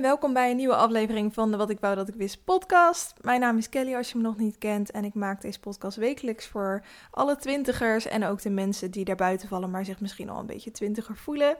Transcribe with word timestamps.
welkom 0.00 0.32
bij 0.32 0.50
een 0.50 0.56
nieuwe 0.56 0.74
aflevering 0.74 1.34
van 1.34 1.50
de 1.50 1.56
Wat 1.56 1.70
ik 1.70 1.80
wou 1.80 1.94
dat 1.94 2.08
ik 2.08 2.14
wist 2.14 2.44
podcast. 2.44 3.14
Mijn 3.20 3.40
naam 3.40 3.58
is 3.58 3.68
Kelly 3.68 3.94
als 3.94 4.10
je 4.10 4.16
me 4.16 4.22
nog 4.22 4.36
niet 4.36 4.58
kent 4.58 4.90
en 4.90 5.04
ik 5.04 5.14
maak 5.14 5.40
deze 5.40 5.60
podcast 5.60 5.96
wekelijks 5.96 6.46
voor 6.46 6.82
alle 7.10 7.36
twintigers 7.36 8.06
en 8.06 8.24
ook 8.24 8.42
de 8.42 8.50
mensen 8.50 8.90
die 8.90 9.04
daar 9.04 9.16
buiten 9.16 9.48
vallen, 9.48 9.70
maar 9.70 9.84
zich 9.84 10.00
misschien 10.00 10.28
al 10.28 10.40
een 10.40 10.46
beetje 10.46 10.70
twintiger 10.70 11.16
voelen. 11.16 11.56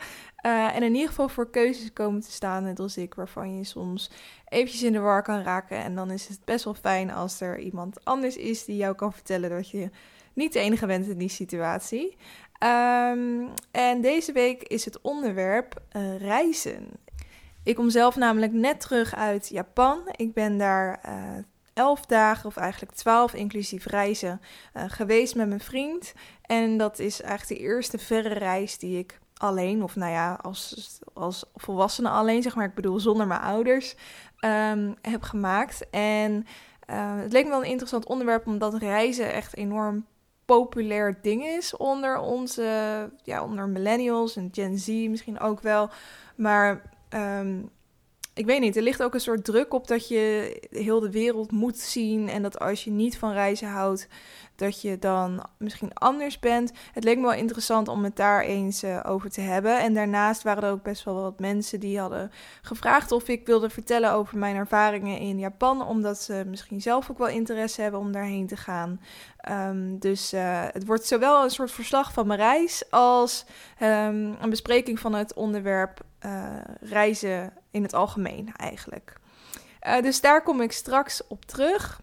Uh, 0.47 0.77
en 0.77 0.83
in 0.83 0.95
ieder 0.95 1.09
geval 1.09 1.29
voor 1.29 1.51
keuzes 1.51 1.93
komen 1.93 2.21
te 2.21 2.31
staan, 2.31 2.65
net 2.65 2.79
als 2.79 2.97
ik, 2.97 3.15
waarvan 3.15 3.57
je 3.57 3.65
soms 3.65 4.11
eventjes 4.49 4.83
in 4.83 4.93
de 4.93 4.99
war 4.99 5.23
kan 5.23 5.43
raken. 5.43 5.77
En 5.77 5.95
dan 5.95 6.11
is 6.11 6.29
het 6.29 6.45
best 6.45 6.65
wel 6.65 6.75
fijn 6.75 7.11
als 7.11 7.41
er 7.41 7.59
iemand 7.59 8.05
anders 8.05 8.37
is 8.37 8.65
die 8.65 8.77
jou 8.77 8.95
kan 8.95 9.13
vertellen 9.13 9.51
dat 9.51 9.71
je 9.71 9.91
niet 10.33 10.53
de 10.53 10.59
enige 10.59 10.87
bent 10.87 11.07
in 11.07 11.19
die 11.19 11.29
situatie. 11.29 12.17
Um, 12.65 13.49
en 13.71 14.01
deze 14.01 14.33
week 14.33 14.63
is 14.63 14.85
het 14.85 15.01
onderwerp 15.01 15.83
uh, 15.93 16.17
reizen. 16.17 16.89
Ik 17.69 17.75
kom 17.75 17.91
zelf 17.91 18.17
namelijk 18.17 18.53
net 18.53 18.81
terug 18.81 19.15
uit 19.15 19.49
Japan. 19.49 20.01
Ik 20.17 20.33
ben 20.33 20.59
daar 20.59 21.01
uh, 21.09 21.13
elf 21.75 22.07
dagen, 22.07 22.47
of 22.47 22.57
eigenlijk 22.57 22.93
twaalf 22.93 23.35
inclusief 23.35 23.87
reizen, 23.87 24.41
uh, 24.75 24.83
geweest 24.87 25.35
met 25.35 25.49
mijn 25.49 25.61
vriend. 25.61 26.13
En 26.43 26.77
dat 26.77 26.99
is 26.99 27.21
eigenlijk 27.21 27.61
de 27.61 27.67
eerste 27.67 27.99
verre 27.99 28.35
reis 28.35 28.79
die 28.79 28.99
ik 28.99 29.19
alleen, 29.35 29.83
of 29.83 29.97
nou 29.97 30.13
ja, 30.13 30.39
als, 30.43 30.99
als 31.15 31.45
volwassene 31.55 32.09
alleen, 32.09 32.43
zeg 32.43 32.55
maar, 32.55 32.67
ik 32.67 32.75
bedoel 32.75 33.01
zonder 33.01 33.27
mijn 33.27 33.41
ouders, 33.41 33.95
um, 34.41 34.95
heb 35.03 35.23
gemaakt. 35.23 35.91
En 35.91 36.47
uh, 36.91 37.21
het 37.21 37.33
leek 37.33 37.45
me 37.45 37.51
wel 37.51 37.63
een 37.63 37.71
interessant 37.71 38.07
onderwerp, 38.07 38.47
omdat 38.47 38.75
reizen 38.75 39.33
echt 39.33 39.57
enorm 39.57 40.07
populair 40.45 41.19
ding 41.23 41.45
is 41.45 41.77
onder 41.77 42.19
onze, 42.19 43.11
ja, 43.23 43.43
onder 43.45 43.69
millennials 43.69 44.37
en 44.37 44.49
Gen 44.53 44.79
Z 44.79 44.87
misschien 44.89 45.41
ook 45.41 45.61
wel. 45.61 45.91
Maar 46.37 46.97
um, 47.15 47.71
ik 48.39 48.47
weet 48.47 48.61
niet, 48.61 48.77
er 48.77 48.83
ligt 48.83 49.03
ook 49.03 49.15
een 49.15 49.21
soort 49.21 49.45
druk 49.45 49.75
op 49.75 49.87
dat 49.87 50.09
je 50.09 50.57
heel 50.71 51.01
de 51.01 51.11
wereld 51.11 51.53
moet 51.53 51.79
zien. 51.79 52.29
En 52.29 52.43
dat 52.43 52.59
als 52.59 52.85
je 52.85 52.91
niet 52.91 53.19
van 53.19 53.33
reizen 53.33 53.69
houdt, 53.69 54.09
dat 54.57 54.81
je 54.81 54.99
dan 54.99 55.47
misschien 55.57 55.95
anders 55.95 56.39
bent. 56.39 56.73
Het 56.93 57.05
leek 57.05 57.17
me 57.17 57.23
wel 57.23 57.33
interessant 57.33 57.89
om 57.89 58.05
het 58.05 58.17
daar 58.17 58.43
eens 58.43 58.85
uh, 58.85 59.01
over 59.07 59.31
te 59.31 59.41
hebben. 59.41 59.81
En 59.81 59.95
daarnaast 59.95 60.43
waren 60.43 60.63
er 60.63 60.71
ook 60.71 60.83
best 60.83 61.05
wel 61.05 61.15
wat 61.15 61.41
mensen 61.41 61.81
die 61.81 61.99
hadden 61.99 62.31
gevraagd 62.63 63.13
of 63.13 63.29
ik 63.29 63.47
wilde 63.47 63.71
vertellen 63.71 64.13
over 64.13 64.39
mijn 64.39 64.57
ervaringen 64.57 65.19
in 65.19 65.39
Japan. 65.39 65.87
Omdat 65.87 66.23
ze 66.23 66.45
misschien 66.47 66.81
zelf 66.81 67.11
ook 67.11 67.19
wel 67.19 67.29
interesse 67.29 67.83
hebben 67.83 68.01
om 68.01 68.13
daarheen 68.13 68.47
te 68.47 68.57
gaan. 68.57 69.01
Um, 69.51 69.99
dus 69.99 70.35
uh, 70.35 70.65
het 70.73 70.87
wordt 70.87 71.07
zowel 71.07 71.45
een 71.45 71.51
soort 71.51 71.71
verslag 71.71 72.13
van 72.13 72.27
mijn 72.27 72.41
reis 72.41 72.91
als 72.91 73.45
um, 73.83 74.37
een 74.41 74.51
bespreking 74.51 75.01
van 75.01 75.15
het 75.15 75.35
onderwerp 75.35 76.01
uh, 76.27 76.57
reizen 76.81 77.53
in 77.71 77.83
het 77.83 77.95
algemeen 77.95 78.53
eigenlijk. 78.57 79.13
Uh, 79.87 80.03
dus 80.03 80.21
daar 80.21 80.43
kom 80.43 80.61
ik 80.61 80.73
straks 80.73 81.27
op 81.27 81.45
terug. 81.45 82.01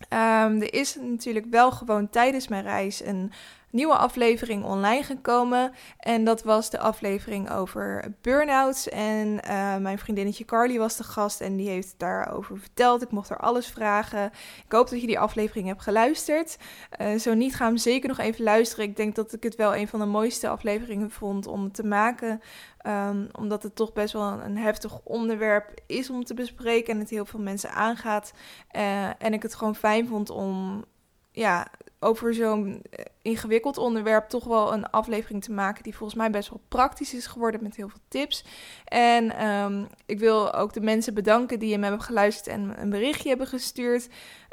Um, 0.00 0.62
er 0.62 0.74
is 0.74 0.96
natuurlijk 1.00 1.46
wel 1.50 1.70
gewoon 1.70 2.10
tijdens 2.10 2.48
mijn 2.48 2.62
reis 2.62 3.04
een 3.04 3.32
nieuwe 3.70 3.96
aflevering 3.96 4.64
online 4.64 5.02
gekomen. 5.02 5.72
En 5.98 6.24
dat 6.24 6.42
was 6.42 6.70
de 6.70 6.78
aflevering 6.78 7.50
over 7.50 8.14
burn-outs. 8.20 8.88
En 8.88 9.28
uh, 9.28 9.76
mijn 9.76 9.98
vriendinnetje 9.98 10.44
Carly 10.44 10.78
was 10.78 10.96
de 10.96 11.04
gast 11.04 11.40
en 11.40 11.56
die 11.56 11.68
heeft 11.68 11.94
daarover 11.96 12.58
verteld. 12.58 13.02
Ik 13.02 13.10
mocht 13.10 13.28
haar 13.28 13.38
alles 13.38 13.66
vragen. 13.66 14.30
Ik 14.64 14.72
hoop 14.72 14.88
dat 14.88 15.00
je 15.00 15.06
die 15.06 15.18
aflevering 15.18 15.66
hebt 15.66 15.82
geluisterd. 15.82 16.56
Uh, 17.00 17.18
zo 17.18 17.34
niet, 17.34 17.54
ga 17.54 17.66
hem 17.66 17.76
zeker 17.76 18.08
nog 18.08 18.18
even 18.18 18.44
luisteren. 18.44 18.84
Ik 18.84 18.96
denk 18.96 19.14
dat 19.14 19.32
ik 19.32 19.42
het 19.42 19.56
wel 19.56 19.76
een 19.76 19.88
van 19.88 20.00
de 20.00 20.06
mooiste 20.06 20.48
afleveringen 20.48 21.10
vond 21.10 21.46
om 21.46 21.72
te 21.72 21.84
maken. 21.84 22.40
Um, 22.86 23.28
omdat 23.38 23.62
het 23.62 23.76
toch 23.76 23.92
best 23.92 24.12
wel 24.12 24.22
een, 24.22 24.56
heftig 24.56 25.00
onderwerp 25.04 25.80
is 25.86 26.10
om 26.10 26.24
te 26.24 26.34
bespreken 26.34 26.94
en 26.94 26.98
het 26.98 27.10
heel 27.10 27.24
veel 27.24 27.40
mensen 27.40 27.70
aangaat. 27.70 28.32
Uh, 28.76 29.22
en 29.22 29.32
ik 29.32 29.42
het 29.42 29.54
gewoon 29.54 29.74
fijn 29.74 30.06
vond 30.06 30.30
om 30.30 30.84
ja, 31.32 31.70
over 32.00 32.34
zo'n 32.34 32.82
eh, 32.90 33.04
ingewikkeld 33.22 33.78
onderwerp 33.78 34.28
toch 34.28 34.44
wel 34.44 34.72
een 34.72 34.90
aflevering 34.90 35.42
te 35.42 35.52
maken 35.52 35.82
die 35.82 35.96
volgens 35.96 36.18
mij 36.18 36.30
best 36.30 36.48
wel 36.48 36.60
praktisch 36.68 37.14
is 37.14 37.26
geworden 37.26 37.62
met 37.62 37.76
heel 37.76 37.88
veel 37.88 38.00
tips. 38.08 38.44
En 38.84 39.46
um, 39.46 39.86
ik 40.06 40.18
wil 40.18 40.54
ook 40.54 40.72
de 40.72 40.80
mensen 40.80 41.14
bedanken 41.14 41.58
die 41.58 41.72
hem 41.72 41.82
hebben 41.82 42.02
geluisterd 42.02 42.46
en 42.56 42.80
een 42.80 42.90
berichtje 42.90 43.28
hebben 43.28 43.46
gestuurd. 43.46 44.08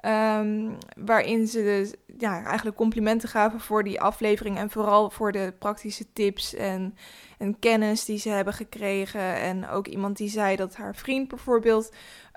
Um, 0.06 0.78
waarin 0.98 1.48
ze 1.48 1.64
dus, 1.64 1.94
ja, 2.18 2.44
eigenlijk 2.44 2.78
complimenten 2.78 3.30
gaven 3.30 3.60
voor 3.60 3.84
die 3.84 4.02
aflevering 4.02 4.58
en 4.58 4.70
vooral 4.70 5.10
voor 5.10 5.32
de 5.32 5.54
praktische 5.60 6.14
tips 6.14 6.54
en, 6.54 6.96
en 7.38 7.60
kennis 7.60 8.06
die 8.06 8.18
ze 8.18 8.30
hebben 8.30 8.54
gekregen. 8.54 9.36
En 9.36 9.68
ook 9.68 9.88
iemand 9.88 10.18
die 10.18 10.30
zei 10.30 10.56
dat 10.56 10.76
haar 10.76 10.96
vriend 10.96 11.28
bijvoorbeeld 11.28 11.92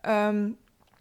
um, 0.08 0.58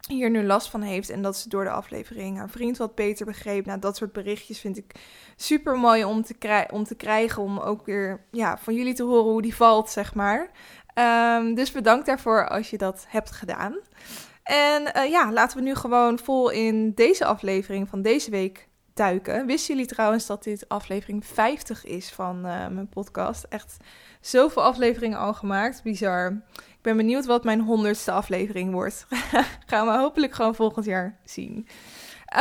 hier 0.08 0.30
nu 0.30 0.44
last 0.44 0.70
van 0.70 0.82
heeft 0.82 1.10
en 1.10 1.22
dat 1.22 1.38
ze 1.38 1.50
door 1.50 1.64
de 1.64 1.70
aflevering 1.70 2.38
haar 2.38 2.50
vriend 2.50 2.78
wat 2.78 2.96
beter 2.96 3.26
begreep. 3.26 3.66
Nou, 3.66 3.80
dat 3.80 3.98
soort 3.98 4.12
berichtjes 4.12 4.60
vind 4.60 4.78
ik 4.78 4.96
super 5.36 5.78
mooi 5.78 6.04
om 6.04 6.24
te, 6.24 6.68
om 6.72 6.84
te 6.84 6.96
krijgen, 6.96 7.44
om 7.44 7.60
ook 7.60 7.86
weer 7.86 8.26
ja, 8.32 8.58
van 8.58 8.76
jullie 8.76 8.94
te 8.94 9.04
horen 9.04 9.32
hoe 9.32 9.42
die 9.42 9.56
valt, 9.56 9.90
zeg 9.90 10.14
maar. 10.14 10.52
Um, 11.40 11.56
dus 11.56 11.72
bedankt 11.72 12.06
daarvoor 12.06 12.50
als 12.50 12.70
je 12.70 12.78
dat 12.78 13.06
hebt 13.08 13.32
gedaan. 13.32 13.76
En 14.44 14.92
uh, 14.96 15.10
ja, 15.10 15.32
laten 15.32 15.58
we 15.58 15.64
nu 15.64 15.76
gewoon 15.76 16.20
vol 16.20 16.50
in 16.50 16.92
deze 16.94 17.26
aflevering 17.26 17.90
van 17.90 18.02
deze 18.02 18.30
week 18.30 18.68
duiken. 18.94 19.46
Wisten 19.46 19.76
jullie 19.76 19.90
trouwens 19.90 20.26
dat 20.26 20.44
dit 20.44 20.70
aflevering 20.70 21.26
50 21.26 21.86
is 21.86 22.10
van 22.10 22.38
uh, 22.38 22.68
mijn 22.68 22.90
podcast? 22.90 23.44
Echt 23.44 23.78
zoveel 24.22 24.64
afleveringen 24.64 25.18
al 25.18 25.34
gemaakt. 25.34 25.84
Bizar. 25.84 26.42
Ben 26.88 26.98
benieuwd 26.98 27.26
wat 27.26 27.44
mijn 27.44 27.62
honderdste 27.62 28.12
aflevering 28.12 28.72
wordt. 28.72 29.06
gaan 29.66 29.88
we 29.88 29.94
hopelijk 29.94 30.34
gewoon 30.34 30.56
volgend 30.56 30.86
jaar 30.86 31.18
zien. 31.24 31.68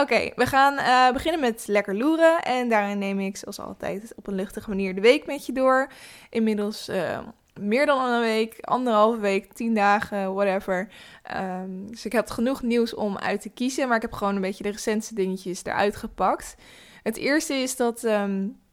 Oké, 0.01 0.31
we 0.35 0.47
gaan 0.47 0.75
uh, 0.75 1.13
beginnen 1.13 1.41
met 1.41 1.65
lekker 1.67 1.97
loeren. 1.97 2.43
En 2.43 2.69
daarin 2.69 2.99
neem 2.99 3.21
ik 3.21 3.37
zoals 3.37 3.61
altijd 3.61 4.13
op 4.17 4.27
een 4.27 4.35
luchtige 4.35 4.69
manier 4.69 4.95
de 4.95 5.01
week 5.01 5.27
met 5.27 5.47
je 5.47 5.53
door. 5.53 5.91
Inmiddels 6.31 6.89
uh, 6.89 7.19
meer 7.61 7.87
dan 7.87 8.05
een 8.05 8.21
week, 8.21 8.59
anderhalve 8.61 9.19
week, 9.19 9.53
tien 9.53 9.75
dagen, 9.75 10.35
whatever. 10.35 10.89
Um, 11.37 11.91
dus 11.91 12.05
ik 12.05 12.13
had 12.13 12.31
genoeg 12.31 12.63
nieuws 12.63 12.95
om 12.95 13.19
uit 13.19 13.41
te 13.41 13.51
kiezen. 13.51 13.87
Maar 13.89 13.97
ik 13.97 14.03
heb 14.03 14.13
gewoon 14.13 14.35
een 14.35 14.41
beetje 14.41 14.65
de 14.65 14.71
recentste 14.71 15.15
dingetjes 15.15 15.65
eruit 15.65 15.97
gepakt. 15.97 16.57
Het 17.03 17.17
eerste 17.17 17.55
is 17.55 17.77
dat... 17.77 18.03
Um, 18.03 18.65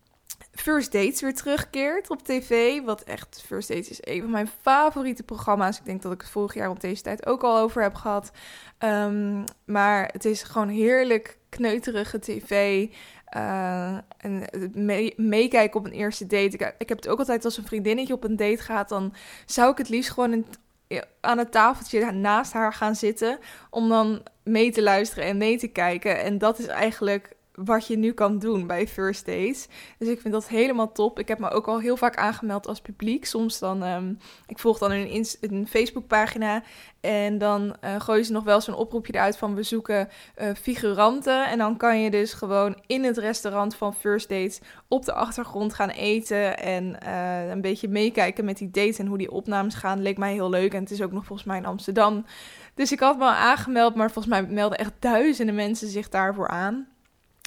First 0.55 0.91
Dates 0.91 1.21
weer 1.21 1.33
terugkeert 1.33 2.09
op 2.09 2.23
tv. 2.23 2.81
Wat 2.81 3.01
echt, 3.01 3.43
First 3.45 3.67
Dates 3.67 3.89
is 3.89 3.99
een 4.01 4.21
van 4.21 4.29
mijn 4.29 4.49
favoriete 4.61 5.23
programma's. 5.23 5.79
Ik 5.79 5.85
denk 5.85 6.01
dat 6.01 6.11
ik 6.11 6.21
het 6.21 6.29
vorig 6.29 6.53
jaar 6.53 6.69
op 6.69 6.79
deze 6.79 7.01
tijd 7.01 7.25
ook 7.25 7.43
al 7.43 7.57
over 7.57 7.81
heb 7.81 7.93
gehad. 7.93 8.31
Um, 8.79 9.43
maar 9.65 10.09
het 10.11 10.25
is 10.25 10.43
gewoon 10.43 10.69
heerlijk 10.69 11.37
kneuterige 11.49 12.19
tv. 12.19 12.87
Uh, 13.37 13.97
en 14.17 14.45
meekijken 15.15 15.79
op 15.79 15.85
een 15.85 15.91
eerste 15.91 16.27
date. 16.27 16.73
Ik, 16.77 16.89
heb 16.89 16.97
het 16.97 17.07
ook 17.07 17.19
altijd 17.19 17.45
als 17.45 17.57
een 17.57 17.67
vriendinnetje 17.67 18.13
op 18.13 18.23
een 18.23 18.35
date 18.35 18.63
gaat. 18.63 18.89
Dan 18.89 19.13
zou 19.45 19.71
ik 19.71 19.77
het 19.77 19.89
liefst 19.89 20.11
gewoon 20.11 20.45
aan 21.21 21.37
het 21.37 21.51
tafeltje 21.51 22.11
naast 22.11 22.53
haar 22.53 22.73
gaan 22.73 22.95
zitten. 22.95 23.39
Om 23.69 23.89
dan 23.89 24.23
mee 24.43 24.71
te 24.71 24.81
luisteren 24.81 25.25
en 25.25 25.37
mee 25.37 25.57
te 25.57 25.67
kijken. 25.67 26.23
En 26.23 26.37
dat 26.37 26.59
is 26.59 26.67
eigenlijk 26.67 27.35
wat 27.55 27.87
je 27.87 27.97
nu 27.97 28.11
kan 28.11 28.39
doen 28.39 28.67
bij 28.67 28.87
first 28.87 29.25
dates. 29.25 29.67
Dus 29.97 30.07
ik 30.07 30.21
vind 30.21 30.33
dat 30.33 30.47
helemaal 30.47 30.91
top. 30.91 31.19
Ik 31.19 31.27
heb 31.27 31.39
me 31.39 31.49
ook 31.49 31.67
al 31.67 31.79
heel 31.79 31.97
vaak 31.97 32.17
aangemeld 32.17 32.67
als 32.67 32.81
publiek. 32.81 33.25
Soms 33.25 33.59
dan, 33.59 33.83
um, 33.83 34.17
ik 34.47 34.59
volg 34.59 34.77
dan 34.77 34.91
een, 34.91 35.25
een 35.41 35.67
Facebookpagina 35.67 36.63
en 37.01 37.37
dan 37.37 37.75
uh, 37.83 37.99
gooien 37.99 38.25
ze 38.25 38.31
nog 38.31 38.43
wel 38.43 38.61
zo'n 38.61 38.75
oproepje 38.75 39.13
eruit 39.13 39.37
van 39.37 39.55
we 39.55 39.63
zoeken 39.63 40.09
uh, 40.41 40.49
figuranten. 40.61 41.49
En 41.49 41.57
dan 41.57 41.77
kan 41.77 41.99
je 41.99 42.11
dus 42.11 42.33
gewoon 42.33 42.77
in 42.87 43.03
het 43.03 43.17
restaurant 43.17 43.75
van 43.75 43.95
first 43.95 44.29
dates 44.29 44.59
op 44.87 45.05
de 45.05 45.13
achtergrond 45.13 45.73
gaan 45.73 45.89
eten 45.89 46.59
en 46.59 46.97
uh, 47.03 47.49
een 47.49 47.61
beetje 47.61 47.87
meekijken 47.87 48.45
met 48.45 48.57
die 48.57 48.71
dates 48.71 48.99
en 48.99 49.07
hoe 49.07 49.17
die 49.17 49.31
opnames 49.31 49.75
gaan. 49.75 50.01
Leek 50.01 50.17
mij 50.17 50.33
heel 50.33 50.49
leuk 50.49 50.73
en 50.73 50.81
het 50.81 50.91
is 50.91 51.01
ook 51.01 51.11
nog 51.11 51.25
volgens 51.25 51.47
mij 51.47 51.57
in 51.57 51.65
Amsterdam. 51.65 52.25
Dus 52.75 52.91
ik 52.91 52.99
had 52.99 53.17
me 53.17 53.25
aangemeld, 53.25 53.95
maar 53.95 54.11
volgens 54.11 54.33
mij 54.33 54.53
melden 54.53 54.77
echt 54.77 54.93
duizenden 54.99 55.55
mensen 55.55 55.87
zich 55.87 56.09
daarvoor 56.09 56.47
aan. 56.47 56.87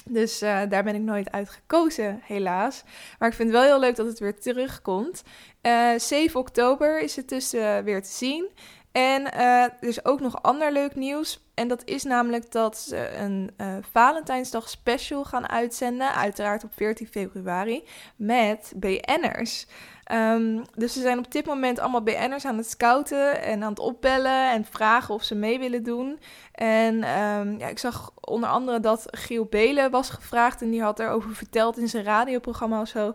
Dus 0.09 0.43
uh, 0.43 0.61
daar 0.69 0.83
ben 0.83 0.95
ik 0.95 1.01
nooit 1.01 1.31
uit 1.31 1.49
gekozen, 1.49 2.19
helaas. 2.23 2.83
Maar 3.19 3.29
ik 3.29 3.35
vind 3.35 3.49
het 3.49 3.57
wel 3.57 3.67
heel 3.67 3.79
leuk 3.79 3.95
dat 3.95 4.05
het 4.05 4.19
weer 4.19 4.39
terugkomt. 4.39 5.23
Uh, 5.61 5.93
eh, 5.93 5.99
7 5.99 6.39
oktober 6.39 6.99
is 6.99 7.15
het 7.15 7.29
dus 7.29 7.53
uh, 7.53 7.77
weer 7.77 8.01
te 8.01 8.11
zien. 8.11 8.49
En 8.91 9.33
er 9.33 9.77
is 9.79 10.05
ook 10.05 10.19
nog 10.19 10.41
ander 10.41 10.71
leuk 10.71 10.95
nieuws. 10.95 11.45
En 11.53 11.67
dat 11.67 11.81
is 11.85 12.03
namelijk 12.03 12.51
dat 12.51 12.77
ze 12.77 13.09
een 13.17 13.51
Valentijnsdag 13.91 14.69
special 14.69 15.23
gaan 15.23 15.49
uitzenden. 15.49 16.13
Uiteraard 16.13 16.63
op 16.63 16.73
14 16.73 17.07
februari. 17.07 17.83
Met 18.15 18.73
BN'ers. 18.75 19.67
Um, 20.11 20.63
dus 20.75 20.93
ze 20.93 21.01
zijn 21.01 21.17
op 21.17 21.31
dit 21.31 21.45
moment 21.45 21.79
allemaal 21.79 22.01
BN'ers 22.01 22.45
aan 22.45 22.57
het 22.57 22.69
scouten 22.69 23.41
en 23.41 23.63
aan 23.63 23.69
het 23.69 23.79
opbellen 23.79 24.51
en 24.51 24.65
vragen 24.65 25.13
of 25.13 25.23
ze 25.23 25.35
mee 25.35 25.59
willen 25.59 25.83
doen. 25.83 26.19
En 26.51 26.95
um, 26.95 27.59
ja, 27.59 27.67
ik 27.67 27.79
zag 27.79 28.11
onder 28.21 28.49
andere 28.49 28.79
dat 28.79 29.05
Giel 29.05 29.45
Belen 29.45 29.91
was 29.91 30.09
gevraagd 30.09 30.61
en 30.61 30.69
die 30.69 30.81
had 30.81 30.99
erover 30.99 31.35
verteld 31.35 31.77
in 31.77 31.87
zijn 31.87 32.03
radioprogramma 32.03 32.81
of 32.81 32.87
zo. 32.87 33.13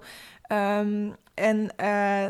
Um, 0.52 1.16
en 1.34 1.58
uh, 1.58 1.66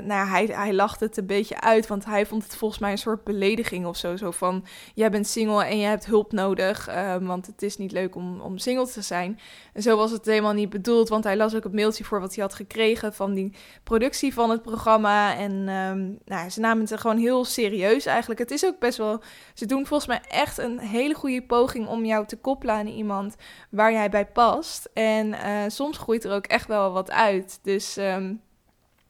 nou, 0.07 0.29
hij, 0.29 0.45
hij 0.45 0.73
lachte 0.73 1.05
het 1.05 1.17
een 1.17 1.27
beetje 1.27 1.61
uit, 1.61 1.87
want 1.87 2.05
hij 2.05 2.27
vond 2.27 2.43
het 2.43 2.57
volgens 2.57 2.81
mij 2.81 2.91
een 2.91 2.99
soort 2.99 3.25
belediging 3.25 3.87
of 3.87 3.97
zo. 3.97 4.17
Zo 4.17 4.31
van, 4.31 4.65
jij 4.95 5.11
bent 5.11 5.27
single 5.27 5.65
en 5.65 5.79
je 5.79 5.87
hebt 5.87 6.07
hulp 6.07 6.33
nodig, 6.33 6.89
uh, 6.89 7.17
want 7.17 7.47
het 7.47 7.63
is 7.63 7.77
niet 7.77 7.93
leuk 7.93 8.15
om, 8.15 8.41
om 8.41 8.59
single 8.59 8.87
te 8.87 9.03
zijn. 9.03 9.39
En 9.73 9.83
zo 9.83 9.97
was 9.97 10.11
het 10.11 10.27
helemaal 10.27 10.53
niet 10.53 10.71
bedoeld, 10.71 11.09
want 11.09 11.25
hij 11.25 11.37
las 11.37 11.55
ook 11.55 11.65
het 11.65 11.73
mailtje 11.73 12.05
voor 12.05 12.21
wat 12.21 12.35
hij 12.35 12.45
had 12.45 12.55
gekregen 12.55 13.15
van 13.15 13.35
die 13.35 13.53
productie 13.83 14.35
van 14.35 14.51
het 14.51 14.63
programma. 14.63 15.37
En 15.37 15.53
um, 15.69 16.19
nou, 16.25 16.49
ze 16.51 16.61
namen 16.61 16.85
het 16.85 17.01
gewoon 17.01 17.19
heel 17.19 17.45
serieus 17.45 18.07
eigenlijk. 18.07 18.41
Het 18.41 18.51
is 18.51 18.65
ook 18.65 18.79
best 18.79 18.99
wel, 18.99 19.23
ze 19.55 19.67
doen 19.67 19.87
volgens 19.87 20.09
mij 20.09 20.21
echt 20.29 20.59
een 20.59 20.79
hele 20.79 21.15
goede 21.15 21.43
poging 21.43 21.89
om 21.89 22.05
jou 22.05 22.27
te 22.27 22.37
koppelen 22.37 22.75
aan 22.75 22.87
iemand 22.87 23.37
waar 23.71 23.93
jij 23.93 24.11
bij 24.11 24.27
past. 24.27 24.91
En 24.95 25.29
uh, 25.29 25.63
soms 25.67 25.99
groeit 25.99 26.25
er 26.25 26.33
ook 26.33 26.47
echt 26.47 26.67
wel 26.67 26.93
wat 26.93 27.11
uit. 27.11 27.59
Dus... 27.63 27.97
Um, 27.97 28.41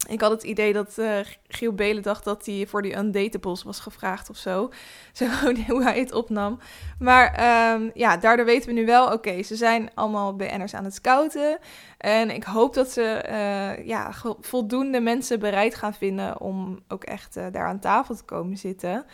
ik 0.08 0.20
had 0.20 0.30
het 0.30 0.42
idee 0.42 0.72
dat 0.72 0.94
uh, 0.98 1.18
Giel 1.48 1.72
Belen 1.72 2.02
dacht 2.02 2.24
dat 2.24 2.46
hij 2.46 2.66
voor 2.66 2.82
die 2.82 2.96
Undatables 2.96 3.62
was 3.62 3.80
gevraagd 3.80 4.30
of 4.30 4.36
zo. 4.36 4.70
Zo 5.12 5.26
hoe 5.68 5.82
hij 5.82 5.98
het 5.98 6.12
opnam. 6.12 6.58
Maar 6.98 7.26
um, 7.74 7.90
ja, 7.94 8.16
daardoor 8.16 8.46
weten 8.46 8.68
we 8.68 8.74
nu 8.74 8.86
wel, 8.86 9.12
oké, 9.12 9.42
ze 9.42 9.56
zijn 9.56 9.90
allemaal 9.94 10.36
BN'ers 10.36 10.74
aan 10.74 10.84
het 10.84 10.94
scouten. 10.94 11.58
En 11.98 12.30
ik 12.30 12.44
hoop 12.44 12.74
dat 12.74 12.90
ze 12.90 13.24
uh, 13.28 13.86
ja, 13.86 14.12
voldoende 14.40 15.00
mensen 15.00 15.38
bereid 15.38 15.74
gaan 15.74 15.94
vinden 15.94 16.40
om 16.40 16.80
ook 16.88 17.04
echt 17.04 17.36
uh, 17.36 17.46
daar 17.52 17.66
aan 17.66 17.80
tafel 17.80 18.14
te 18.14 18.24
komen 18.24 18.56
zitten. 18.56 19.04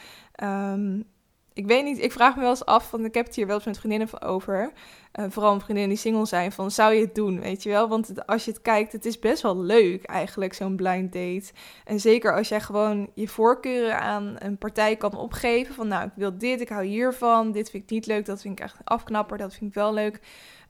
Um, 0.43 1.05
ik 1.59 1.67
weet 1.67 1.85
niet, 1.85 2.03
ik 2.03 2.13
vraag 2.13 2.35
me 2.35 2.41
wel 2.41 2.51
eens 2.51 2.65
af, 2.65 2.91
want 2.91 3.05
ik 3.05 3.15
heb 3.15 3.27
het 3.27 3.35
hier 3.35 3.47
wel 3.47 3.57
eens 3.57 3.65
met 3.65 3.79
vriendinnen 3.79 4.23
over. 4.23 4.73
Uh, 5.21 5.25
vooral 5.29 5.61
vriendinnen 5.61 5.89
die 5.89 5.99
single 5.99 6.27
zijn, 6.27 6.53
van 6.53 6.71
zou 6.71 6.95
je 6.95 7.01
het 7.01 7.15
doen, 7.15 7.41
weet 7.41 7.63
je 7.63 7.69
wel? 7.69 7.89
Want 7.89 8.27
als 8.27 8.45
je 8.45 8.51
het 8.51 8.63
kijkt, 8.63 8.93
het 8.93 9.05
is 9.05 9.19
best 9.19 9.43
wel 9.43 9.59
leuk 9.59 10.05
eigenlijk, 10.05 10.55
zo'n 10.55 10.77
blind 10.77 11.13
date. 11.13 11.53
En 11.85 12.01
zeker 12.01 12.37
als 12.37 12.49
jij 12.49 12.61
gewoon 12.61 13.11
je 13.15 13.29
voorkeuren 13.29 14.01
aan 14.01 14.37
een 14.39 14.59
partij 14.59 14.97
kan 14.97 15.17
opgeven. 15.17 15.75
Van 15.75 15.89
nou, 15.89 16.05
ik 16.05 16.13
wil 16.15 16.39
dit, 16.39 16.61
ik 16.61 16.69
hou 16.69 16.85
hiervan, 16.85 17.53
dit 17.53 17.71
vind 17.71 17.83
ik 17.83 17.91
niet 17.91 18.07
leuk, 18.07 18.27
dat 18.27 18.41
vind 18.41 18.59
ik 18.59 18.65
echt 18.65 18.77
afknapper, 18.85 19.39
dat 19.39 19.55
vind 19.55 19.71
ik 19.71 19.75
wel 19.75 19.93
leuk. 19.93 20.21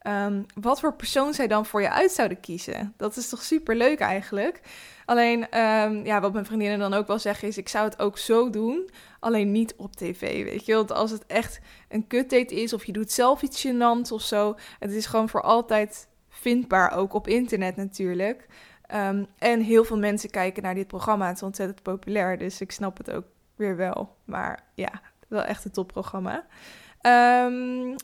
Um, 0.08 0.46
wat 0.60 0.80
voor 0.80 0.94
persoon 0.94 1.34
zij 1.34 1.46
dan 1.46 1.66
voor 1.66 1.82
je 1.82 1.90
uit 1.90 2.10
zouden 2.10 2.40
kiezen. 2.40 2.94
Dat 2.96 3.16
is 3.16 3.28
toch 3.28 3.42
super 3.42 3.76
leuk 3.76 4.00
eigenlijk. 4.00 4.60
Alleen, 5.04 5.58
um, 5.60 6.04
ja, 6.04 6.20
wat 6.20 6.32
mijn 6.32 6.44
vriendinnen 6.44 6.78
dan 6.78 6.94
ook 6.94 7.06
wel 7.06 7.18
zeggen 7.18 7.48
is, 7.48 7.58
ik 7.58 7.68
zou 7.68 7.84
het 7.84 7.98
ook 7.98 8.18
zo 8.18 8.50
doen, 8.50 8.90
alleen 9.20 9.52
niet 9.52 9.74
op 9.76 9.96
tv, 9.96 10.44
weet 10.44 10.66
je. 10.66 10.74
Want 10.74 10.92
als 10.92 11.10
het 11.10 11.26
echt 11.26 11.60
een 11.88 12.06
kutdate 12.06 12.54
is, 12.62 12.72
of 12.72 12.84
je 12.84 12.92
doet 12.92 13.12
zelf 13.12 13.42
iets 13.42 13.66
gênants 13.66 14.12
of 14.12 14.22
zo, 14.22 14.56
het 14.78 14.92
is 14.92 15.06
gewoon 15.06 15.28
voor 15.28 15.42
altijd 15.42 16.08
vindbaar, 16.28 16.96
ook 16.96 17.12
op 17.12 17.28
internet 17.28 17.76
natuurlijk. 17.76 18.46
Um, 18.94 19.26
en 19.38 19.60
heel 19.60 19.84
veel 19.84 19.98
mensen 19.98 20.30
kijken 20.30 20.62
naar 20.62 20.74
dit 20.74 20.86
programma, 20.86 21.26
het 21.26 21.36
is 21.36 21.42
ontzettend 21.42 21.82
populair, 21.82 22.38
dus 22.38 22.60
ik 22.60 22.72
snap 22.72 22.98
het 22.98 23.10
ook 23.10 23.24
weer 23.56 23.76
wel. 23.76 24.16
Maar 24.24 24.64
ja, 24.74 25.00
wel 25.28 25.42
echt 25.42 25.64
een 25.64 25.70
topprogramma. 25.70 26.46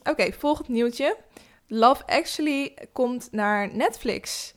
Oké, 0.03 0.31
volgend 0.31 0.67
nieuwtje. 0.67 1.17
Love 1.67 2.05
Actually 2.05 2.77
komt 2.91 3.27
naar 3.31 3.75
Netflix. 3.75 4.53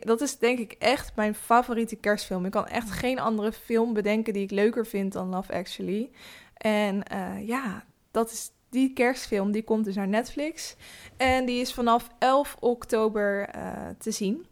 Dat 0.00 0.20
is 0.20 0.38
denk 0.38 0.58
ik 0.58 0.72
echt 0.72 1.16
mijn 1.16 1.34
favoriete 1.34 1.96
kerstfilm. 1.96 2.44
Ik 2.44 2.50
kan 2.50 2.66
echt 2.66 2.90
geen 2.90 3.18
andere 3.18 3.52
film 3.52 3.92
bedenken 3.92 4.32
die 4.32 4.42
ik 4.42 4.50
leuker 4.50 4.86
vind 4.86 5.12
dan 5.12 5.28
Love 5.28 5.52
Actually. 5.52 6.10
En 6.56 7.02
uh, 7.12 7.46
ja, 7.46 7.84
dat 8.10 8.30
is 8.30 8.50
die 8.68 8.92
kerstfilm. 8.92 9.52
Die 9.52 9.64
komt 9.64 9.84
dus 9.84 9.94
naar 9.94 10.08
Netflix. 10.08 10.76
En 11.16 11.44
die 11.44 11.60
is 11.60 11.74
vanaf 11.74 12.08
11 12.18 12.56
oktober 12.60 13.54
uh, 13.56 13.72
te 13.98 14.10
zien. 14.10 14.46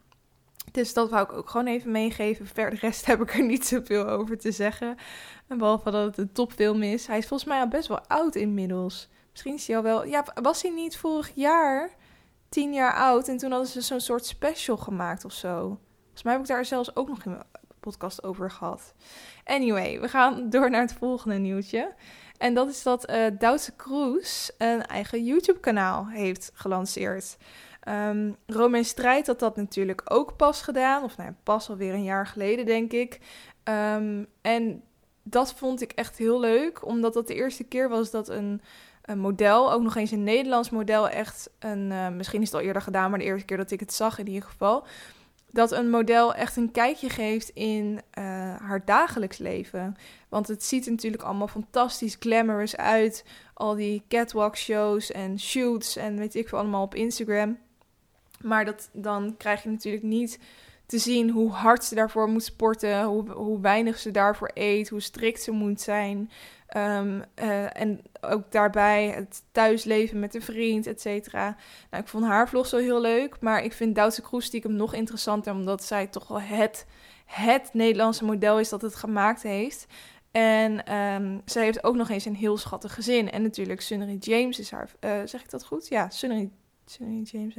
Dus 0.73 0.95
dat 0.95 1.11
wou 1.11 1.23
ik 1.25 1.33
ook 1.33 1.51
gewoon 1.51 1.67
even 1.67 1.91
meegeven. 1.91 2.47
Verder 2.47 2.81
de 2.81 2.87
rest 2.87 3.07
heb 3.07 3.21
ik 3.21 3.35
er 3.35 3.45
niet 3.45 3.67
zoveel 3.67 4.07
over 4.07 4.39
te 4.39 4.53
zeggen. 4.53 4.97
En 5.49 5.59
behalve 5.59 5.91
dat 5.91 6.07
het 6.07 6.19
een 6.19 6.33
topfilm 6.33 6.83
is. 6.83 7.07
Hij 7.07 7.19
is 7.19 7.27
volgens 7.27 7.49
mij 7.49 7.61
al 7.61 7.69
best 7.69 7.89
wel 7.89 8.07
oud 8.07 8.35
inmiddels. 8.35 9.09
Misschien 9.35 9.55
is 9.55 9.67
hij 9.67 9.77
al 9.77 9.83
wel. 9.83 10.07
Ja, 10.07 10.25
was 10.43 10.63
hij 10.63 10.71
niet 10.71 10.97
vorig 10.97 11.31
jaar 11.35 11.91
tien 12.49 12.73
jaar 12.73 12.95
oud? 12.95 13.29
En 13.29 13.37
toen 13.37 13.51
hadden 13.51 13.69
ze 13.69 13.81
zo'n 13.81 14.01
soort 14.01 14.27
special 14.27 14.77
gemaakt 14.77 15.25
of 15.25 15.33
zo. 15.33 15.79
Volgens 16.03 16.23
mij 16.23 16.33
heb 16.33 16.43
ik 16.43 16.49
daar 16.49 16.65
zelfs 16.65 16.97
ook 16.97 17.09
nog 17.09 17.25
in 17.25 17.43
podcast 17.81 18.25
over 18.25 18.51
gehad. 18.51 18.95
Anyway, 19.45 20.01
we 20.01 20.09
gaan 20.09 20.51
door 20.51 20.71
naar 20.71 20.81
het 20.81 20.93
volgende 20.93 21.37
nieuwtje. 21.37 21.95
En 22.39 22.55
dat 22.55 22.69
is 22.69 22.83
dat 22.83 23.11
uh, 23.11 23.27
Duitse 23.39 23.73
Kroes 23.73 24.53
een 24.59 24.87
eigen 24.87 25.25
YouTube-kanaal 25.25 26.09
heeft 26.09 26.51
gelanceerd. 26.55 27.37
Um, 27.89 28.37
Romein 28.47 28.85
Strijd 28.85 29.27
had 29.27 29.39
dat 29.39 29.57
natuurlijk 29.57 30.03
ook 30.05 30.37
pas 30.37 30.63
gedaan. 30.63 31.03
Of 31.03 31.17
nou, 31.17 31.33
pas 31.43 31.71
alweer 31.71 31.95
een 31.95 32.05
jaar 32.05 32.27
geleden, 32.27 32.67
denk 32.67 32.93
ik. 32.93 33.21
Um, 33.65 34.27
en 34.41 34.83
dat 35.23 35.55
vond 35.55 35.81
ik 35.81 35.93
echt 35.93 36.19
heel 36.19 36.41
leuk, 36.41 36.87
omdat 36.87 37.15
dat 37.15 37.27
de 37.27 37.35
eerste 37.35 37.65
keer 37.65 37.89
was 37.89 38.11
dat 38.11 38.29
een 38.29 38.61
een 39.05 39.19
model, 39.19 39.73
ook 39.73 39.83
nog 39.83 39.97
eens 39.97 40.11
een 40.11 40.25
Nederlands 40.25 40.71
model, 40.71 41.09
echt 41.09 41.51
een, 41.59 41.91
uh, 41.91 42.09
misschien 42.09 42.41
is 42.41 42.47
het 42.47 42.61
al 42.61 42.67
eerder 42.67 42.83
gedaan, 42.83 43.11
maar 43.11 43.19
de 43.19 43.25
eerste 43.25 43.47
keer 43.47 43.57
dat 43.57 43.71
ik 43.71 43.81
het 43.81 43.93
zag 43.93 44.19
in 44.19 44.27
ieder 44.27 44.49
geval, 44.49 44.87
dat 45.51 45.73
een 45.73 45.91
model 45.91 46.35
echt 46.35 46.57
een 46.57 46.71
kijkje 46.71 47.09
geeft 47.09 47.49
in 47.49 48.01
uh, 48.19 48.25
haar 48.57 48.85
dagelijks 48.85 49.39
leven. 49.39 49.97
Want 50.29 50.49
het 50.49 50.65
ziet 50.65 50.85
er 50.85 50.91
natuurlijk 50.91 51.23
allemaal 51.23 51.49
fantastisch 51.49 52.17
glamorous 52.19 52.77
uit, 52.77 53.25
al 53.55 53.75
die 53.75 54.03
catwalk 54.09 54.57
shows 54.57 55.13
en 55.13 55.41
shoots 55.41 55.97
en 55.97 56.17
weet 56.17 56.35
ik 56.35 56.49
veel 56.49 56.59
allemaal 56.59 56.83
op 56.83 56.95
Instagram. 56.95 57.59
Maar 58.41 58.65
dat, 58.65 58.89
dan 58.93 59.35
krijg 59.37 59.63
je 59.63 59.69
natuurlijk 59.69 60.05
niet 60.05 60.39
te 60.87 60.99
zien 60.99 61.31
hoe 61.31 61.51
hard 61.51 61.85
ze 61.85 61.95
daarvoor 61.95 62.29
moet 62.29 62.45
sporten, 62.45 63.05
hoe, 63.05 63.31
hoe 63.31 63.61
weinig 63.61 63.99
ze 63.99 64.11
daarvoor 64.11 64.51
eet, 64.55 64.89
hoe 64.89 65.01
strikt 65.01 65.43
ze 65.43 65.51
moet 65.51 65.81
zijn. 65.81 66.31
Um, 66.77 67.23
uh, 67.43 67.81
en 67.81 68.01
ook 68.21 68.53
daarbij 68.53 69.09
het 69.09 69.43
thuisleven 69.53 70.19
met 70.19 70.35
een 70.35 70.43
vriend, 70.43 70.87
et 70.87 71.01
cetera. 71.01 71.57
Nou, 71.91 72.03
ik 72.03 72.09
vond 72.09 72.25
haar 72.25 72.49
vlog 72.49 72.67
zo 72.67 72.77
heel 72.79 73.01
leuk, 73.01 73.37
maar 73.41 73.65
ik 73.65 73.73
vind 73.73 73.95
Duitse 73.95 74.23
Kroes 74.23 74.45
stiekem 74.45 74.73
nog 74.73 74.95
interessanter, 74.95 75.53
omdat 75.53 75.85
zij 75.85 76.07
toch 76.07 76.29
wel 76.29 76.41
het, 76.41 76.87
het 77.25 77.71
Nederlandse 77.73 78.25
model 78.25 78.59
is 78.59 78.69
dat 78.69 78.83
het 78.83 78.95
gemaakt 78.95 79.43
heeft. 79.43 79.87
En 80.31 80.95
um, 80.95 81.43
zij 81.45 81.65
heeft 81.65 81.85
ook 81.85 81.97
nog 81.97 82.11
eens 82.11 82.25
een 82.25 82.35
heel 82.35 82.57
schattig 82.57 82.95
gezin. 82.95 83.31
En 83.31 83.43
natuurlijk, 83.43 83.81
Sunnery 83.81 84.17
James 84.21 84.59
is 84.59 84.71
haar... 84.71 84.91
Uh, 85.01 85.11
zeg 85.25 85.43
ik 85.43 85.51
dat 85.51 85.65
goed? 85.65 85.89
Ja, 85.89 86.11
Sunnery, 86.11 86.51
Sunnery 86.85 87.23
James. 87.23 87.55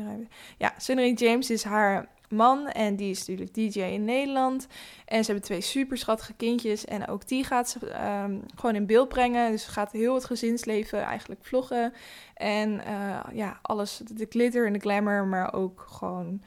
Ja, 0.57 0.73
Sunnery 0.77 1.13
James 1.13 1.49
is 1.49 1.63
haar 1.63 2.07
man. 2.29 2.67
En 2.67 2.95
die 2.95 3.09
is 3.09 3.19
natuurlijk 3.19 3.53
DJ 3.53 3.79
in 3.79 4.05
Nederland. 4.05 4.67
En 5.05 5.19
ze 5.19 5.31
hebben 5.31 5.49
twee 5.49 5.61
super 5.61 5.97
schattige 5.97 6.33
kindjes. 6.33 6.85
En 6.85 7.07
ook 7.07 7.27
die 7.27 7.43
gaat 7.43 7.69
ze 7.69 7.79
um, 8.23 8.41
gewoon 8.55 8.75
in 8.75 8.85
beeld 8.85 9.09
brengen. 9.09 9.51
Dus 9.51 9.63
ze 9.63 9.69
gaat 9.69 9.91
heel 9.91 10.13
het 10.13 10.25
gezinsleven 10.25 11.01
eigenlijk 11.01 11.45
vloggen. 11.45 11.93
En 12.33 12.81
uh, 12.87 13.19
ja, 13.33 13.59
alles, 13.61 14.01
de 14.13 14.25
glitter 14.29 14.67
en 14.67 14.73
de 14.73 14.79
glamour, 14.79 15.25
maar 15.25 15.53
ook 15.53 15.85
gewoon 15.89 16.41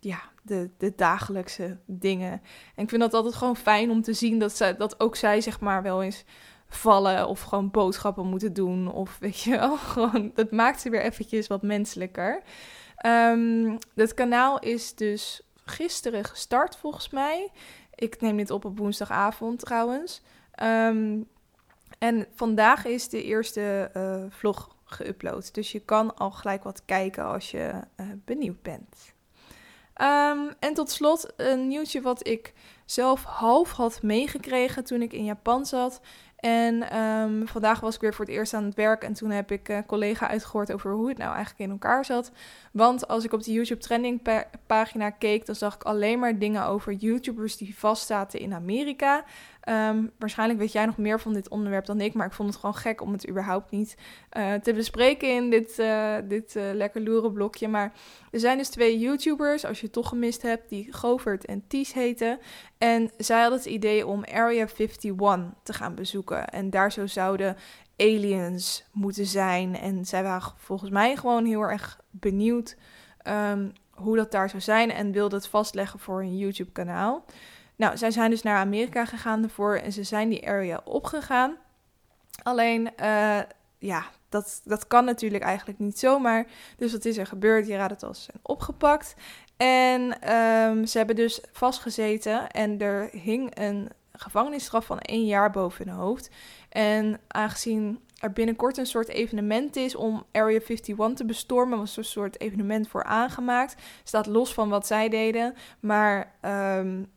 ja, 0.00 0.20
de, 0.42 0.70
de 0.78 0.92
dagelijkse 0.96 1.78
dingen. 1.86 2.32
En 2.74 2.82
ik 2.82 2.88
vind 2.88 3.00
dat 3.00 3.14
altijd 3.14 3.34
gewoon 3.34 3.56
fijn 3.56 3.90
om 3.90 4.02
te 4.02 4.12
zien 4.12 4.38
dat, 4.38 4.56
ze, 4.56 4.74
dat 4.78 5.00
ook 5.00 5.16
zij 5.16 5.40
zeg 5.40 5.60
maar 5.60 5.82
wel 5.82 6.02
eens 6.02 6.24
vallen 6.68 7.28
of 7.28 7.40
gewoon 7.40 7.70
boodschappen 7.70 8.26
moeten 8.26 8.52
doen. 8.52 8.92
Of 8.92 9.18
weet 9.18 9.40
je 9.40 9.50
wel, 9.50 9.76
gewoon, 9.92 10.30
dat 10.34 10.50
maakt 10.50 10.80
ze 10.80 10.90
weer 10.90 11.02
eventjes 11.02 11.46
wat 11.46 11.62
menselijker. 11.62 12.42
Um, 13.06 13.78
het 13.94 14.14
kanaal 14.14 14.58
is 14.58 14.94
dus 14.94 15.42
gisteren 15.64 16.24
gestart 16.24 16.76
volgens 16.76 17.10
mij. 17.10 17.50
Ik 17.94 18.20
neem 18.20 18.36
dit 18.36 18.50
op 18.50 18.64
op 18.64 18.78
woensdagavond 18.78 19.58
trouwens. 19.58 20.22
Um, 20.62 21.28
en 21.98 22.26
vandaag 22.34 22.84
is 22.84 23.08
de 23.08 23.22
eerste 23.22 23.90
uh, 23.96 24.24
vlog 24.28 24.76
geüpload. 24.84 25.50
Dus 25.52 25.72
je 25.72 25.80
kan 25.80 26.16
al 26.16 26.30
gelijk 26.30 26.62
wat 26.64 26.84
kijken 26.84 27.24
als 27.24 27.50
je 27.50 27.72
uh, 27.96 28.06
benieuwd 28.24 28.62
bent. 28.62 29.12
Um, 30.02 30.54
en 30.58 30.74
tot 30.74 30.90
slot 30.90 31.32
een 31.36 31.68
nieuwtje 31.68 32.00
wat 32.00 32.26
ik 32.26 32.52
zelf 32.84 33.24
half 33.24 33.70
had 33.70 34.02
meegekregen 34.02 34.84
toen 34.84 35.02
ik 35.02 35.12
in 35.12 35.24
Japan 35.24 35.66
zat. 35.66 36.00
En 36.42 36.98
um, 36.98 37.48
vandaag 37.48 37.80
was 37.80 37.94
ik 37.94 38.00
weer 38.00 38.14
voor 38.14 38.24
het 38.24 38.34
eerst 38.34 38.54
aan 38.54 38.64
het 38.64 38.74
werk 38.74 39.02
en 39.02 39.12
toen 39.12 39.30
heb 39.30 39.50
ik 39.50 39.68
een 39.68 39.76
uh, 39.76 39.82
collega 39.86 40.28
uitgehoord 40.28 40.72
over 40.72 40.92
hoe 40.92 41.08
het 41.08 41.18
nou 41.18 41.34
eigenlijk 41.34 41.64
in 41.64 41.70
elkaar 41.70 42.04
zat. 42.04 42.32
Want 42.72 43.08
als 43.08 43.24
ik 43.24 43.32
op 43.32 43.42
de 43.42 43.52
YouTube 43.52 43.80
trending 43.80 44.20
pagina 44.66 45.10
keek, 45.10 45.46
dan 45.46 45.54
zag 45.54 45.74
ik 45.74 45.82
alleen 45.82 46.18
maar 46.18 46.38
dingen 46.38 46.66
over 46.66 46.92
YouTubers 46.92 47.56
die 47.56 47.78
vastzaten 47.78 48.40
in 48.40 48.54
Amerika. 48.54 49.24
Um, 49.68 50.10
waarschijnlijk 50.18 50.58
weet 50.58 50.72
jij 50.72 50.86
nog 50.86 50.96
meer 50.96 51.20
van 51.20 51.32
dit 51.32 51.48
onderwerp 51.48 51.86
dan 51.86 52.00
ik, 52.00 52.14
maar 52.14 52.26
ik 52.26 52.32
vond 52.32 52.48
het 52.48 52.58
gewoon 52.58 52.74
gek 52.74 53.00
om 53.00 53.12
het 53.12 53.28
überhaupt 53.28 53.70
niet 53.70 53.96
uh, 54.36 54.54
te 54.54 54.74
bespreken 54.74 55.34
in 55.34 55.50
dit, 55.50 55.78
uh, 55.78 56.14
dit 56.24 56.54
lekker 56.72 57.02
loere 57.02 57.32
blokje. 57.32 57.68
Maar 57.68 57.92
er 58.30 58.40
zijn 58.40 58.58
dus 58.58 58.68
twee 58.68 58.98
YouTubers, 58.98 59.64
als 59.64 59.78
je 59.78 59.84
het 59.84 59.94
toch 59.94 60.08
gemist 60.08 60.42
hebt, 60.42 60.68
die 60.68 60.92
Govert 60.92 61.44
en 61.44 61.64
Ties 61.68 61.92
heten. 61.92 62.38
En 62.78 63.10
zij 63.16 63.40
hadden 63.40 63.58
het 63.58 63.68
idee 63.68 64.06
om 64.06 64.24
Area 64.24 64.66
51 64.76 65.52
te 65.62 65.72
gaan 65.72 65.94
bezoeken. 65.94 66.31
En 66.38 66.70
daar 66.70 66.92
zo 66.92 67.06
zouden 67.06 67.56
aliens 67.96 68.84
moeten 68.92 69.26
zijn. 69.26 69.76
En 69.76 70.04
zij 70.04 70.22
waren 70.22 70.52
volgens 70.56 70.90
mij 70.90 71.16
gewoon 71.16 71.44
heel 71.44 71.62
erg 71.62 72.00
benieuwd 72.10 72.76
um, 73.28 73.72
hoe 73.90 74.16
dat 74.16 74.30
daar 74.30 74.48
zou 74.50 74.62
zijn 74.62 74.90
en 74.90 75.12
wilde 75.12 75.36
het 75.36 75.46
vastleggen 75.46 75.98
voor 75.98 76.20
een 76.20 76.38
YouTube-kanaal. 76.38 77.24
Nou, 77.76 77.96
zij 77.96 78.10
zijn 78.10 78.30
dus 78.30 78.42
naar 78.42 78.58
Amerika 78.58 79.04
gegaan 79.04 79.42
ervoor 79.42 79.76
en 79.76 79.92
ze 79.92 80.02
zijn 80.02 80.28
die 80.28 80.48
area 80.48 80.80
opgegaan. 80.84 81.56
Alleen, 82.42 82.90
uh, 83.00 83.38
ja, 83.78 84.04
dat, 84.28 84.60
dat 84.64 84.86
kan 84.86 85.04
natuurlijk 85.04 85.44
eigenlijk 85.44 85.78
niet 85.78 85.98
zomaar. 85.98 86.46
Dus 86.76 86.92
wat 86.92 87.04
is 87.04 87.16
er 87.16 87.26
gebeurd? 87.26 87.66
Je 87.66 87.76
raadt 87.76 87.90
het 87.90 88.02
al, 88.02 88.14
ze 88.14 88.22
zijn 88.22 88.38
opgepakt. 88.42 89.14
En 89.56 90.02
um, 90.34 90.86
ze 90.86 90.98
hebben 90.98 91.16
dus 91.16 91.40
vastgezeten 91.52 92.50
en 92.50 92.80
er 92.80 93.08
hing 93.12 93.58
een 93.58 93.90
gevangenisstraf 94.22 94.86
van 94.86 94.98
één 94.98 95.26
jaar 95.26 95.50
boven 95.50 95.88
hun 95.88 95.96
hoofd. 95.96 96.30
En 96.68 97.20
aangezien 97.28 98.00
er 98.18 98.32
binnenkort 98.32 98.76
een 98.76 98.86
soort 98.86 99.08
evenement 99.08 99.76
is 99.76 99.94
om 99.94 100.24
Area 100.32 100.60
51 100.60 101.14
te 101.14 101.24
bestormen, 101.24 101.78
was 101.78 101.92
er 101.92 101.98
een 101.98 102.04
soort 102.04 102.40
evenement 102.40 102.88
voor 102.88 103.04
aangemaakt. 103.04 103.82
Staat 104.04 104.26
los 104.26 104.54
van 104.54 104.68
wat 104.68 104.86
zij 104.86 105.08
deden, 105.08 105.54
maar 105.80 106.34
um, 106.78 107.10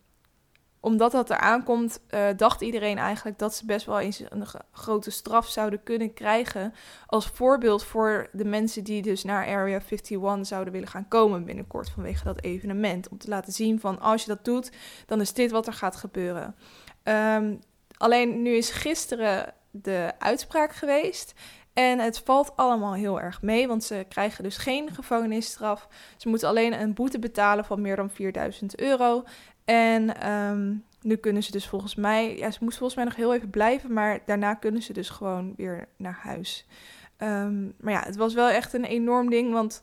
omdat 0.86 1.12
dat 1.12 1.30
eraan 1.30 1.62
komt, 1.62 2.00
uh, 2.10 2.26
dacht 2.36 2.60
iedereen 2.60 2.98
eigenlijk 2.98 3.38
dat 3.38 3.54
ze 3.54 3.66
best 3.66 3.86
wel 3.86 4.00
eens 4.00 4.22
een 4.28 4.46
grote 4.72 5.10
straf 5.10 5.48
zouden 5.48 5.82
kunnen 5.82 6.12
krijgen. 6.12 6.74
Als 7.06 7.26
voorbeeld 7.26 7.84
voor 7.84 8.28
de 8.32 8.44
mensen 8.44 8.84
die 8.84 9.02
dus 9.02 9.24
naar 9.24 9.46
Area 9.46 9.80
51 9.80 10.46
zouden 10.46 10.72
willen 10.72 10.88
gaan 10.88 11.08
komen 11.08 11.44
binnenkort 11.44 11.90
vanwege 11.90 12.24
dat 12.24 12.42
evenement. 12.42 13.08
Om 13.08 13.18
te 13.18 13.28
laten 13.28 13.52
zien 13.52 13.80
van 13.80 14.00
als 14.00 14.22
je 14.22 14.28
dat 14.28 14.44
doet, 14.44 14.70
dan 15.06 15.20
is 15.20 15.32
dit 15.32 15.50
wat 15.50 15.66
er 15.66 15.72
gaat 15.72 15.96
gebeuren. 15.96 16.54
Um, 17.08 17.60
alleen 17.96 18.42
nu 18.42 18.50
is 18.50 18.70
gisteren 18.70 19.54
de 19.70 20.12
uitspraak 20.18 20.72
geweest. 20.72 21.34
En 21.72 21.98
het 21.98 22.18
valt 22.18 22.52
allemaal 22.56 22.94
heel 22.94 23.20
erg 23.20 23.42
mee, 23.42 23.68
want 23.68 23.84
ze 23.84 24.06
krijgen 24.08 24.44
dus 24.44 24.56
geen 24.56 24.90
gevangenisstraf. 24.94 25.88
Ze 26.16 26.28
moeten 26.28 26.48
alleen 26.48 26.80
een 26.80 26.94
boete 26.94 27.18
betalen 27.18 27.64
van 27.64 27.80
meer 27.80 27.96
dan 27.96 28.10
4000 28.10 28.80
euro. 28.80 29.24
En 29.64 30.32
um, 30.32 30.84
nu 31.00 31.16
kunnen 31.16 31.42
ze 31.42 31.50
dus 31.50 31.68
volgens 31.68 31.94
mij, 31.94 32.36
ja, 32.36 32.50
ze 32.50 32.58
moesten 32.60 32.78
volgens 32.78 32.94
mij 32.94 33.04
nog 33.04 33.16
heel 33.16 33.34
even 33.34 33.50
blijven, 33.50 33.92
maar 33.92 34.20
daarna 34.26 34.54
kunnen 34.54 34.82
ze 34.82 34.92
dus 34.92 35.08
gewoon 35.08 35.54
weer 35.56 35.88
naar 35.96 36.18
huis. 36.22 36.66
Um, 37.18 37.74
maar 37.80 37.92
ja, 37.92 38.02
het 38.04 38.16
was 38.16 38.34
wel 38.34 38.48
echt 38.48 38.72
een 38.72 38.84
enorm 38.84 39.30
ding, 39.30 39.52
want 39.52 39.82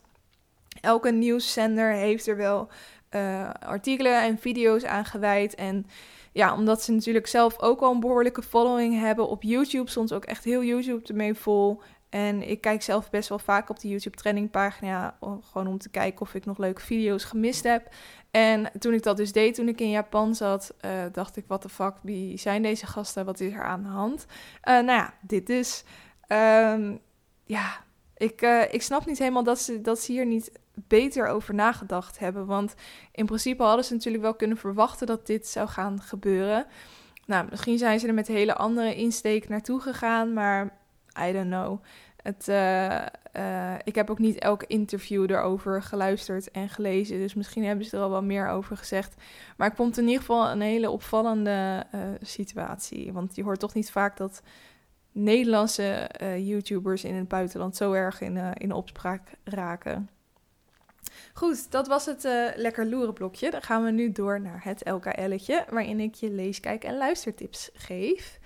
elke 0.80 1.10
nieuwszender 1.10 1.92
heeft 1.92 2.26
er 2.26 2.36
wel 2.36 2.68
uh, 3.10 3.50
artikelen 3.50 4.22
en 4.22 4.38
video's 4.38 4.84
aan 4.84 5.04
gewijd. 5.04 5.54
En 5.54 5.86
ja, 6.34 6.54
omdat 6.54 6.82
ze 6.82 6.92
natuurlijk 6.92 7.26
zelf 7.26 7.60
ook 7.60 7.80
al 7.80 7.92
een 7.92 8.00
behoorlijke 8.00 8.42
following 8.42 8.98
hebben 9.00 9.28
op 9.28 9.42
YouTube, 9.42 9.90
soms 9.90 10.12
ook 10.12 10.24
echt 10.24 10.44
heel 10.44 10.64
YouTube 10.64 11.08
ermee 11.08 11.34
vol. 11.34 11.80
En 12.08 12.48
ik 12.48 12.60
kijk 12.60 12.82
zelf 12.82 13.10
best 13.10 13.28
wel 13.28 13.38
vaak 13.38 13.70
op 13.70 13.80
de 13.80 13.88
YouTube 13.88 14.16
trending 14.16 14.50
pagina, 14.50 15.18
gewoon 15.20 15.66
om 15.66 15.78
te 15.78 15.90
kijken 15.90 16.20
of 16.20 16.34
ik 16.34 16.44
nog 16.44 16.58
leuke 16.58 16.80
video's 16.80 17.24
gemist 17.24 17.64
heb. 17.64 17.88
En 18.30 18.70
toen 18.78 18.92
ik 18.92 19.02
dat 19.02 19.16
dus 19.16 19.32
deed, 19.32 19.54
toen 19.54 19.68
ik 19.68 19.80
in 19.80 19.90
Japan 19.90 20.34
zat, 20.34 20.74
uh, 20.84 20.90
dacht 21.12 21.36
ik, 21.36 21.44
wat 21.46 21.62
de 21.62 21.68
fuck, 21.68 21.94
wie 22.02 22.38
zijn 22.38 22.62
deze 22.62 22.86
gasten? 22.86 23.24
Wat 23.24 23.40
is 23.40 23.52
er 23.52 23.64
aan 23.64 23.82
de 23.82 23.88
hand? 23.88 24.26
Uh, 24.28 24.74
nou 24.74 24.86
ja, 24.86 25.14
dit 25.20 25.46
dus. 25.46 25.84
Um, 26.28 27.00
ja, 27.44 27.84
ik, 28.16 28.42
uh, 28.42 28.72
ik 28.72 28.82
snap 28.82 29.06
niet 29.06 29.18
helemaal 29.18 29.42
dat 29.42 29.58
ze, 29.58 29.80
dat 29.80 30.00
ze 30.00 30.12
hier 30.12 30.26
niet 30.26 30.52
beter 30.74 31.26
over 31.26 31.54
nagedacht 31.54 32.18
hebben. 32.18 32.46
Want 32.46 32.74
in 33.12 33.26
principe 33.26 33.62
hadden 33.62 33.84
ze 33.84 33.92
natuurlijk 33.92 34.22
wel 34.22 34.34
kunnen 34.34 34.56
verwachten 34.56 35.06
dat 35.06 35.26
dit 35.26 35.46
zou 35.46 35.68
gaan 35.68 36.00
gebeuren. 36.00 36.66
Nou, 37.26 37.46
misschien 37.50 37.78
zijn 37.78 38.00
ze 38.00 38.06
er 38.06 38.14
met 38.14 38.26
hele 38.26 38.54
andere 38.54 38.94
insteek 38.94 39.48
naartoe 39.48 39.80
gegaan, 39.80 40.32
maar 40.32 40.78
I 41.28 41.32
don't 41.32 41.50
know. 41.50 41.82
Het, 42.22 42.48
uh, 42.48 43.06
uh, 43.36 43.74
ik 43.84 43.94
heb 43.94 44.10
ook 44.10 44.18
niet 44.18 44.38
elk 44.38 44.62
interview 44.62 45.30
erover 45.30 45.82
geluisterd 45.82 46.50
en 46.50 46.68
gelezen. 46.68 47.18
Dus 47.18 47.34
misschien 47.34 47.64
hebben 47.64 47.84
ze 47.84 47.96
er 47.96 48.02
al 48.02 48.10
wel 48.10 48.22
meer 48.22 48.48
over 48.48 48.76
gezegd. 48.76 49.14
Maar 49.56 49.68
ik 49.68 49.76
vond 49.76 49.88
het 49.88 49.98
in 49.98 50.04
ieder 50.04 50.20
geval 50.20 50.50
een 50.50 50.60
hele 50.60 50.90
opvallende 50.90 51.86
uh, 51.94 52.00
situatie. 52.20 53.12
Want 53.12 53.36
je 53.36 53.42
hoort 53.42 53.60
toch 53.60 53.74
niet 53.74 53.90
vaak 53.90 54.16
dat 54.16 54.42
Nederlandse 55.12 56.10
YouTubers 56.38 57.04
in 57.04 57.14
het 57.14 57.28
buitenland 57.28 57.76
zo 57.76 57.92
erg 57.92 58.20
in, 58.20 58.36
in 58.36 58.72
opspraak 58.72 59.30
raken. 59.44 60.08
Goed, 61.34 61.70
dat 61.70 61.86
was 61.86 62.06
het 62.06 62.22
lekker 62.56 62.86
loeren 62.86 63.14
blokje. 63.14 63.50
Dan 63.50 63.62
gaan 63.62 63.84
we 63.84 63.90
nu 63.90 64.12
door 64.12 64.40
naar 64.40 64.64
het 64.64 64.88
LKL'tje, 64.88 65.64
waarin 65.70 66.00
ik 66.00 66.14
je 66.14 66.30
lees, 66.30 66.60
kijk 66.60 66.84
en 66.84 66.96
luistertips 66.96 67.70
geef. 67.74 68.38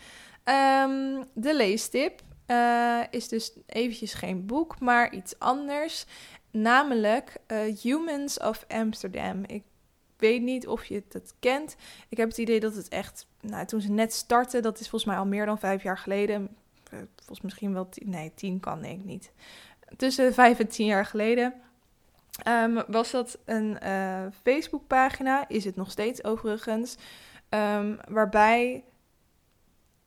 Um, 0.44 1.24
de 1.34 1.54
leestip 1.54 2.20
uh, 2.46 3.00
is 3.10 3.28
dus 3.28 3.52
eventjes 3.66 4.14
geen 4.14 4.46
boek, 4.46 4.80
maar 4.80 5.14
iets 5.14 5.38
anders. 5.38 6.04
Namelijk 6.50 7.36
uh, 7.46 7.76
Humans 7.80 8.38
of 8.38 8.64
Amsterdam. 8.68 9.42
Ik 9.46 9.62
weet 10.16 10.42
niet 10.42 10.66
of 10.66 10.84
je 10.84 11.02
het 11.08 11.34
kent. 11.40 11.76
Ik 12.08 12.16
heb 12.16 12.28
het 12.28 12.38
idee 12.38 12.60
dat 12.60 12.74
het 12.74 12.88
echt, 12.88 13.26
nou, 13.40 13.66
toen 13.66 13.80
ze 13.80 13.90
net 13.90 14.12
startten, 14.12 14.62
dat 14.62 14.80
is 14.80 14.88
volgens 14.88 15.10
mij 15.10 15.20
al 15.20 15.26
meer 15.26 15.46
dan 15.46 15.58
vijf 15.58 15.82
jaar 15.82 15.98
geleden. 15.98 16.56
Volgens 17.16 17.40
misschien 17.40 17.72
wel 17.72 17.88
tien, 17.88 18.10
nee, 18.10 18.32
tien 18.34 18.60
kan 18.60 18.84
ik 18.84 19.04
niet. 19.04 19.32
Tussen 19.96 20.34
vijf 20.34 20.58
en 20.58 20.68
tien 20.68 20.86
jaar 20.86 21.06
geleden. 21.06 21.54
Um, 22.46 22.82
was 22.86 23.10
dat 23.10 23.38
een 23.44 23.78
uh, 23.82 24.26
Facebookpagina, 24.42 25.48
is 25.48 25.64
het 25.64 25.76
nog 25.76 25.90
steeds 25.90 26.24
overigens, 26.24 26.96
um, 27.50 27.98
waarbij 28.08 28.84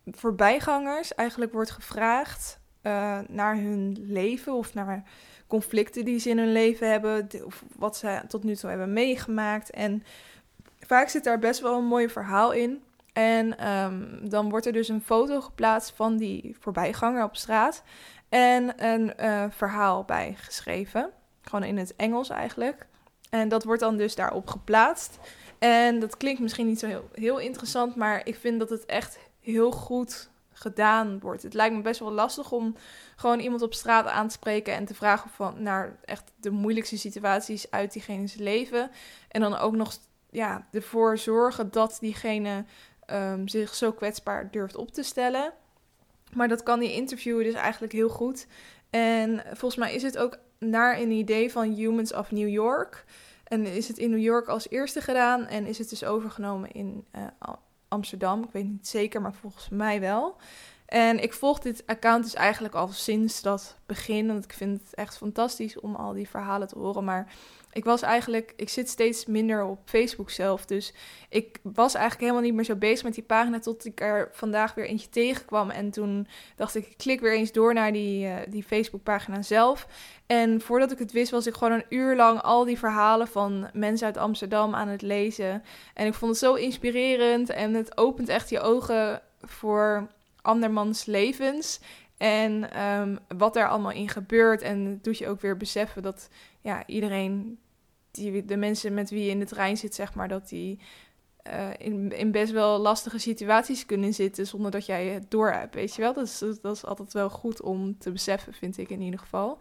voorbijgangers 0.06 1.16
eigenlijk 1.16 1.54
wordt 1.54 1.72
gevraagd 1.72 2.60
uh, 2.84 3.20
naar 3.28 3.56
hun 3.56 3.98
leven 4.08 4.54
of 4.54 4.74
naar 4.74 5.04
conflicten 5.48 6.06
die 6.06 6.20
ze 6.20 6.30
in 6.30 6.38
hun 6.38 6.52
leven 6.52 6.90
hebben, 6.90 7.30
of 7.46 7.64
wat 7.76 7.98
ze 7.98 8.22
tot 8.28 8.44
nu 8.44 8.56
toe 8.56 8.70
hebben 8.70 8.94
meegemaakt. 8.94 9.70
En 9.70 10.04
vaak 10.80 11.10
zit 11.10 11.24
daar 11.24 11.40
best 11.40 11.60
wel 11.62 11.78
een 11.78 11.86
mooi 11.86 12.10
verhaal 12.10 12.52
in. 12.52 12.84
En 13.14 13.68
um, 13.68 14.30
dan 14.30 14.50
wordt 14.50 14.66
er 14.66 14.74
dus 14.74 14.88
een 14.88 15.02
foto 15.02 15.42
geplaatst 15.42 15.92
van 15.96 16.18
die 16.18 16.56
voorbijganger 16.60 17.24
op 17.24 17.36
straat 17.36 17.84
en 18.30 18.86
een 18.86 19.14
uh, 19.20 19.46
verhaal 19.50 20.04
bij 20.04 20.36
geschreven. 20.38 21.12
Gewoon 21.51 21.70
in 21.70 21.77
het 21.77 21.96
Engels 21.96 22.29
eigenlijk. 22.29 22.86
En 23.29 23.50
dat 23.50 23.63
wordt 23.63 23.81
dan 23.81 23.98
dus 23.98 24.15
daarop 24.15 24.48
geplaatst. 24.48 25.20
En 25.60 26.00
dat 26.00 26.17
klinkt 26.17 26.41
misschien 26.41 26.67
niet 26.67 26.79
zo 26.79 26.88
heel, 26.88 27.10
heel 27.13 27.39
interessant, 27.39 27.96
maar 27.96 28.22
ik 28.27 28.36
vind 28.36 28.60
dat 28.60 28.70
het 28.70 28.86
echt 28.86 29.20
heel 29.39 29.72
goed 29.72 30.29
gedaan 30.51 31.20
wordt. 31.20 31.43
Het 31.43 31.53
lijkt 31.53 31.75
me 31.75 31.81
best 31.81 32.00
wel 32.00 32.12
lastig 32.12 32.51
om 32.51 32.75
gewoon 33.15 33.39
iemand 33.39 33.62
op 33.62 33.74
straat 33.74 34.08
aan 34.08 34.27
te 34.27 34.34
spreken 34.34 34.74
en 34.74 34.86
te 34.86 34.93
vragen 34.93 35.29
van 35.29 35.63
naar 35.63 35.98
echt 36.05 36.31
de 36.36 36.50
moeilijkste 36.50 36.98
situaties 36.98 37.72
uit 37.72 37.93
diegene's 37.93 38.36
leven. 38.36 38.91
En 39.29 39.41
dan 39.41 39.58
ook 39.58 39.75
nog 39.75 39.93
ja, 40.29 40.67
ervoor 40.72 41.17
zorgen 41.17 41.72
dat 41.72 41.98
diegene 42.00 42.65
um, 43.08 43.48
zich 43.48 43.75
zo 43.75 43.91
kwetsbaar 43.91 44.51
durft 44.51 44.75
op 44.75 44.91
te 44.91 45.03
stellen. 45.03 45.53
Maar 46.34 46.48
dat 46.48 46.63
kan 46.63 46.79
die 46.79 46.93
interviewer 46.93 47.43
dus 47.43 47.53
eigenlijk 47.53 47.93
heel 47.93 48.10
goed. 48.10 48.48
En 48.89 49.43
volgens 49.46 49.75
mij 49.75 49.93
is 49.93 50.03
het 50.03 50.17
ook 50.17 50.39
naar 50.65 51.00
een 51.00 51.12
idee 51.12 51.51
van 51.51 51.74
Humans 51.74 52.13
of 52.13 52.32
New 52.32 52.50
York. 52.50 53.06
En 53.44 53.65
is 53.65 53.88
het 53.88 53.98
in 53.98 54.10
New 54.10 54.20
York 54.20 54.48
als 54.48 54.70
eerste 54.70 55.01
gedaan 55.01 55.48
en 55.48 55.65
is 55.65 55.77
het 55.77 55.89
dus 55.89 56.03
overgenomen 56.03 56.72
in 56.72 57.06
uh, 57.15 57.22
Amsterdam. 57.88 58.44
Ik 58.44 58.51
weet 58.51 58.70
niet 58.70 58.88
zeker, 58.88 59.22
maar 59.22 59.34
volgens 59.34 59.70
mij 59.70 60.00
wel. 60.00 60.36
En 60.86 61.24
ik 61.24 61.34
volg 61.34 61.60
dit 61.60 61.84
account 61.86 62.24
dus 62.24 62.34
eigenlijk 62.34 62.74
al 62.74 62.88
sinds 62.88 63.41
dat 63.41 63.77
begin. 63.86 64.27
Want 64.27 64.44
ik 64.44 64.53
vind 64.53 64.82
het 64.82 64.96
echt 64.96 65.18
fantastisch 65.18 65.80
om 65.80 65.96
al 65.96 66.13
die 66.13 66.30
verhalen 66.30 66.68
te 66.68 66.77
horen. 66.77 67.03
Maar 67.03 67.34
ik 67.72 67.84
was 67.84 68.01
eigenlijk, 68.01 68.54
ik 68.56 68.70
zit 68.70 68.90
steeds 68.90 69.25
minder 69.25 69.63
op 69.63 69.80
Facebook 69.86 70.30
zelf. 70.30 70.66
Dus 70.66 70.94
ik 71.30 71.60
was 71.62 71.94
eigenlijk 71.94 72.22
helemaal 72.22 72.42
niet 72.42 72.54
meer 72.54 72.66
zo 72.66 72.75
bezig 72.75 73.04
met 73.04 73.13
die 73.13 73.24
pagina. 73.24 73.60
Tot 73.60 73.86
ik 73.86 74.01
er 74.01 74.30
vandaag 74.32 74.74
weer 74.74 74.86
eentje 74.86 75.10
tegenkwam. 75.10 75.70
En 75.70 75.92
toen 75.92 76.28
dacht 76.56 76.75
ik, 76.75 76.86
ik 76.88 76.98
klik 76.98 77.20
weer 77.20 77.34
eens 77.34 77.51
door 77.51 77.74
naar 77.74 77.94
die, 77.94 78.25
uh, 78.25 78.36
die 78.50 78.63
Facebook-pagina 78.63 79.42
zelf. 79.42 79.88
En 80.25 80.62
voordat 80.62 80.92
ik 80.92 81.00
het 81.00 81.12
wist, 81.12 81.32
was 81.32 81.48
ik 81.48 81.54
gewoon 81.54 81.74
een 81.74 81.86
uur 81.90 82.16
lang 82.16 82.42
al 82.42 82.66
die 82.66 82.78
verhalen 82.78 83.28
van 83.28 83.70
mensen 83.74 84.06
uit 84.06 84.18
Amsterdam 84.18 84.75
aan 84.75 84.88
het 84.88 85.01
lezen. 85.01 85.63
En 85.94 86.08
ik 86.08 86.13
vond 86.13 86.32
het 86.32 86.40
zo 86.40 86.54
inspirerend. 86.54 87.50
En 87.50 87.74
het 87.74 87.98
opent 87.98 88.30
echt 88.30 88.50
je 88.50 88.60
ogen 88.60 89.22
voor 89.42 90.08
andermans 90.42 91.06
levens. 91.06 91.80
En 92.18 92.82
um, 92.84 93.20
wat 93.38 93.54
daar 93.54 93.70
allemaal 93.70 93.92
in 93.92 94.10
gebeurt. 94.10 94.62
En 94.62 94.86
het 94.86 95.04
doet 95.04 95.18
je 95.18 95.28
ook 95.28 95.42
weer 95.42 95.58
beseffen 95.58 96.01
dat 96.01 96.30
ja, 96.62 96.88
iedereen, 96.88 97.60
die, 98.12 98.46
de 98.46 98.58
mensen 98.58 98.94
met 98.94 99.10
wie 99.10 99.24
je 99.24 99.30
in 99.30 99.39
de 99.39 99.46
trein 99.46 99.77
zit, 99.77 99.96
zeg 99.96 100.13
maar, 100.13 100.27
dat 100.27 100.50
die 100.50 100.80
uh, 101.48 101.70
in, 101.77 102.12
in 102.12 102.32
best 102.32 102.51
wel 102.51 102.80
lastige 102.80 103.18
situaties 103.18 103.86
kunnen 103.86 104.13
zitten 104.13 104.48
zonder 104.48 104.72
dat 104.72 104.86
jij 104.86 105.08
het 105.08 105.32
door 105.32 105.51
hebt, 105.51 105.75
weet 105.75 105.96
je 105.96 106.01
wel. 106.01 106.13
Dat 106.13 106.25
is, 106.25 106.39
dat 106.62 106.75
is 106.75 106.86
altijd 106.86 107.13
wel 107.13 107.30
goed 107.30 107.62
om 107.62 107.98
te 107.98 108.12
beseffen, 108.12 108.53
vind 108.53 108.77
ik 108.77 108.89
in 108.89 109.01
ieder 109.01 109.20
geval. 109.20 109.58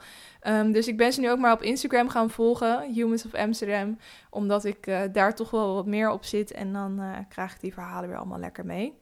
Um, 0.47 0.73
dus 0.73 0.88
ik 0.88 0.97
ben 0.97 1.12
ze 1.12 1.21
nu 1.21 1.30
ook 1.30 1.38
maar 1.38 1.52
op 1.52 1.62
Instagram 1.62 2.09
gaan 2.09 2.30
volgen, 2.30 2.92
Humans 2.92 3.25
of 3.25 3.35
Amsterdam, 3.35 3.99
omdat 4.30 4.64
ik 4.64 4.87
uh, 4.87 5.00
daar 5.12 5.35
toch 5.35 5.50
wel 5.50 5.75
wat 5.75 5.87
meer 5.87 6.11
op 6.11 6.25
zit 6.25 6.52
en 6.52 6.73
dan 6.73 7.00
uh, 7.00 7.16
krijg 7.28 7.54
ik 7.54 7.61
die 7.61 7.73
verhalen 7.73 8.09
weer 8.09 8.19
allemaal 8.19 8.38
lekker 8.38 8.66
mee. 8.66 9.00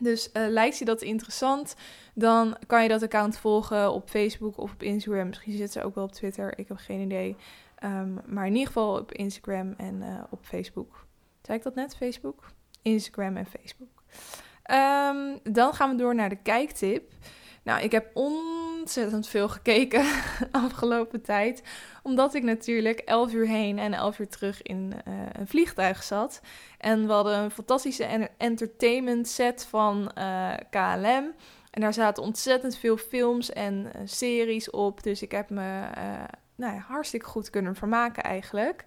Dus 0.00 0.30
uh, 0.32 0.48
lijkt 0.48 0.78
je 0.78 0.84
dat 0.84 1.02
interessant, 1.02 1.76
dan 2.14 2.56
kan 2.66 2.82
je 2.82 2.88
dat 2.88 3.02
account 3.02 3.38
volgen 3.38 3.92
op 3.92 4.08
Facebook 4.08 4.58
of 4.58 4.72
op 4.72 4.82
Instagram. 4.82 5.28
Misschien 5.28 5.56
zit 5.56 5.72
ze 5.72 5.82
ook 5.82 5.94
wel 5.94 6.04
op 6.04 6.12
Twitter, 6.12 6.58
ik 6.58 6.68
heb 6.68 6.76
geen 6.76 7.00
idee. 7.00 7.36
Ehm, 7.74 8.14
maar 8.26 8.46
in 8.46 8.52
ieder 8.52 8.66
geval 8.66 8.98
op 8.98 9.12
Instagram 9.12 9.74
en 9.76 9.94
uh, 10.02 10.22
op 10.30 10.38
Facebook. 10.42 11.06
Zei 11.42 11.58
ik 11.58 11.64
dat 11.64 11.74
net? 11.74 11.96
Facebook? 11.96 12.44
Instagram 12.82 13.36
en 13.36 13.46
Facebook. 13.46 14.02
Ehm, 14.62 15.38
dan 15.42 15.74
gaan 15.74 15.90
we 15.90 15.96
door 15.96 16.14
naar 16.14 16.28
de 16.28 16.42
kijktip. 16.42 17.12
Nou, 17.64 17.82
ik 17.82 17.92
heb 17.92 18.10
ontzettend 18.14 19.28
veel 19.28 19.48
gekeken 19.48 20.04
afgelopen 20.50 21.22
tijd. 21.22 21.62
Omdat 22.02 22.34
ik 22.34 22.42
natuurlijk 22.42 22.98
11 22.98 23.32
uur 23.32 23.46
heen 23.46 23.78
en 23.78 23.94
11 23.94 24.18
uur 24.18 24.28
terug 24.28 24.62
in 24.62 24.92
uh, 25.08 25.14
een 25.32 25.46
vliegtuig 25.46 26.02
zat. 26.02 26.40
En 26.78 27.06
we 27.06 27.12
hadden 27.12 27.38
een 27.38 27.50
fantastische 27.50 28.28
entertainment 28.36 29.28
set 29.28 29.66
van 29.70 30.10
eh, 30.12 30.54
KLM. 30.70 31.34
En 31.70 31.80
daar 31.80 31.94
zaten 31.94 32.22
ontzettend 32.22 32.76
veel 32.76 32.96
films 32.96 33.52
en 33.52 33.74
uh, 33.84 34.02
series 34.04 34.70
op. 34.70 35.02
Dus 35.02 35.22
ik 35.22 35.30
heb 35.30 35.50
me 35.50 35.82
nou 36.54 36.74
ja, 36.74 36.78
hartstikke 36.78 37.26
goed 37.26 37.50
kunnen 37.50 37.74
vermaken 37.74 38.22
eigenlijk. 38.22 38.84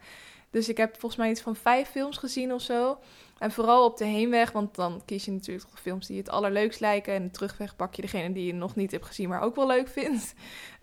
Dus 0.50 0.69
ik 0.69 0.77
heb 0.77 0.91
volgens 0.91 1.15
mij 1.15 1.29
iets 1.29 1.41
van 1.41 1.55
vijf 1.55 1.89
films 1.89 2.17
gezien 2.17 2.53
of 2.53 2.62
zo. 2.62 3.00
En 3.39 3.51
vooral 3.51 3.86
op 3.86 3.98
de 3.98 4.06
heenweg, 4.06 4.51
want 4.51 4.75
dan 4.75 5.01
kies 5.06 5.25
je 5.25 5.32
natuurlijk 5.32 5.67
films 5.74 6.08
die 6.08 6.17
het 6.17 6.29
allerleukst 6.29 6.79
lijken. 6.79 7.13
En 7.13 7.24
de 7.24 7.32
terugweg 7.32 7.75
pak 7.75 7.94
je 7.94 8.01
degene 8.01 8.34
die 8.34 8.46
je 8.46 8.53
nog 8.53 8.75
niet 8.75 8.91
hebt 8.91 9.06
gezien, 9.06 9.29
maar 9.29 9.41
ook 9.41 9.56
wel 9.56 9.67
leuk 9.67 9.88
vindt. 9.88 10.34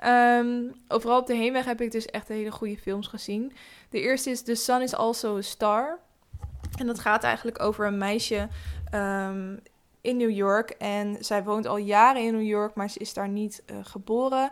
Um, 0.06 0.73
vooral 0.88 1.20
op 1.20 1.26
de 1.26 1.34
heenweg 1.34 1.64
heb 1.64 1.80
ik 1.80 1.90
dus 1.92 2.06
echt 2.06 2.28
hele 2.28 2.50
goede 2.50 2.76
films 2.76 3.06
gezien. 3.06 3.52
De 3.90 4.00
eerste 4.00 4.30
is 4.30 4.42
The 4.42 4.54
Sun 4.54 4.82
is 4.82 4.94
Also 4.94 5.37
a 5.37 5.40
Star. 5.40 5.99
En 6.78 6.87
dat 6.87 6.99
gaat 6.99 7.23
eigenlijk 7.23 7.62
over 7.62 7.87
een 7.87 7.99
meisje 7.99 8.49
um, 8.94 9.61
in 10.00 10.16
New 10.16 10.30
York. 10.30 10.70
En 10.70 11.16
zij 11.20 11.44
woont 11.44 11.66
al 11.66 11.76
jaren 11.76 12.23
in 12.23 12.32
New 12.32 12.46
York, 12.46 12.75
maar 12.75 12.90
ze 12.90 12.99
is 12.99 13.14
daar 13.14 13.28
niet 13.28 13.62
uh, 13.66 13.76
geboren. 13.82 14.50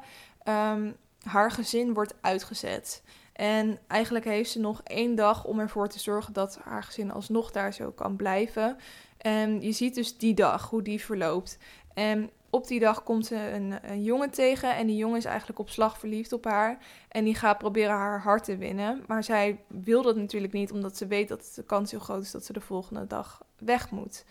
Um, 0.49 0.97
haar 1.23 1.51
gezin 1.51 1.95
wordt 1.95 2.15
uitgezet. 2.21 3.03
En 3.43 3.79
eigenlijk 3.87 4.25
heeft 4.25 4.51
ze 4.51 4.61
nog 4.61 4.81
één 4.85 5.15
dag 5.15 5.45
om 5.45 5.59
ervoor 5.59 5.89
te 5.89 5.99
zorgen 5.99 6.33
dat 6.33 6.59
haar 6.65 6.83
gezin 6.83 7.13
alsnog 7.13 7.51
daar 7.51 7.75
zo 7.75 7.91
kan 7.91 8.17
blijven. 8.17 8.77
En 9.19 9.63
je 9.63 9.73
ziet 9.73 9.95
dus 9.95 10.19
die 10.19 10.35
dag, 10.35 10.71
hoe 10.71 10.83
die 10.83 11.01
verloopt. 11.01 11.59
En 11.95 12.31
op 12.51 12.67
die 12.67 12.81
dag 12.81 13.03
komt 13.03 13.27
ze 13.27 13.37
een, 13.37 13.75
een, 13.83 14.03
jongen 14.03 14.31
tegen 14.31 14.77
en 14.77 14.87
die 14.87 14.97
jongen 14.97 15.17
is 15.17 15.25
eigenlijk 15.25 15.59
op 15.59 15.71
slag 15.71 15.99
verliefd 15.99 16.33
op 16.33 16.45
haar. 16.45 16.79
En 17.09 17.25
die 17.25 17.35
gaat 17.35 17.59
proberen 17.59 17.95
haar 17.95 18.21
hart 18.21 18.45
te 18.45 18.57
winnen. 18.57 19.05
Maar 19.07 19.25
zij 19.25 19.61
wil 19.67 20.03
dat 20.03 20.17
natuurlijk 20.17 20.53
niet, 20.53 20.73
omdat 20.73 20.97
ze 20.97 21.07
weet 21.07 21.29
dat 21.29 21.53
de 21.55 21.65
kans 21.65 21.91
heel 21.91 22.01
groot 22.01 22.23
is 22.23 22.31
dat 22.31 22.45
ze 22.45 22.53
de 22.53 22.61
volgende 22.61 23.07
dag 23.07 23.43
weg 23.59 23.91
moet. 23.91 24.25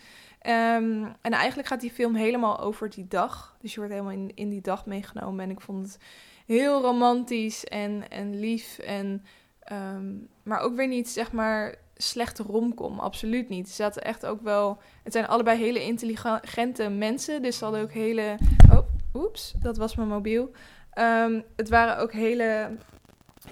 Um, 0.47 1.15
en 1.21 1.31
eigenlijk 1.31 1.67
gaat 1.67 1.81
die 1.81 1.91
film 1.91 2.15
helemaal 2.15 2.59
over 2.59 2.89
die 2.89 3.07
dag. 3.07 3.57
Dus 3.61 3.73
je 3.73 3.79
wordt 3.79 3.93
helemaal 3.93 4.15
in, 4.15 4.31
in 4.35 4.49
die 4.49 4.61
dag 4.61 4.85
meegenomen. 4.85 5.43
En 5.43 5.51
ik 5.51 5.61
vond 5.61 5.83
het 5.83 5.97
heel 6.45 6.81
romantisch 6.81 7.65
en, 7.65 8.09
en 8.09 8.39
lief. 8.39 8.77
En, 8.77 9.25
um, 9.71 10.27
maar 10.43 10.59
ook 10.59 10.75
weer 10.75 10.87
niet, 10.87 11.09
zeg 11.09 11.31
maar, 11.31 11.75
slechte 11.95 12.43
romcom. 12.43 12.99
Absoluut 12.99 13.49
niet. 13.49 13.69
Ze 13.69 13.75
zaten 13.75 14.01
echt 14.01 14.25
ook 14.25 14.41
wel... 14.41 14.77
Het 15.03 15.13
zijn 15.13 15.27
allebei 15.27 15.57
hele 15.57 15.83
intelligente 15.83 16.89
mensen. 16.89 17.41
Dus 17.41 17.57
ze 17.57 17.63
hadden 17.63 17.81
ook 17.83 17.91
hele... 17.91 18.37
Oh, 18.71 18.87
oeps, 19.13 19.53
dat 19.61 19.77
was 19.77 19.95
mijn 19.95 20.07
mobiel. 20.07 20.51
Um, 20.99 21.43
het 21.55 21.69
waren 21.69 21.97
ook 21.97 22.11
hele 22.11 22.77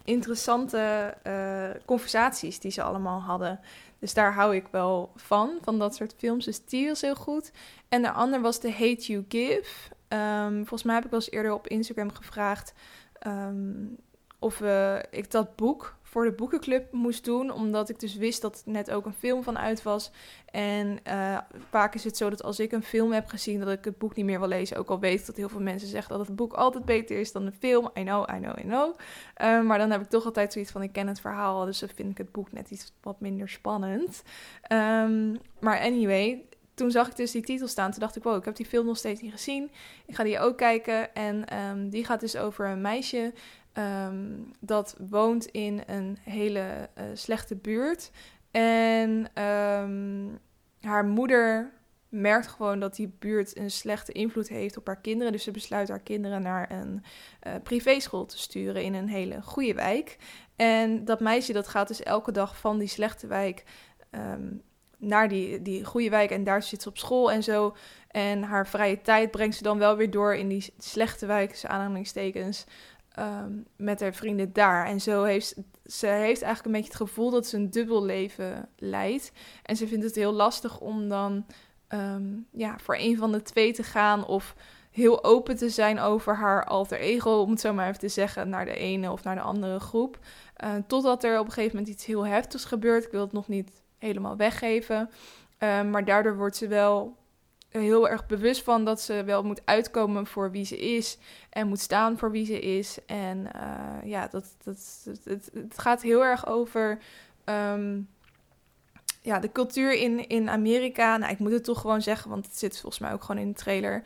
interessante 0.03 1.13
uh, 1.27 1.69
conversaties 1.85 2.59
die 2.59 2.71
ze 2.71 2.83
allemaal 2.83 3.21
hadden. 3.21 3.59
Dus 3.99 4.13
daar 4.13 4.33
hou 4.33 4.55
ik 4.55 4.67
wel 4.71 5.11
van, 5.15 5.57
van 5.61 5.79
dat 5.79 5.95
soort 5.95 6.13
films. 6.17 6.45
Dus 6.45 6.65
die 6.65 6.87
was 6.87 7.01
heel 7.01 7.15
goed. 7.15 7.51
En 7.89 8.01
de 8.01 8.11
ander 8.11 8.41
was 8.41 8.59
The 8.59 8.71
Hate 8.71 9.05
You 9.05 9.25
Give. 9.27 9.89
Um, 10.13 10.55
volgens 10.55 10.83
mij 10.83 10.95
heb 10.95 11.05
ik 11.05 11.11
wel 11.11 11.19
eens 11.19 11.31
eerder 11.31 11.53
op 11.53 11.67
Instagram 11.67 12.13
gevraagd 12.13 12.73
um, 13.27 13.97
of 14.39 14.61
ik 15.09 15.31
dat 15.31 15.55
boek 15.55 15.97
voor 16.01 16.23
de 16.25 16.31
boekenclub 16.31 16.91
moest 16.91 17.25
doen, 17.25 17.51
omdat 17.51 17.89
ik 17.89 17.99
dus 17.99 18.15
wist 18.15 18.41
dat 18.41 18.61
er 18.65 18.71
net 18.71 18.91
ook 18.91 19.05
een 19.05 19.13
film 19.13 19.43
van 19.43 19.57
uit 19.57 19.83
was. 19.83 20.11
En 20.51 20.99
uh, 21.07 21.37
vaak 21.69 21.95
is 21.95 22.03
het 22.03 22.17
zo 22.17 22.29
dat 22.29 22.43
als 22.43 22.59
ik 22.59 22.71
een 22.71 22.83
film 22.83 23.11
heb 23.11 23.27
gezien, 23.27 23.59
dat 23.59 23.69
ik 23.69 23.85
het 23.85 23.97
boek 23.97 24.15
niet 24.15 24.25
meer 24.25 24.39
wil 24.39 24.47
lezen. 24.47 24.77
Ook 24.77 24.89
al 24.89 24.99
weet 24.99 25.19
ik 25.19 25.25
dat 25.25 25.35
heel 25.35 25.49
veel 25.49 25.61
mensen 25.61 25.87
zeggen 25.87 26.17
dat 26.17 26.27
het 26.27 26.35
boek 26.35 26.53
altijd 26.53 26.85
beter 26.85 27.19
is 27.19 27.31
dan 27.31 27.45
de 27.45 27.51
film. 27.51 27.89
I 27.97 28.03
know, 28.03 28.29
I 28.35 28.39
know, 28.39 28.59
I 28.59 28.61
know. 28.61 28.99
Uh, 29.41 29.61
maar 29.61 29.77
dan 29.77 29.91
heb 29.91 30.01
ik 30.01 30.09
toch 30.09 30.25
altijd 30.25 30.53
zoiets 30.53 30.71
van, 30.71 30.81
ik 30.81 30.91
ken 30.91 31.07
het 31.07 31.21
verhaal, 31.21 31.65
dus 31.65 31.79
dan 31.79 31.89
vind 31.95 32.11
ik 32.11 32.17
het 32.17 32.31
boek 32.31 32.51
net 32.51 32.71
iets 32.71 32.93
wat 33.01 33.19
minder 33.19 33.49
spannend. 33.49 34.23
Maar 35.59 35.79
anyway, 35.79 36.45
toen 36.79 36.91
zag 36.91 37.07
ik 37.07 37.15
dus 37.15 37.31
die 37.31 37.41
titel 37.41 37.67
staan. 37.67 37.91
Toen 37.91 37.99
dacht 37.99 38.15
ik, 38.15 38.23
wow, 38.23 38.37
ik 38.37 38.45
heb 38.45 38.55
die 38.55 38.65
film 38.65 38.85
nog 38.85 38.97
steeds 38.97 39.21
niet 39.21 39.31
gezien. 39.31 39.71
Ik 40.05 40.15
ga 40.15 40.23
die 40.23 40.39
ook 40.39 40.57
kijken. 40.57 41.15
En 41.15 41.59
um, 41.59 41.89
die 41.89 42.05
gaat 42.05 42.19
dus 42.19 42.35
over 42.35 42.67
een 42.67 42.81
meisje 42.81 43.33
um, 43.73 44.51
dat 44.59 44.95
woont 45.09 45.45
in 45.45 45.83
een 45.85 46.17
hele 46.23 46.89
uh, 46.97 47.03
slechte 47.13 47.55
buurt. 47.55 48.11
En 48.51 49.09
um, 49.43 50.39
haar 50.81 51.05
moeder 51.05 51.71
merkt 52.09 52.47
gewoon 52.47 52.79
dat 52.79 52.95
die 52.95 53.13
buurt 53.19 53.57
een 53.57 53.71
slechte 53.71 54.11
invloed 54.11 54.49
heeft 54.49 54.77
op 54.77 54.87
haar 54.87 55.01
kinderen. 55.01 55.31
Dus 55.31 55.43
ze 55.43 55.51
besluit 55.51 55.89
haar 55.89 56.01
kinderen 56.01 56.41
naar 56.41 56.71
een 56.71 57.03
uh, 57.47 57.53
privéschool 57.63 58.25
te 58.25 58.37
sturen 58.37 58.83
in 58.83 58.93
een 58.93 59.09
hele 59.09 59.41
goede 59.41 59.73
wijk. 59.73 60.17
En 60.55 61.05
dat 61.05 61.19
meisje 61.19 61.53
dat 61.53 61.67
gaat 61.67 61.87
dus 61.87 62.03
elke 62.03 62.31
dag 62.31 62.57
van 62.57 62.77
die 62.77 62.87
slechte 62.87 63.27
wijk 63.27 63.63
naar 64.99 65.27
die, 65.27 65.61
die 65.61 65.85
goede 65.85 66.09
wijk 66.09 66.31
en 66.31 66.43
daar 66.43 66.63
zit 66.63 66.81
ze 66.81 66.89
op 66.89 66.97
school 66.97 67.31
en 67.31 67.43
zo. 67.43 67.75
En 68.07 68.43
haar 68.43 68.67
vrije 68.67 69.01
tijd 69.01 69.31
brengt 69.31 69.55
ze 69.55 69.63
dan 69.63 69.77
wel 69.77 69.95
weer 69.95 70.11
door 70.11 70.35
in 70.35 70.47
die 70.47 70.73
slechte 70.77 71.25
wijk, 71.25 71.49
dus 71.49 71.65
aanhalingstekens, 71.65 72.65
um, 73.19 73.65
met 73.75 73.99
haar 73.99 74.13
vrienden 74.13 74.53
daar. 74.53 74.85
En 74.85 75.01
zo 75.01 75.23
heeft 75.23 75.55
ze 75.85 76.07
heeft 76.07 76.41
eigenlijk 76.41 76.65
een 76.65 76.81
beetje 76.81 76.97
het 76.97 77.09
gevoel 77.09 77.29
dat 77.29 77.47
ze 77.47 77.57
een 77.57 77.69
dubbel 77.69 78.03
leven 78.05 78.69
leidt. 78.77 79.31
En 79.63 79.75
ze 79.75 79.87
vindt 79.87 80.05
het 80.05 80.15
heel 80.15 80.31
lastig 80.31 80.79
om 80.79 81.09
dan 81.09 81.45
um, 81.89 82.47
ja, 82.51 82.77
voor 82.79 82.95
een 82.97 83.17
van 83.17 83.31
de 83.31 83.41
twee 83.41 83.73
te 83.73 83.83
gaan 83.83 84.25
of 84.25 84.55
heel 84.91 85.23
open 85.23 85.57
te 85.57 85.69
zijn 85.69 85.99
over 85.99 86.35
haar 86.35 86.65
alter 86.65 86.99
ego, 86.99 87.31
om 87.31 87.49
het 87.49 87.59
zo 87.59 87.73
maar 87.73 87.87
even 87.87 87.99
te 87.99 88.07
zeggen, 88.07 88.49
naar 88.49 88.65
de 88.65 88.75
ene 88.75 89.11
of 89.11 89.23
naar 89.23 89.35
de 89.35 89.41
andere 89.41 89.79
groep. 89.79 90.19
Uh, 90.63 90.73
totdat 90.87 91.23
er 91.23 91.39
op 91.39 91.45
een 91.45 91.51
gegeven 91.51 91.77
moment 91.77 91.95
iets 91.95 92.05
heel 92.05 92.25
heftigs 92.25 92.65
gebeurt. 92.65 93.05
Ik 93.05 93.11
wil 93.11 93.21
het 93.21 93.31
nog 93.31 93.47
niet 93.47 93.71
helemaal 93.99 94.37
weggeven. 94.37 95.09
Um, 95.59 95.89
maar 95.89 96.05
daardoor 96.05 96.37
wordt 96.37 96.55
ze 96.55 96.67
wel 96.67 97.17
heel 97.69 98.09
erg 98.09 98.25
bewust 98.25 98.63
van 98.63 98.85
dat 98.85 99.01
ze 99.01 99.23
wel 99.23 99.43
moet 99.43 99.61
uitkomen 99.65 100.27
voor 100.27 100.51
wie 100.51 100.65
ze 100.65 100.77
is 100.77 101.17
en 101.49 101.67
moet 101.67 101.79
staan 101.79 102.17
voor 102.17 102.31
wie 102.31 102.45
ze 102.45 102.59
is. 102.59 102.97
En 103.05 103.37
uh, 103.55 104.09
ja, 104.09 104.27
dat, 104.27 104.55
dat, 104.63 105.07
het, 105.23 105.49
het, 105.53 105.79
gaat 105.79 106.01
heel 106.01 106.23
erg 106.23 106.47
over 106.47 106.99
um, 107.45 108.09
ja, 109.21 109.39
de 109.39 109.51
cultuur 109.51 109.93
in, 109.93 110.27
in 110.27 110.49
Amerika. 110.49 111.17
Nou, 111.17 111.31
ik 111.31 111.39
moet 111.39 111.51
het 111.51 111.63
toch 111.63 111.81
gewoon 111.81 112.01
zeggen, 112.01 112.29
want 112.29 112.45
het 112.45 112.57
zit 112.57 112.79
volgens 112.79 113.01
mij 113.01 113.13
ook 113.13 113.23
gewoon 113.23 113.41
in 113.41 113.47
de 113.47 113.57
trailer. 113.57 114.01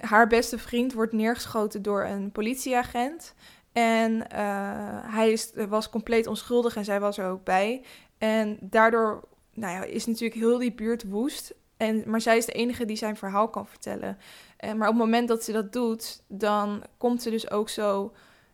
Haar 0.00 0.26
beste 0.26 0.58
vriend 0.58 0.92
wordt 0.92 1.12
neergeschoten 1.12 1.82
door 1.82 2.04
een 2.04 2.32
politieagent. 2.32 3.34
En 3.72 4.12
uh, 4.14 5.14
hij 5.14 5.30
is, 5.32 5.52
was 5.68 5.90
compleet 5.90 6.26
onschuldig 6.26 6.76
en 6.76 6.84
zij 6.84 7.00
was 7.00 7.18
er 7.18 7.28
ook 7.28 7.44
bij. 7.44 7.82
En 8.18 8.58
daardoor 8.60 9.28
nou 9.52 9.72
ja, 9.72 9.82
is 9.82 10.06
natuurlijk 10.06 10.40
heel 10.40 10.58
die 10.58 10.72
buurt 10.72 11.08
woest. 11.08 11.54
En, 11.76 12.02
maar 12.06 12.20
zij 12.20 12.36
is 12.36 12.46
de 12.46 12.52
enige 12.52 12.84
die 12.84 12.96
zijn 12.96 13.16
verhaal 13.16 13.48
kan 13.48 13.66
vertellen. 13.66 14.18
En, 14.56 14.76
maar 14.76 14.88
op 14.88 14.94
het 14.94 15.04
moment 15.04 15.28
dat 15.28 15.44
ze 15.44 15.52
dat 15.52 15.72
doet, 15.72 16.22
dan 16.26 16.82
komt 16.96 17.22
ze 17.22 17.30
dus 17.30 17.50
ook 17.50 17.68
zo 17.68 18.12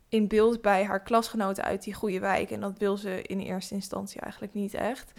in 0.08 0.28
beeld 0.28 0.60
bij 0.60 0.84
haar 0.84 1.02
klasgenoten 1.02 1.64
uit 1.64 1.82
die 1.82 1.94
goede 1.94 2.18
wijk. 2.18 2.50
En 2.50 2.60
dat 2.60 2.78
wil 2.78 2.96
ze 2.96 3.22
in 3.22 3.40
eerste 3.40 3.74
instantie 3.74 4.20
eigenlijk 4.20 4.54
niet 4.54 4.74
echt. 4.74 5.12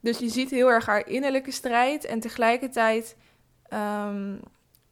Dus 0.00 0.18
je 0.18 0.28
ziet 0.28 0.50
heel 0.50 0.70
erg 0.70 0.86
haar 0.86 1.08
innerlijke 1.08 1.50
strijd. 1.50 2.04
En 2.04 2.20
tegelijkertijd 2.20 3.16
um, 3.72 4.40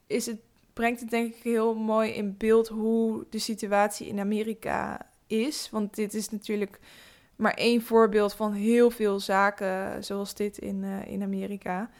is 0.06 0.26
het, 0.26 0.38
brengt 0.72 1.00
het 1.00 1.10
denk 1.10 1.34
ik 1.34 1.42
heel 1.42 1.74
mooi 1.74 2.10
in 2.10 2.36
beeld 2.36 2.68
hoe 2.68 3.26
de 3.30 3.38
situatie 3.38 4.06
in 4.06 4.18
Amerika 4.18 5.06
is. 5.26 5.68
Want 5.70 5.94
dit 5.94 6.14
is 6.14 6.30
natuurlijk 6.30 6.78
maar 7.40 7.54
één 7.54 7.82
voorbeeld 7.82 8.34
van 8.34 8.52
heel 8.52 8.90
veel 8.90 9.20
zaken 9.20 10.04
zoals 10.04 10.34
dit 10.34 10.58
in, 10.58 10.82
uh, 10.82 11.06
in 11.06 11.22
Amerika. 11.22 11.90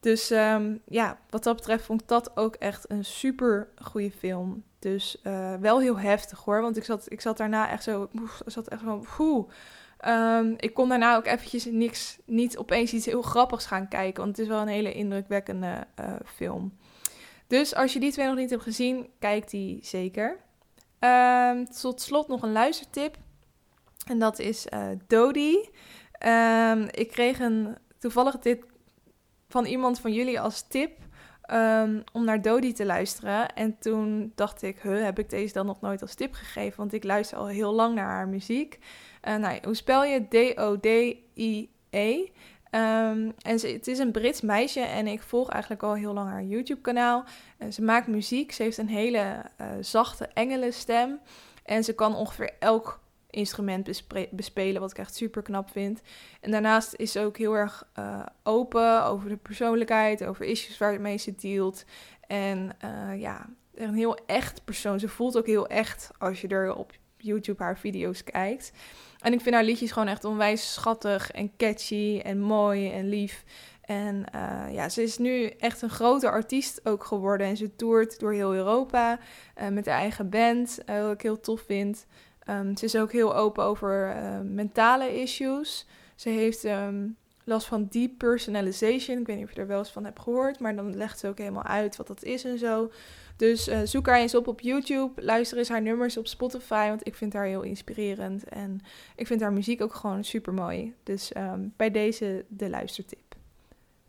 Dus 0.00 0.30
um, 0.30 0.80
ja, 0.88 1.18
wat 1.30 1.44
dat 1.44 1.56
betreft 1.56 1.84
vond 1.84 2.00
ik 2.00 2.08
dat 2.08 2.36
ook 2.36 2.54
echt 2.54 2.90
een 2.90 3.04
super 3.04 3.68
goede 3.82 4.10
film. 4.10 4.62
Dus 4.78 5.20
uh, 5.24 5.54
wel 5.54 5.80
heel 5.80 5.98
heftig 5.98 6.38
hoor, 6.38 6.60
want 6.60 6.76
ik 6.76 6.84
zat, 6.84 7.06
ik 7.08 7.20
zat 7.20 7.36
daarna 7.36 7.70
echt 7.70 7.82
zo, 7.82 8.08
ik 8.12 8.52
zat 8.52 8.68
echt 8.68 8.82
van, 8.82 9.06
poeh. 9.16 9.48
Um, 10.06 10.54
ik 10.56 10.74
kon 10.74 10.88
daarna 10.88 11.16
ook 11.16 11.26
eventjes 11.26 11.64
niks, 11.64 12.18
niet 12.24 12.58
opeens 12.58 12.92
iets 12.92 13.06
heel 13.06 13.22
grappigs 13.22 13.66
gaan 13.66 13.88
kijken, 13.88 14.22
want 14.22 14.36
het 14.36 14.46
is 14.46 14.52
wel 14.52 14.60
een 14.60 14.68
hele 14.68 14.92
indrukwekkende 14.92 15.86
uh, 16.00 16.14
film. 16.24 16.76
Dus 17.46 17.74
als 17.74 17.92
je 17.92 18.00
die 18.00 18.12
twee 18.12 18.26
nog 18.26 18.36
niet 18.36 18.50
hebt 18.50 18.62
gezien, 18.62 19.08
kijk 19.18 19.50
die 19.50 19.78
zeker. 19.82 20.36
Um, 21.00 21.70
tot 21.70 22.00
slot 22.00 22.28
nog 22.28 22.42
een 22.42 22.52
luistertip. 22.52 23.16
En 24.06 24.18
dat 24.18 24.38
is 24.38 24.66
uh, 24.74 24.86
Dodi. 25.06 25.68
Um, 26.26 26.88
ik 26.90 27.08
kreeg 27.10 27.38
een 27.38 27.76
toevallig 27.98 28.38
dit 28.38 28.64
van 29.48 29.64
iemand 29.64 30.00
van 30.00 30.12
jullie 30.12 30.40
als 30.40 30.62
tip 30.62 30.98
um, 31.52 32.02
om 32.12 32.24
naar 32.24 32.42
Dodi 32.42 32.72
te 32.72 32.84
luisteren. 32.84 33.54
En 33.54 33.78
toen 33.78 34.32
dacht 34.34 34.62
ik, 34.62 34.78
huh, 34.82 35.04
heb 35.04 35.18
ik 35.18 35.30
deze 35.30 35.52
dan 35.52 35.66
nog 35.66 35.80
nooit 35.80 36.02
als 36.02 36.14
tip 36.14 36.34
gegeven? 36.34 36.76
Want 36.76 36.92
ik 36.92 37.04
luister 37.04 37.38
al 37.38 37.46
heel 37.46 37.72
lang 37.72 37.94
naar 37.94 38.08
haar 38.08 38.28
muziek. 38.28 38.78
nou, 39.22 39.58
hoe 39.62 39.74
spel 39.74 40.04
je 40.04 40.28
D-O-D-I-E? 40.28 42.26
Ehm, 42.70 43.30
en 43.38 43.58
ze, 43.58 43.66
het 43.68 43.86
is 43.86 43.98
een 43.98 44.12
Brits 44.12 44.40
meisje 44.40 44.80
en 44.80 45.06
ik 45.06 45.22
volg 45.22 45.48
eigenlijk 45.50 45.82
al 45.82 45.94
heel 45.94 46.12
lang 46.12 46.30
haar 46.30 46.42
YouTube-kanaal. 46.42 47.24
ze 47.70 47.82
maakt 47.82 48.06
muziek, 48.06 48.52
ze 48.52 48.62
heeft 48.62 48.78
een 48.78 48.88
hele 48.88 49.44
uh, 49.60 49.66
zachte 49.80 50.26
engelenstem. 50.26 51.20
En 51.64 51.84
ze 51.84 51.94
kan 51.94 52.14
ongeveer 52.14 52.50
elk 52.58 53.01
instrument 53.32 54.02
bespelen, 54.30 54.80
wat 54.80 54.90
ik 54.90 54.98
echt 54.98 55.14
super 55.14 55.42
knap 55.42 55.70
vind. 55.70 56.00
En 56.40 56.50
daarnaast 56.50 56.94
is 56.96 57.12
ze 57.12 57.20
ook 57.20 57.38
heel 57.38 57.54
erg 57.54 57.88
uh, 57.98 58.26
open 58.42 59.04
over 59.04 59.28
de 59.28 59.36
persoonlijkheid, 59.36 60.24
over 60.24 60.44
issues 60.44 60.78
waarmee 60.78 61.16
ze 61.16 61.34
dealt. 61.34 61.84
En 62.26 62.76
uh, 62.84 63.20
ja, 63.20 63.48
een 63.74 63.94
heel 63.94 64.18
echt 64.26 64.64
persoon. 64.64 65.00
Ze 65.00 65.08
voelt 65.08 65.36
ook 65.36 65.46
heel 65.46 65.66
echt 65.66 66.10
als 66.18 66.40
je 66.40 66.48
er 66.48 66.74
op 66.74 66.92
YouTube 67.16 67.62
haar 67.62 67.78
video's 67.78 68.24
kijkt. 68.24 68.72
En 69.18 69.32
ik 69.32 69.40
vind 69.40 69.54
haar 69.54 69.64
liedjes 69.64 69.92
gewoon 69.92 70.08
echt 70.08 70.24
onwijs 70.24 70.72
schattig 70.72 71.30
en 71.30 71.56
catchy 71.56 72.20
en 72.24 72.40
mooi 72.40 72.90
en 72.90 73.08
lief. 73.08 73.44
En 73.82 74.24
uh, 74.34 74.74
ja, 74.74 74.88
ze 74.88 75.02
is 75.02 75.18
nu 75.18 75.46
echt 75.46 75.82
een 75.82 75.90
grote 75.90 76.30
artiest 76.30 76.80
ook 76.84 77.04
geworden. 77.04 77.46
En 77.46 77.56
ze 77.56 77.76
toert 77.76 78.20
door 78.20 78.32
heel 78.32 78.54
Europa 78.54 79.18
met 79.70 79.86
haar 79.86 79.98
eigen 79.98 80.30
band, 80.30 80.78
wat 80.86 81.12
ik 81.12 81.20
heel 81.22 81.40
tof 81.40 81.60
vind. 81.60 82.06
Um, 82.52 82.76
ze 82.76 82.84
is 82.84 82.96
ook 82.96 83.12
heel 83.12 83.36
open 83.36 83.64
over 83.64 84.16
mentale 84.44 85.20
issues. 85.20 85.86
Ze 86.14 86.28
heeft 86.28 86.64
um, 86.64 87.16
last 87.44 87.66
van 87.66 87.86
depersonalization. 87.90 89.18
Ik 89.18 89.26
weet 89.26 89.36
niet 89.36 89.44
of 89.44 89.54
je 89.54 89.60
er 89.60 89.66
wel 89.66 89.78
eens 89.78 89.92
van 89.92 90.04
hebt 90.04 90.20
gehoord, 90.20 90.58
maar 90.58 90.76
dan 90.76 90.96
legt 90.96 91.18
ze 91.18 91.28
ook 91.28 91.38
helemaal 91.38 91.62
uit 91.62 91.96
wat 91.96 92.06
dat 92.06 92.22
is 92.22 92.44
en 92.44 92.58
zo. 92.58 92.90
Dus 93.36 93.68
uh, 93.68 93.78
zoek 93.84 94.06
haar 94.06 94.18
eens 94.18 94.34
op 94.34 94.46
op 94.46 94.60
YouTube. 94.60 95.22
Luister 95.22 95.58
eens 95.58 95.68
haar 95.68 95.82
nummers 95.82 96.16
op 96.16 96.26
Spotify, 96.26 96.88
want 96.88 97.06
ik 97.06 97.14
vind 97.14 97.32
haar 97.32 97.46
heel 97.46 97.62
inspirerend. 97.62 98.44
En 98.44 98.80
ik 99.16 99.26
vind 99.26 99.40
haar 99.40 99.52
muziek 99.52 99.82
ook 99.82 99.94
gewoon 99.94 100.24
super 100.24 100.52
mooi. 100.52 100.94
Dus 101.02 101.32
bij 101.76 101.90
deze 101.90 102.44
de 102.48 102.68
luistertip. 102.68 103.34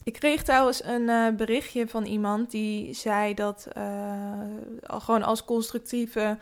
Ik 0.04 0.14
kreeg 0.14 0.44
trouwens 0.44 0.84
een 0.84 1.02
uh, 1.02 1.30
berichtje 1.30 1.88
van 1.88 2.06
iemand 2.06 2.52
die 2.52 2.94
zei 2.94 3.34
dat 3.34 3.68
uh, 3.78 4.40
gewoon 4.82 5.24
als 5.24 5.46
constructieve. 5.46 6.38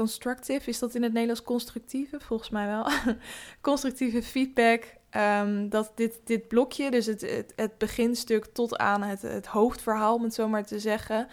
Constructive, 0.00 0.68
is 0.68 0.78
dat 0.78 0.94
in 0.94 1.02
het 1.02 1.12
Nederlands 1.12 1.42
constructieve? 1.42 2.20
Volgens 2.20 2.50
mij 2.50 2.66
wel. 2.66 2.86
constructieve 3.60 4.22
feedback 4.22 4.98
Um, 5.16 5.68
dat 5.68 5.92
dit, 5.94 6.20
dit 6.24 6.48
blokje, 6.48 6.90
dus 6.90 7.06
het, 7.06 7.50
het, 7.56 7.78
beginstuk 7.78 8.44
tot 8.44 8.76
aan 8.76 9.02
het, 9.02 9.22
het 9.22 9.46
hoofdverhaal, 9.46 10.14
om 10.14 10.22
het 10.22 10.34
zo 10.34 10.48
maar 10.48 10.64
te 10.64 10.78
zeggen, 10.78 11.26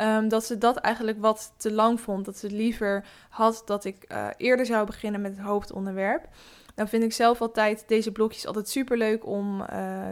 um, 0.00 0.28
dat 0.28 0.44
ze 0.44 0.58
dat 0.58 0.76
eigenlijk 0.76 1.20
wat 1.20 1.52
te 1.56 1.72
lang 1.72 2.00
vond. 2.00 2.24
Dat 2.24 2.36
ze 2.36 2.50
liever 2.50 3.04
had 3.28 3.62
dat 3.64 3.84
ik 3.84 4.04
uh, 4.12 4.26
eerder 4.36 4.66
zou 4.66 4.86
beginnen 4.86 5.20
met 5.20 5.36
het 5.36 5.46
hoofdonderwerp. 5.46 6.28
Dan 6.74 6.88
vind 6.88 7.02
ik 7.02 7.12
zelf 7.12 7.40
altijd 7.40 7.84
deze 7.86 8.12
blokjes 8.12 8.46
altijd 8.46 8.68
super 8.68 8.96
leuk 8.96 9.26
om 9.26 9.60
uh, 9.60 9.66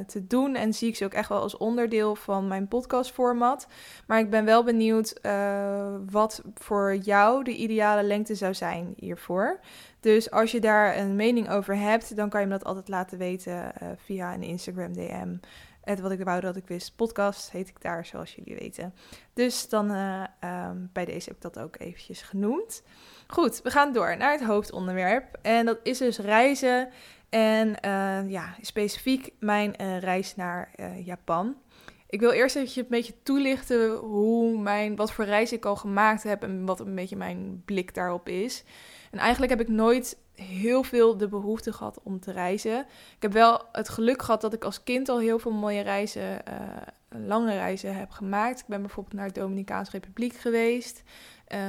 te 0.07 0.27
doen. 0.27 0.55
En 0.55 0.75
zie 0.75 0.89
ik 0.89 0.97
ze 0.97 1.05
ook 1.05 1.13
echt 1.13 1.29
wel 1.29 1.41
als 1.41 1.57
onderdeel 1.57 2.15
van 2.17 2.49
mijn 2.49 2.69
podcastformat. 2.69 3.67
Maar 4.07 4.19
ik 4.19 4.31
ben 4.31 4.45
wel 4.45 4.65
benieuwd 4.65 5.19
uh, 5.23 5.95
wat 6.11 6.43
voor 6.55 6.97
jou 6.97 7.45
de 7.45 7.57
ideale 7.57 8.03
lengte 8.03 8.35
zou 8.35 8.55
zijn 8.55 8.93
hiervoor. 8.97 9.61
Dus 10.01 10.31
als 10.31 10.51
je 10.51 10.61
daar 10.61 10.97
een 10.97 11.17
mening 11.17 11.51
over 11.51 11.77
hebt, 11.77 12.17
dan 12.17 12.29
kan 12.29 12.41
je 12.41 12.47
me 12.47 12.53
dat 12.53 12.65
altijd 12.65 12.89
laten 12.89 13.19
weten 13.19 13.53
uh, 13.53 13.89
via 13.97 14.35
een 14.35 14.43
Instagram 14.43 14.93
DM. 14.93 15.37
Het 15.81 16.01
wat 16.01 16.11
ik 16.11 16.25
wou 16.25 16.41
dat 16.41 16.57
ik 16.57 16.67
wist, 16.67 16.97
podcast 16.97 17.51
heet 17.51 17.69
ik 17.69 17.81
daar, 17.81 18.07
zoals 18.07 18.35
jullie 18.35 18.55
weten. 18.55 18.95
Dus 19.33 19.69
dan 19.69 19.91
um, 19.91 20.91
bij 20.93 21.05
deze 21.05 21.29
heb 21.29 21.37
ik 21.37 21.43
dat 21.43 21.59
ook 21.59 21.79
eventjes 21.79 22.23
genoemd. 22.23 22.83
Goed, 23.33 23.63
we 23.63 23.71
gaan 23.71 23.93
door 23.93 24.17
naar 24.17 24.33
het 24.33 24.45
hoofdonderwerp. 24.45 25.39
En 25.43 25.67
dat 25.67 25.79
is 25.83 25.99
dus 25.99 26.19
reizen. 26.19 26.89
En 27.29 27.69
uh, 27.69 28.31
ja, 28.31 28.55
specifiek 28.61 29.33
mijn 29.39 29.75
reis 29.99 30.37
naar 30.37 30.71
Japan. 31.05 31.57
Ik 32.09 32.21
wil 32.21 32.31
eerst 32.31 32.57
even 32.57 32.83
een 32.83 32.89
beetje 32.89 33.15
toelichten 33.23 33.97
hoe 33.97 34.59
mijn, 34.59 34.97
wat 34.97 35.13
voor 35.13 35.25
reis 35.25 35.53
ik 35.53 35.65
al 35.65 35.77
gemaakt 35.77 36.23
heb 36.23 36.43
en 36.43 36.67
wat 36.67 36.81
een 36.81 36.95
beetje 36.95 37.17
mijn 37.17 37.63
blik 37.65 37.95
daarop 37.95 38.29
is. 38.29 38.65
En 39.11 39.19
eigenlijk 39.19 39.53
heb 39.53 39.61
ik 39.61 39.69
nooit 39.69 40.19
heel 40.35 40.83
veel 40.83 41.17
de 41.17 41.29
behoefte 41.29 41.73
gehad 41.73 42.01
om 42.03 42.21
te 42.21 42.33
reizen. 42.33 42.79
Ik 43.17 43.23
heb 43.23 43.33
wel 43.33 43.63
het 43.73 43.89
geluk 43.89 44.23
gehad 44.23 44.41
dat 44.41 44.53
ik 44.53 44.65
als 44.65 44.83
kind 44.83 45.09
al 45.09 45.19
heel 45.19 45.39
veel 45.39 45.53
mooie 45.53 45.83
reizen, 45.83 46.43
lange 47.09 47.53
reizen 47.53 47.97
heb 47.97 48.11
gemaakt. 48.11 48.61
Ik 48.61 48.67
ben 48.67 48.81
bijvoorbeeld 48.81 49.15
naar 49.15 49.33
de 49.33 49.41
Dominicaanse 49.41 49.91
Republiek 49.91 50.35
geweest, 50.35 51.03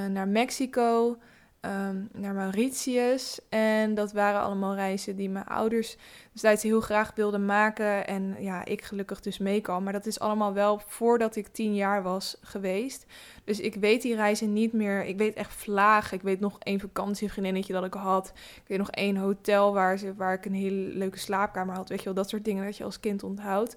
naar 0.10 0.28
Mexico, 0.28 1.17
um, 1.65 2.10
naar 2.13 2.34
Mauritius. 2.34 3.39
En 3.50 3.93
dat 3.93 4.12
waren 4.12 4.41
allemaal 4.41 4.76
reizen 4.76 5.15
die 5.15 5.30
mijn 5.30 5.45
ouders 5.45 5.97
destijds 6.32 6.63
heel 6.63 6.82
graag 6.82 7.12
wilden 7.15 7.45
maken. 7.45 8.08
En 8.08 8.36
ja, 8.39 8.65
ik 8.65 8.82
gelukkig 8.82 9.19
dus 9.19 9.38
mee 9.38 9.62
kan. 9.62 9.84
Maar 9.84 9.93
dat 9.93 10.06
is 10.06 10.19
allemaal 10.19 10.54
wel 10.54 10.82
voordat 10.88 11.36
ik 11.36 11.47
tien 11.47 11.76
jaar 11.76 12.04
was 12.04 12.38
geweest. 12.41 13.06
Dus 13.43 13.60
ik 13.60 13.76
weet 13.76 14.02
die 14.02 14.15
reizen 14.15 14.54
niet 14.54 14.74
meer. 14.74 15.06
Ik 15.06 15.17
weet 15.17 15.36
echt 15.36 15.54
vlaag. 15.54 16.12
Ik 16.12 16.21
weet 16.21 16.39
nog 16.39 16.60
één 16.60 16.80
vakantievriendinnetje 16.80 17.74
dat 17.74 17.86
ik 17.86 17.93
had. 17.93 18.32
Ik 18.36 18.67
weet 18.67 18.78
nog 18.78 18.91
één 18.91 19.15
hotel 19.15 19.74
waar, 19.74 19.97
ze, 19.97 20.15
waar 20.15 20.34
ik 20.34 20.45
een 20.45 20.54
hele 20.54 20.95
leuke 20.97 21.19
slaapkamer 21.19 21.76
had. 21.76 21.89
Weet 21.89 22.00
je 22.00 22.06
wel, 22.06 22.13
dat 22.13 22.30
soort 22.30 22.45
dingen 22.45 22.65
dat 22.65 22.78
je 22.78 22.84
als 22.84 23.00
kind 23.00 23.24
onthoudt. 23.24 23.76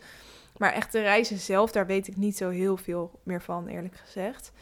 Maar 0.57 0.73
echt 0.73 0.92
de 0.92 1.01
reizen 1.01 1.38
zelf, 1.38 1.73
daar 1.73 1.87
weet 1.87 2.09
ik 2.09 2.16
niet 2.16 2.37
zo 2.37 2.49
heel 2.49 2.77
veel 2.77 3.20
meer 3.23 3.42
van, 3.42 3.66
eerlijk 3.66 3.97
gezegd. 3.97 4.53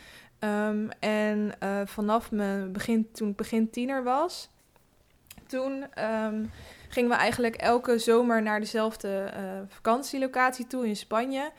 Um, 0.45 0.91
en 0.99 1.53
uh, 1.63 1.81
vanaf 1.85 2.31
mijn 2.31 2.73
begin, 2.73 3.13
toen 3.13 3.29
ik 3.29 3.37
begin 3.37 3.71
tiener 3.71 4.03
was, 4.03 4.49
toen 5.47 5.85
um, 6.05 6.51
gingen 6.89 7.11
we 7.11 7.17
eigenlijk 7.17 7.57
elke 7.57 7.99
zomer 7.99 8.43
naar 8.43 8.61
dezelfde 8.61 9.33
uh, 9.37 9.61
vakantielocatie 9.69 10.67
toe 10.67 10.87
in 10.87 10.97
Spanje. 10.97 11.51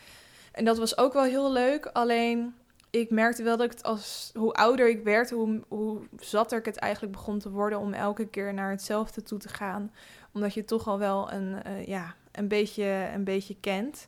En 0.51 0.65
dat 0.65 0.77
was 0.77 0.97
ook 0.97 1.13
wel 1.13 1.23
heel 1.23 1.51
leuk. 1.51 1.85
Alleen 1.85 2.55
ik 2.89 3.09
merkte 3.09 3.43
wel 3.43 3.57
dat 3.57 3.65
ik 3.65 3.71
het 3.71 3.83
als 3.83 4.31
hoe 4.33 4.53
ouder 4.53 4.89
ik 4.89 5.03
werd, 5.03 5.29
hoe, 5.29 5.61
hoe 5.67 5.99
zatter 6.19 6.59
ik 6.59 6.65
het 6.65 6.77
eigenlijk 6.77 7.13
begon 7.13 7.39
te 7.39 7.49
worden 7.49 7.79
om 7.79 7.93
elke 7.93 8.27
keer 8.27 8.53
naar 8.53 8.69
hetzelfde 8.69 9.23
toe 9.23 9.39
te 9.39 9.49
gaan. 9.49 9.91
Omdat 10.33 10.53
je 10.53 10.65
toch 10.65 10.87
al 10.87 10.99
wel 10.99 11.31
een, 11.31 11.57
uh, 11.67 11.87
ja, 11.87 12.15
een, 12.31 12.47
beetje, 12.47 13.09
een 13.13 13.23
beetje 13.23 13.55
kent. 13.59 14.07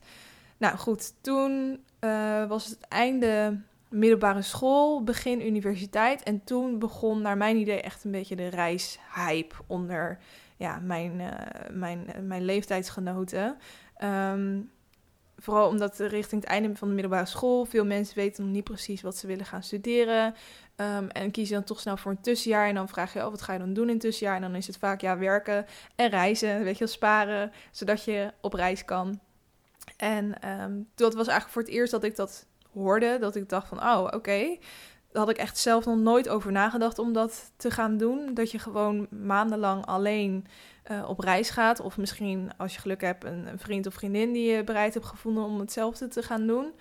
Nou 0.58 0.78
goed, 0.78 1.14
toen 1.22 1.84
was 2.48 2.66
het 2.66 2.88
einde 2.88 3.60
middelbare 3.90 4.42
school, 4.42 5.04
begin 5.04 5.46
universiteit. 5.46 6.24
En 6.24 6.44
toen 6.44 6.80
begon 6.80 7.22
naar 7.22 7.38
mijn 7.38 7.58
idee 7.58 7.82
echt 7.82 8.04
een 8.04 8.12
beetje 8.12 8.36
de 8.36 8.48
reishype 8.48 9.56
onder 9.68 10.20
ja, 10.58 10.80
mijn, 10.80 11.20
uh, 11.20 11.32
mijn, 11.72 12.06
mijn 12.22 12.46
leeftijdsgenoten. 12.46 13.58
Um, 14.04 14.72
vooral 15.38 15.68
omdat 15.68 16.00
richting 16.00 16.42
het 16.42 16.50
einde 16.50 16.76
van 16.76 16.88
de 16.88 16.94
middelbare 16.94 17.26
school 17.26 17.66
veel 17.66 17.86
mensen 17.86 18.16
weten 18.16 18.44
nog 18.44 18.54
niet 18.54 18.64
precies 18.64 19.02
wat 19.02 19.18
ze 19.18 19.28
willen 19.28 19.46
gaan 19.46 19.64
studeren. 19.64 20.36
Um, 20.76 21.10
en 21.10 21.32
kiezen 21.32 21.56
dan 21.56 21.64
toch 21.64 21.80
snel 21.80 21.98
voor 21.98 22.12
een 22.12 22.22
tussenjaar. 22.22 22.68
En 22.68 22.76
dan 22.76 22.90
vraag 22.90 23.14
je, 23.14 23.20
oh, 23.20 23.30
wat 23.30 23.42
ga 23.42 23.54
je 23.54 23.60
dan 23.60 23.74
doen 23.74 23.88
in 23.88 23.94
het 23.94 24.00
tussenjaar? 24.00 24.36
En 24.36 24.42
dan 24.42 24.56
is 24.56 24.68
het 24.68 24.78
vaak 24.78 25.02
ja, 25.02 25.18
werken 25.18 25.66
en 25.96 26.10
reizen, 26.10 26.64
weet 26.64 26.78
je, 26.78 26.88
sparen, 26.88 27.52
zodat 27.72 28.04
je 28.04 28.34
op 28.42 28.54
reis 28.54 28.86
kan. 28.86 29.20
En 29.98 30.50
um, 30.62 30.88
dat 30.96 31.14
was 31.14 31.28
eigenlijk 31.28 31.50
voor 31.50 31.62
het 31.62 31.72
eerst 31.72 31.92
dat 31.92 32.04
ik 32.04 32.16
dat 32.16 32.46
hoorde, 32.76 33.18
dat 33.20 33.36
ik 33.36 33.50
dacht 33.50 33.68
van, 33.68 33.84
oh, 33.84 34.08
oké. 34.12 34.58
Daar 35.12 35.24
had 35.24 35.30
ik 35.30 35.38
echt 35.38 35.58
zelf 35.58 35.86
nog 35.86 35.98
nooit 35.98 36.30
over 36.30 36.52
nagedacht 36.52 37.00
om 37.00 37.14
dat 37.14 37.52
te 37.58 37.72
gaan 37.72 37.98
doen. 37.98 38.34
Dat 38.34 38.52
je 38.52 38.60
gewoon 38.60 39.08
maandenlang 39.10 39.86
alleen 39.86 40.48
uh, 40.92 41.10
op 41.10 41.20
reis 41.20 41.50
gaat. 41.50 41.80
Of 41.80 41.98
misschien, 41.98 42.52
als 42.58 42.74
je 42.74 42.80
geluk 42.80 43.02
hebt, 43.02 43.24
een, 43.24 43.48
vriend 43.56 43.88
of 43.88 43.94
vriendin 43.94 44.34
die 44.34 44.52
je 44.52 44.64
bereid 44.64 44.94
hebt 44.94 45.06
gevonden 45.06 45.44
om 45.44 45.60
hetzelfde 45.60 46.08
te 46.08 46.24
gaan 46.24 46.48
doen. 46.48 46.74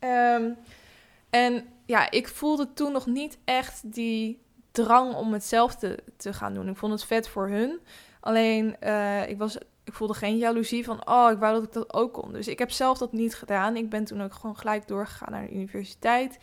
um, 0.00 0.56
en 1.30 1.64
ja, 1.86 2.10
ik 2.10 2.28
voelde 2.28 2.72
toen 2.72 2.92
nog 2.92 3.06
niet 3.06 3.38
echt 3.44 3.92
die 3.92 4.42
drang 4.70 5.14
om 5.14 5.32
hetzelfde 5.32 5.98
te 6.16 6.32
gaan 6.32 6.54
doen. 6.54 6.68
Ik 6.68 6.76
vond 6.76 6.92
het 6.92 7.04
vet 7.04 7.28
voor 7.28 7.48
hun. 7.48 7.80
Alleen, 8.20 8.76
uh, 8.80 9.28
ik 9.28 9.38
was 9.38 9.58
ik 9.84 9.92
voelde 9.92 10.14
geen 10.14 10.36
jaloezie 10.36 10.84
van, 10.84 11.08
oh, 11.08 11.30
ik 11.30 11.38
wou 11.38 11.54
dat 11.54 11.62
ik 11.62 11.72
dat 11.72 11.94
ook 11.94 12.12
kon. 12.12 12.32
Dus 12.32 12.48
ik 12.48 12.58
heb 12.58 12.70
zelf 12.70 12.98
dat 12.98 13.12
niet 13.12 13.34
gedaan. 13.34 13.76
Ik 13.76 13.90
ben 13.90 14.04
toen 14.04 14.22
ook 14.22 14.34
gewoon 14.34 14.56
gelijk 14.56 14.88
doorgegaan 14.88 15.32
naar 15.32 15.46
de 15.46 15.54
universiteit. 15.54 16.34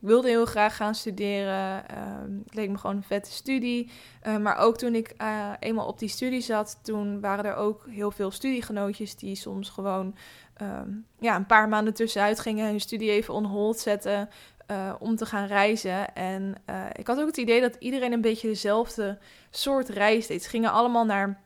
Ik 0.00 0.12
wilde 0.12 0.28
heel 0.28 0.46
graag 0.46 0.76
gaan 0.76 0.94
studeren. 0.94 1.84
Uh, 1.90 2.38
het 2.44 2.54
leek 2.54 2.68
me 2.68 2.78
gewoon 2.78 2.96
een 2.96 3.02
vette 3.02 3.32
studie. 3.32 3.90
Uh, 4.26 4.36
maar 4.36 4.56
ook 4.56 4.76
toen 4.76 4.94
ik 4.94 5.14
uh, 5.22 5.50
eenmaal 5.60 5.86
op 5.86 5.98
die 5.98 6.08
studie 6.08 6.40
zat, 6.40 6.78
toen 6.82 7.20
waren 7.20 7.44
er 7.44 7.54
ook 7.54 7.86
heel 7.88 8.10
veel 8.10 8.30
studiegenootjes 8.30 9.16
die 9.16 9.34
soms 9.34 9.68
gewoon 9.68 10.16
um, 10.62 11.06
ja, 11.18 11.36
een 11.36 11.46
paar 11.46 11.68
maanden 11.68 11.94
tussenuit 11.94 12.40
gingen, 12.40 12.66
hun 12.66 12.80
studie 12.80 13.10
even 13.10 13.34
on 13.34 13.44
hold 13.44 13.78
zetten. 13.78 14.28
Uh, 14.70 14.94
om 14.98 15.16
te 15.16 15.26
gaan 15.26 15.46
reizen. 15.46 16.14
En 16.14 16.54
ik 16.92 17.06
had 17.06 17.20
ook 17.20 17.26
het 17.26 17.36
idee 17.36 17.60
dat 17.60 17.76
iedereen 17.78 18.12
een 18.12 18.20
beetje 18.20 18.48
dezelfde 18.48 19.18
soort 19.50 19.88
reis 19.88 20.26
deed. 20.26 20.42
Ze 20.42 20.48
gingen 20.48 20.72
allemaal 20.72 21.04
naar 21.04 21.40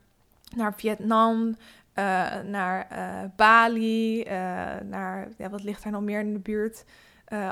naar 0.55 0.73
Vietnam, 0.73 1.47
uh, 1.47 1.55
naar 2.39 2.87
uh, 2.91 3.29
Bali, 3.35 4.19
uh, 4.19 4.25
naar, 4.83 5.27
ja, 5.37 5.49
wat 5.49 5.63
ligt 5.63 5.83
daar 5.83 5.91
nog 5.91 6.01
meer 6.01 6.19
in 6.19 6.33
de 6.33 6.39
buurt? 6.39 6.83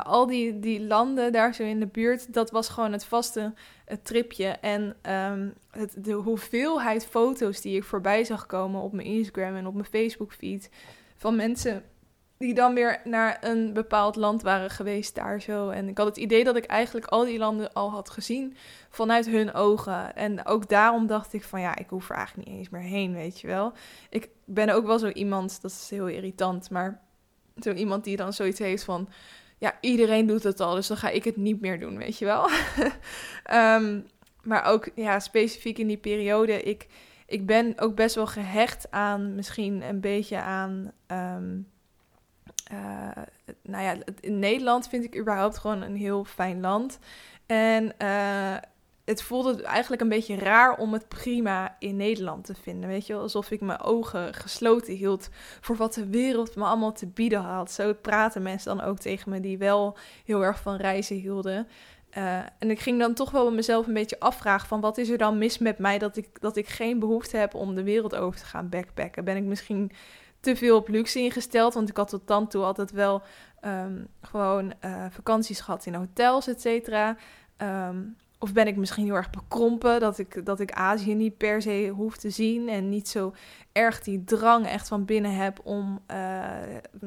al 0.04 0.28
die, 0.28 0.60
die 0.60 0.82
landen 0.82 1.32
daar 1.32 1.54
zo 1.54 1.64
in 1.64 1.80
de 1.80 1.88
buurt, 1.88 2.34
dat 2.34 2.52
was 2.52 2.70
gewoon 2.70 2.92
het 2.92 3.06
vaste 3.06 3.54
het 3.86 4.06
tripje. 4.06 4.48
En 4.48 4.96
um, 5.32 5.54
het, 5.72 5.94
de 5.98 6.14
hoeveelheid 6.14 7.06
foto's 7.06 7.62
die 7.62 7.76
ik 7.76 7.84
voorbij 7.84 8.24
zag 8.24 8.46
komen 8.46 8.82
op 8.82 8.94
mijn 8.94 9.08
Instagram 9.08 9.56
en 9.56 9.68
op 9.68 9.74
mijn 9.74 9.86
Facebook 9.86 10.34
feed 10.34 10.70
van 11.16 11.36
mensen 11.36 11.84
die 12.40 12.54
dan 12.54 12.74
weer 12.74 13.02
naar 13.04 13.38
een 13.42 13.74
bepaald 13.74 14.16
land 14.16 14.42
waren 14.42 14.70
geweest 14.70 15.16
daar 15.16 15.42
zo. 15.42 15.70
En 15.70 15.88
ik 15.88 15.98
had 15.98 16.08
het 16.08 16.18
idee 16.18 16.44
dat 16.44 16.56
ik 16.56 16.66
eigenlijk 16.66 17.06
al 17.06 17.26
die 17.26 17.38
landen 17.38 17.74
al 17.74 17.92
had 17.92 18.10
gezien 18.10 18.56
vanuit 18.90 19.26
hun 19.26 19.54
ogen. 19.54 20.16
En 20.16 20.46
ook 20.46 20.70
daarom 20.70 21.08
dacht 21.08 21.34
ik 21.34 21.44
van 21.44 21.62
ja, 21.62 21.76
ik 21.78 21.90
hoef 21.90 22.10
er 22.10 22.16
eigenlijk 22.16 22.48
niet 22.48 22.58
eens 22.58 22.70
meer 22.70 22.82
heen, 22.82 23.14
weet 23.14 23.40
je 23.40 23.48
wel. 23.48 23.74
Ik 24.10 24.30
ben 24.46 24.70
ook 24.70 24.86
wel 24.86 25.00
zo 25.00 25.08
iemand, 25.08 25.62
dat 25.62 25.72
is 25.72 25.90
heel 25.90 26.08
irritant, 26.08 26.70
maar 26.70 27.02
zo 27.60 27.72
iemand 27.72 28.04
die 28.04 28.18
dan 28.18 28.34
zoiets 28.34 28.60
heeft 28.60 28.84
van 28.84 29.10
ja, 29.58 29.78
iedereen 29.82 30.26
doet 30.26 30.44
het 30.44 30.60
al, 30.60 30.76
dus 30.76 30.88
dan 30.88 30.98
ga 30.98 31.10
ik 31.10 31.24
het 31.24 31.38
niet 31.38 31.62
meer 31.62 31.80
doen, 31.80 31.98
weet 31.98 32.18
je 32.18 32.26
wel. 32.26 32.50
Ehm, 33.44 34.02
maar 34.44 34.64
ook 34.64 34.90
ja, 34.96 35.20
specifiek 35.20 35.78
in 35.78 35.88
die 35.88 35.98
periode, 35.98 36.62
ik, 36.62 36.88
ik 37.26 37.46
ben 37.46 37.74
ook 37.80 37.96
best 37.96 38.16
wel 38.16 38.28
gehecht 38.28 38.92
aan 38.92 39.36
misschien 39.36 39.82
een 39.82 40.00
beetje 40.00 40.42
aan. 40.42 40.92
Ehm, 41.08 41.58
uh, 42.72 43.24
nou 43.64 43.84
ja, 43.84 43.96
in 44.20 44.40
Nederland 44.40 44.88
vind 44.88 45.04
ik 45.04 45.18
überhaupt 45.18 45.58
gewoon 45.58 45.82
een 45.82 45.96
heel 45.96 46.24
fijn 46.24 46.60
land. 46.60 47.00
En 47.46 47.94
uh, 48.02 48.56
het 49.10 49.22
voelde 49.22 49.64
eigenlijk 49.64 50.02
een 50.02 50.10
beetje 50.10 50.36
raar 50.36 50.78
om 50.78 50.94
het 50.94 51.08
prima 51.08 51.76
in 51.80 51.96
Nederland 51.96 52.46
te 52.46 52.56
vinden. 52.56 52.90
Weet 52.90 53.08
je, 53.08 53.16
alsof 53.16 53.52
ik 53.52 53.62
mijn 53.62 53.82
ogen 53.82 54.34
gesloten 54.34 54.94
hield 54.94 55.30
voor 55.62 55.76
wat 55.76 55.94
de 55.94 56.08
wereld 56.08 56.56
me 56.56 56.64
allemaal 56.64 56.94
te 56.94 57.08
bieden 57.08 57.42
had. 57.42 57.72
Zo 57.72 57.94
praten 57.94 58.42
mensen 58.42 58.78
dan 58.78 58.86
ook 58.86 58.98
tegen 58.98 59.30
me 59.32 59.40
die 59.40 59.58
wel 59.58 59.98
heel 60.26 60.44
erg 60.44 60.60
van 60.60 60.76
reizen 60.76 61.16
hielden. 61.16 61.68
Uh, 62.18 62.38
en 62.60 62.70
ik 62.70 62.80
ging 62.80 63.00
dan 63.00 63.14
toch 63.14 63.32
wel 63.32 63.52
mezelf 63.52 63.88
een 63.88 63.94
beetje 63.94 64.20
afvragen 64.20 64.68
van 64.68 64.82
wat 64.82 64.98
is 64.98 65.10
er 65.10 65.18
dan 65.18 65.38
mis 65.38 65.58
met 65.58 65.78
mij 65.78 65.98
dat 65.98 66.18
ik, 66.18 66.42
dat 66.42 66.56
ik 66.56 66.68
geen 66.68 67.00
behoefte 67.00 67.38
heb 67.38 67.54
om 67.54 67.76
de 67.76 67.84
wereld 67.84 68.16
over 68.16 68.40
te 68.40 68.46
gaan 68.46 68.70
backpacken. 68.70 69.24
Ben 69.24 69.38
ik 69.38 69.44
misschien 69.44 69.92
te 70.40 70.56
veel 70.56 70.78
op 70.78 70.88
luxe 70.88 71.20
ingesteld. 71.20 71.74
Want 71.74 71.90
ik 71.90 71.98
had 71.98 72.10
tot 72.10 72.28
dan 72.28 72.48
toe 72.48 72.64
altijd 72.64 72.92
wel 72.92 73.22
um, 73.66 74.08
gewoon 74.22 74.74
uh, 74.86 75.06
vakanties 75.10 75.60
gehad 75.60 75.86
in 75.86 75.94
hotels, 75.94 76.48
et 76.48 76.62
cetera. 76.62 77.18
Um, 77.58 78.16
of 78.42 78.54
ben 78.54 78.68
ik 78.68 78.76
misschien 78.76 79.06
heel 79.06 79.16
erg 79.16 79.30
bekrompen 79.30 80.00
dat 80.00 80.18
ik, 80.18 80.46
dat 80.46 80.60
ik 80.60 80.72
Azië 80.72 81.16
niet 81.16 81.38
per 81.38 81.62
se 81.62 81.92
hoef 81.96 82.18
te 82.18 82.30
zien. 82.30 82.70
En 82.70 82.90
niet 82.90 83.08
zo 83.08 83.34
erg 83.72 84.02
die 84.02 84.24
drang 84.24 84.68
echt 84.68 84.88
van 84.88 85.06
binnen 85.06 85.36
heb 85.36 85.60
om 85.64 86.02
uh, 86.12 86.18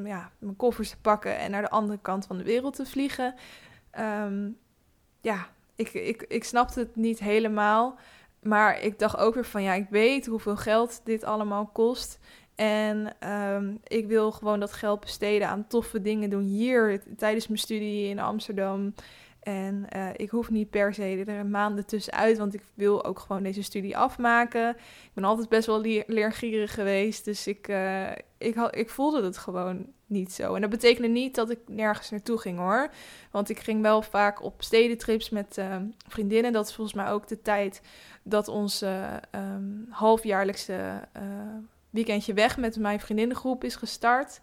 ja, 0.03 0.31
mijn 0.37 0.55
koffers 0.55 0.89
te 0.89 0.97
pakken 1.01 1.37
en 1.37 1.51
naar 1.51 1.61
de 1.61 1.69
andere 1.69 1.99
kant 2.01 2.25
van 2.25 2.37
de 2.37 2.43
wereld 2.43 2.75
te 2.75 2.85
vliegen. 2.85 3.35
Um, 3.99 4.57
ja, 5.21 5.47
ik, 5.75 5.93
ik, 5.93 6.25
ik 6.27 6.43
snapte 6.43 6.79
het 6.79 6.95
niet 6.95 7.19
helemaal. 7.19 7.97
Maar 8.41 8.81
ik 8.81 8.99
dacht 8.99 9.17
ook 9.17 9.33
weer 9.33 9.45
van 9.45 9.63
ja, 9.63 9.73
ik 9.73 9.87
weet 9.89 10.25
hoeveel 10.25 10.57
geld 10.57 11.01
dit 11.03 11.23
allemaal 11.23 11.65
kost. 11.65 12.19
En 12.55 13.15
um, 13.29 13.79
ik 13.83 14.07
wil 14.07 14.31
gewoon 14.31 14.59
dat 14.59 14.73
geld 14.73 14.99
besteden 14.99 15.47
aan 15.47 15.67
toffe 15.67 16.01
dingen 16.01 16.29
doen 16.29 16.43
hier 16.43 17.01
tijdens 17.17 17.47
mijn 17.47 17.59
studie 17.59 18.07
in 18.07 18.19
Amsterdam. 18.19 18.93
En 19.43 19.85
uh, 19.95 20.09
ik 20.15 20.29
hoef 20.29 20.49
niet 20.49 20.69
per 20.69 20.93
se 20.93 21.23
er 21.25 21.45
maanden 21.45 21.85
tussenuit, 21.85 22.37
want 22.37 22.53
ik 22.53 22.63
wil 22.73 23.05
ook 23.05 23.19
gewoon 23.19 23.43
deze 23.43 23.63
studie 23.63 23.97
afmaken. 23.97 24.69
Ik 24.69 25.11
ben 25.13 25.23
altijd 25.23 25.49
best 25.49 25.65
wel 25.65 25.81
leergierig 26.07 26.73
geweest, 26.73 27.25
dus 27.25 27.47
ik, 27.47 27.67
uh, 27.67 28.11
ik, 28.37 28.55
ik 28.55 28.89
voelde 28.89 29.23
het 29.23 29.37
gewoon 29.37 29.87
niet 30.05 30.31
zo. 30.31 30.55
En 30.55 30.61
dat 30.61 30.69
betekende 30.69 31.07
niet 31.07 31.35
dat 31.35 31.49
ik 31.49 31.59
nergens 31.67 32.09
naartoe 32.09 32.37
ging 32.37 32.57
hoor. 32.57 32.89
Want 33.31 33.49
ik 33.49 33.59
ging 33.59 33.81
wel 33.81 34.01
vaak 34.01 34.43
op 34.43 34.63
stedentrips 34.63 35.29
met 35.29 35.57
uh, 35.57 35.75
vriendinnen. 36.07 36.51
Dat 36.51 36.67
is 36.67 36.75
volgens 36.75 36.95
mij 36.95 37.11
ook 37.11 37.27
de 37.27 37.41
tijd 37.41 37.81
dat 38.23 38.47
onze 38.47 39.21
um, 39.35 39.85
halfjaarlijkse 39.89 41.07
weekendje 41.93 42.33
weg 42.33 42.57
met 42.57 42.77
mijn 42.77 42.99
vriendinnengroep 42.99 43.63
is 43.63 43.75
gestart. 43.75 44.39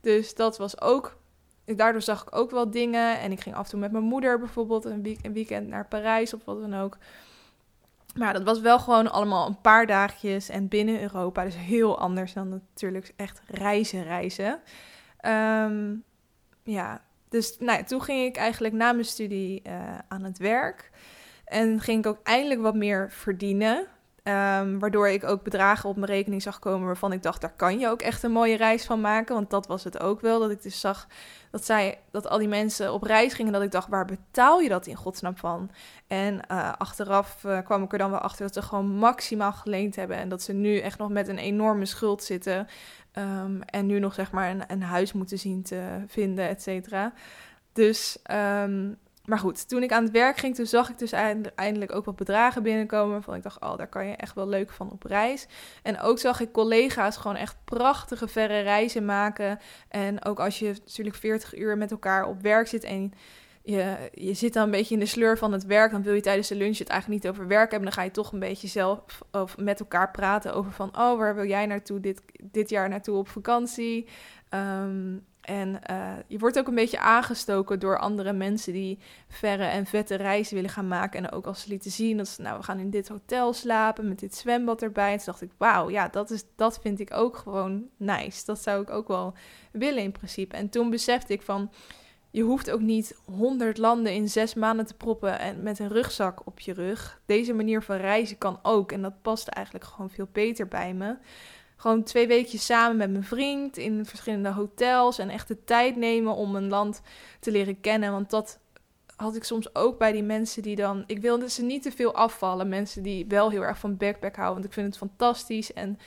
Dus 0.00 0.34
dat 0.34 0.58
was 0.58 0.80
ook. 0.80 1.16
Daardoor 1.64 2.02
zag 2.02 2.22
ik 2.22 2.36
ook 2.36 2.50
wel 2.50 2.70
dingen. 2.70 3.20
En 3.20 3.32
ik 3.32 3.40
ging 3.40 3.54
af 3.54 3.64
en 3.64 3.70
toe 3.70 3.80
met 3.80 3.92
mijn 3.92 4.04
moeder 4.04 4.38
bijvoorbeeld 4.38 4.84
een, 4.84 5.02
week, 5.02 5.18
een 5.22 5.32
weekend 5.32 5.68
naar 5.68 5.88
Parijs 5.88 6.34
of 6.34 6.44
wat 6.44 6.60
dan 6.60 6.74
ook. 6.74 6.98
Maar 8.14 8.32
dat 8.32 8.42
was 8.42 8.60
wel 8.60 8.78
gewoon 8.78 9.12
allemaal 9.12 9.46
een 9.46 9.60
paar 9.60 9.86
dagjes 9.86 10.48
en 10.48 10.68
binnen 10.68 11.02
Europa. 11.02 11.44
Dus 11.44 11.56
heel 11.56 11.98
anders 11.98 12.32
dan 12.32 12.48
natuurlijk 12.48 13.12
echt 13.16 13.40
reizen, 13.46 14.02
reizen. 14.02 14.60
Um, 15.26 16.04
ja, 16.62 17.04
dus 17.28 17.56
nou, 17.58 17.84
toen 17.84 18.02
ging 18.02 18.24
ik 18.24 18.36
eigenlijk 18.36 18.74
na 18.74 18.92
mijn 18.92 19.04
studie 19.04 19.62
uh, 19.66 19.98
aan 20.08 20.22
het 20.22 20.38
werk. 20.38 20.90
En 21.44 21.80
ging 21.80 21.98
ik 21.98 22.06
ook 22.06 22.20
eindelijk 22.22 22.60
wat 22.60 22.74
meer 22.74 23.10
verdienen. 23.10 23.86
Um, 24.28 24.78
waardoor 24.78 25.08
ik 25.08 25.24
ook 25.24 25.42
bedragen 25.42 25.88
op 25.88 25.96
mijn 25.96 26.10
rekening 26.10 26.42
zag 26.42 26.58
komen 26.58 26.86
waarvan 26.86 27.12
ik 27.12 27.22
dacht, 27.22 27.40
daar 27.40 27.52
kan 27.56 27.78
je 27.78 27.88
ook 27.88 28.02
echt 28.02 28.22
een 28.22 28.32
mooie 28.32 28.56
reis 28.56 28.84
van 28.84 29.00
maken. 29.00 29.34
Want 29.34 29.50
dat 29.50 29.66
was 29.66 29.84
het 29.84 30.00
ook 30.00 30.20
wel. 30.20 30.40
Dat 30.40 30.50
ik 30.50 30.62
dus 30.62 30.80
zag 30.80 31.06
dat 31.50 31.64
zij, 31.64 31.98
dat 32.10 32.28
al 32.28 32.38
die 32.38 32.48
mensen 32.48 32.92
op 32.92 33.02
reis 33.02 33.34
gingen. 33.34 33.52
Dat 33.52 33.62
ik 33.62 33.70
dacht, 33.70 33.88
waar 33.88 34.04
betaal 34.04 34.60
je 34.60 34.68
dat 34.68 34.86
in 34.86 34.94
godsnaam 34.94 35.36
van? 35.36 35.70
En 36.06 36.40
uh, 36.50 36.72
achteraf 36.78 37.44
uh, 37.46 37.58
kwam 37.58 37.82
ik 37.82 37.92
er 37.92 37.98
dan 37.98 38.10
wel 38.10 38.18
achter 38.18 38.44
dat 38.44 38.54
ze 38.54 38.62
gewoon 38.62 38.86
maximaal 38.86 39.52
geleend 39.52 39.96
hebben. 39.96 40.16
En 40.16 40.28
dat 40.28 40.42
ze 40.42 40.52
nu 40.52 40.78
echt 40.78 40.98
nog 40.98 41.08
met 41.08 41.28
een 41.28 41.38
enorme 41.38 41.86
schuld 41.86 42.22
zitten. 42.22 42.68
Um, 43.12 43.62
en 43.62 43.86
nu 43.86 43.98
nog 43.98 44.14
zeg 44.14 44.32
maar 44.32 44.50
een, 44.50 44.62
een 44.66 44.82
huis 44.82 45.12
moeten 45.12 45.38
zien 45.38 45.62
te 45.62 46.04
vinden, 46.06 46.48
et 46.48 46.62
cetera. 46.62 47.12
Dus 47.72 48.18
um, 48.62 48.98
maar 49.24 49.38
goed, 49.38 49.68
toen 49.68 49.82
ik 49.82 49.92
aan 49.92 50.02
het 50.02 50.12
werk 50.12 50.36
ging, 50.36 50.54
toen 50.54 50.66
zag 50.66 50.90
ik 50.90 50.98
dus 50.98 51.12
eindelijk 51.54 51.94
ook 51.94 52.04
wat 52.04 52.16
bedragen 52.16 52.62
binnenkomen. 52.62 53.12
Waarvan 53.12 53.34
ik 53.34 53.42
dacht, 53.42 53.60
oh, 53.60 53.76
daar 53.76 53.88
kan 53.88 54.06
je 54.06 54.16
echt 54.16 54.34
wel 54.34 54.48
leuk 54.48 54.70
van 54.70 54.90
op 54.90 55.02
reis. 55.02 55.46
En 55.82 56.00
ook 56.00 56.18
zag 56.18 56.40
ik 56.40 56.52
collega's 56.52 57.16
gewoon 57.16 57.36
echt 57.36 57.56
prachtige 57.64 58.28
verre 58.28 58.60
reizen 58.60 59.04
maken. 59.04 59.58
En 59.88 60.24
ook 60.24 60.40
als 60.40 60.58
je 60.58 60.74
natuurlijk 60.86 61.16
40 61.16 61.58
uur 61.58 61.78
met 61.78 61.90
elkaar 61.90 62.26
op 62.26 62.42
werk 62.42 62.66
zit 62.66 62.84
en 62.84 63.12
je, 63.62 64.10
je 64.12 64.34
zit 64.34 64.52
dan 64.52 64.64
een 64.64 64.70
beetje 64.70 64.94
in 64.94 65.00
de 65.00 65.06
sleur 65.06 65.38
van 65.38 65.52
het 65.52 65.64
werk, 65.66 65.90
dan 65.90 66.02
wil 66.02 66.14
je 66.14 66.20
tijdens 66.20 66.48
de 66.48 66.54
lunch 66.54 66.78
het 66.78 66.88
eigenlijk 66.88 67.22
niet 67.22 67.32
over 67.32 67.46
werk 67.48 67.70
hebben. 67.70 67.88
Dan 67.88 67.98
ga 67.98 68.04
je 68.04 68.10
toch 68.10 68.32
een 68.32 68.38
beetje 68.38 68.68
zelf 68.68 69.22
of 69.30 69.56
met 69.58 69.80
elkaar 69.80 70.10
praten 70.10 70.54
over 70.54 70.72
van, 70.72 70.88
oh, 70.88 71.18
waar 71.18 71.34
wil 71.34 71.46
jij 71.46 71.66
naartoe 71.66 72.00
dit, 72.00 72.22
dit 72.42 72.70
jaar 72.70 72.88
naartoe 72.88 73.16
op 73.16 73.28
vakantie? 73.28 74.08
Um, 74.50 75.24
en 75.44 75.80
uh, 75.90 76.12
je 76.26 76.38
wordt 76.38 76.58
ook 76.58 76.66
een 76.66 76.74
beetje 76.74 76.98
aangestoken 76.98 77.78
door 77.80 77.98
andere 77.98 78.32
mensen 78.32 78.72
die 78.72 78.98
verre 79.28 79.64
en 79.64 79.86
vette 79.86 80.14
reizen 80.14 80.54
willen 80.54 80.70
gaan 80.70 80.88
maken. 80.88 81.24
En 81.24 81.30
ook 81.30 81.46
als 81.46 81.60
ze 81.60 81.68
lieten 81.68 81.90
zien 81.90 82.16
dat 82.16 82.28
ze, 82.28 82.42
nou, 82.42 82.58
we 82.58 82.64
gaan 82.64 82.78
in 82.78 82.90
dit 82.90 83.08
hotel 83.08 83.52
slapen 83.52 84.08
met 84.08 84.18
dit 84.18 84.34
zwembad 84.34 84.82
erbij. 84.82 85.10
En 85.10 85.16
toen 85.16 85.26
dacht 85.26 85.42
ik, 85.42 85.50
wauw, 85.56 85.90
ja, 85.90 86.08
dat, 86.08 86.30
is, 86.30 86.44
dat 86.56 86.78
vind 86.80 87.00
ik 87.00 87.14
ook 87.14 87.36
gewoon 87.36 87.84
nice. 87.96 88.44
Dat 88.44 88.62
zou 88.62 88.82
ik 88.82 88.90
ook 88.90 89.08
wel 89.08 89.34
willen 89.72 90.02
in 90.02 90.12
principe. 90.12 90.56
En 90.56 90.68
toen 90.68 90.90
besefte 90.90 91.32
ik 91.32 91.42
van, 91.42 91.70
je 92.30 92.42
hoeft 92.42 92.70
ook 92.70 92.80
niet 92.80 93.16
honderd 93.24 93.78
landen 93.78 94.12
in 94.12 94.28
zes 94.28 94.54
maanden 94.54 94.86
te 94.86 94.94
proppen 94.94 95.38
en 95.38 95.62
met 95.62 95.78
een 95.78 95.88
rugzak 95.88 96.46
op 96.46 96.60
je 96.60 96.72
rug. 96.72 97.20
Deze 97.26 97.52
manier 97.52 97.82
van 97.82 97.96
reizen 97.96 98.38
kan 98.38 98.58
ook. 98.62 98.92
En 98.92 99.02
dat 99.02 99.22
past 99.22 99.48
eigenlijk 99.48 99.86
gewoon 99.86 100.10
veel 100.10 100.28
beter 100.32 100.68
bij 100.68 100.94
me 100.94 101.16
gewoon 101.84 102.02
twee 102.02 102.26
weekjes 102.26 102.64
samen 102.64 102.96
met 102.96 103.10
mijn 103.10 103.24
vriend 103.24 103.76
in 103.76 104.06
verschillende 104.06 104.50
hotels 104.50 105.18
en 105.18 105.28
echt 105.28 105.48
de 105.48 105.64
tijd 105.64 105.96
nemen 105.96 106.34
om 106.34 106.56
een 106.56 106.68
land 106.68 107.00
te 107.40 107.50
leren 107.50 107.80
kennen. 107.80 108.12
Want 108.12 108.30
dat 108.30 108.58
had 109.16 109.36
ik 109.36 109.44
soms 109.44 109.74
ook 109.74 109.98
bij 109.98 110.12
die 110.12 110.22
mensen 110.22 110.62
die 110.62 110.76
dan. 110.76 111.04
Ik 111.06 111.20
wilde 111.20 111.48
ze 111.48 111.62
niet 111.62 111.82
te 111.82 111.92
veel 111.92 112.14
afvallen. 112.14 112.68
Mensen 112.68 113.02
die 113.02 113.26
wel 113.28 113.50
heel 113.50 113.62
erg 113.62 113.78
van 113.78 113.96
backpack 113.96 114.36
houden. 114.36 114.54
Want 114.54 114.64
ik 114.64 114.72
vind 114.72 114.86
het 114.86 114.96
fantastisch. 114.96 115.72
En 115.72 115.98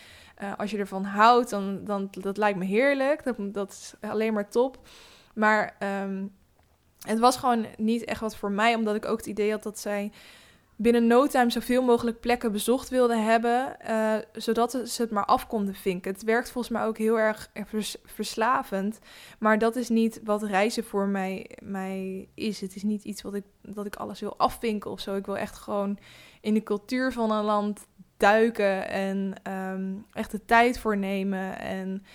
uh, 0.41 0.53
als 0.57 0.71
je 0.71 0.77
ervan 0.77 1.03
houdt, 1.03 1.49
dan, 1.49 1.83
dan 1.83 2.07
dat 2.11 2.37
lijkt 2.37 2.59
me 2.59 2.65
heerlijk. 2.65 3.23
Dat, 3.23 3.35
dat 3.39 3.71
is 3.71 3.93
alleen 4.09 4.33
maar 4.33 4.49
top. 4.49 4.79
Maar 5.33 5.77
um, 6.03 6.35
het 6.99 7.19
was 7.19 7.37
gewoon 7.37 7.65
niet 7.77 8.03
echt 8.03 8.21
wat 8.21 8.35
voor 8.35 8.51
mij. 8.51 8.75
Omdat 8.75 8.95
ik 8.95 9.05
ook 9.05 9.17
het 9.17 9.25
idee 9.25 9.51
had 9.51 9.63
dat 9.63 9.79
zij 9.79 10.11
binnen 10.79 11.07
no 11.07 11.27
time 11.27 11.49
zoveel 11.49 11.81
mogelijk 11.81 12.19
plekken 12.19 12.51
bezocht 12.51 12.89
wilden 12.89 13.23
hebben, 13.23 13.77
uh, 13.89 14.15
zodat 14.33 14.81
ze 14.85 15.01
het 15.01 15.11
maar 15.11 15.25
af 15.25 15.47
konden 15.47 15.75
vinken. 15.75 16.11
Het 16.11 16.23
werkt 16.23 16.51
volgens 16.51 16.73
mij 16.73 16.85
ook 16.85 16.97
heel 16.97 17.19
erg 17.19 17.51
verslavend, 18.05 18.99
maar 19.39 19.57
dat 19.57 19.75
is 19.75 19.89
niet 19.89 20.21
wat 20.23 20.43
reizen 20.43 20.83
voor 20.83 21.07
mij, 21.07 21.57
mij 21.63 22.27
is. 22.33 22.61
Het 22.61 22.75
is 22.75 22.83
niet 22.83 23.03
iets 23.03 23.21
wat 23.21 23.33
ik, 23.33 23.43
dat 23.61 23.85
ik 23.85 23.95
alles 23.95 24.19
wil 24.19 24.37
afvinken 24.37 24.91
of 24.91 24.99
zo. 24.99 25.15
Ik 25.15 25.25
wil 25.25 25.37
echt 25.37 25.57
gewoon 25.57 25.97
in 26.41 26.53
de 26.53 26.63
cultuur 26.63 27.11
van 27.11 27.31
een 27.31 27.43
land 27.43 27.87
duiken 28.17 28.89
en 28.89 29.33
um, 29.51 30.05
echt 30.13 30.31
de 30.31 30.45
tijd 30.45 30.79
voor 30.79 30.97
nemen. 30.97 31.59
En 31.59 32.05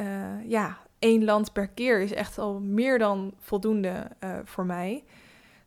uh, 0.00 0.50
ja, 0.50 0.78
één 0.98 1.24
land 1.24 1.52
per 1.52 1.68
keer 1.68 2.00
is 2.00 2.12
echt 2.12 2.38
al 2.38 2.60
meer 2.60 2.98
dan 2.98 3.34
voldoende 3.38 4.10
voor 4.44 4.66
mij. 4.66 5.04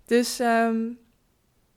Dus 0.06 0.40
um, 0.40 1.00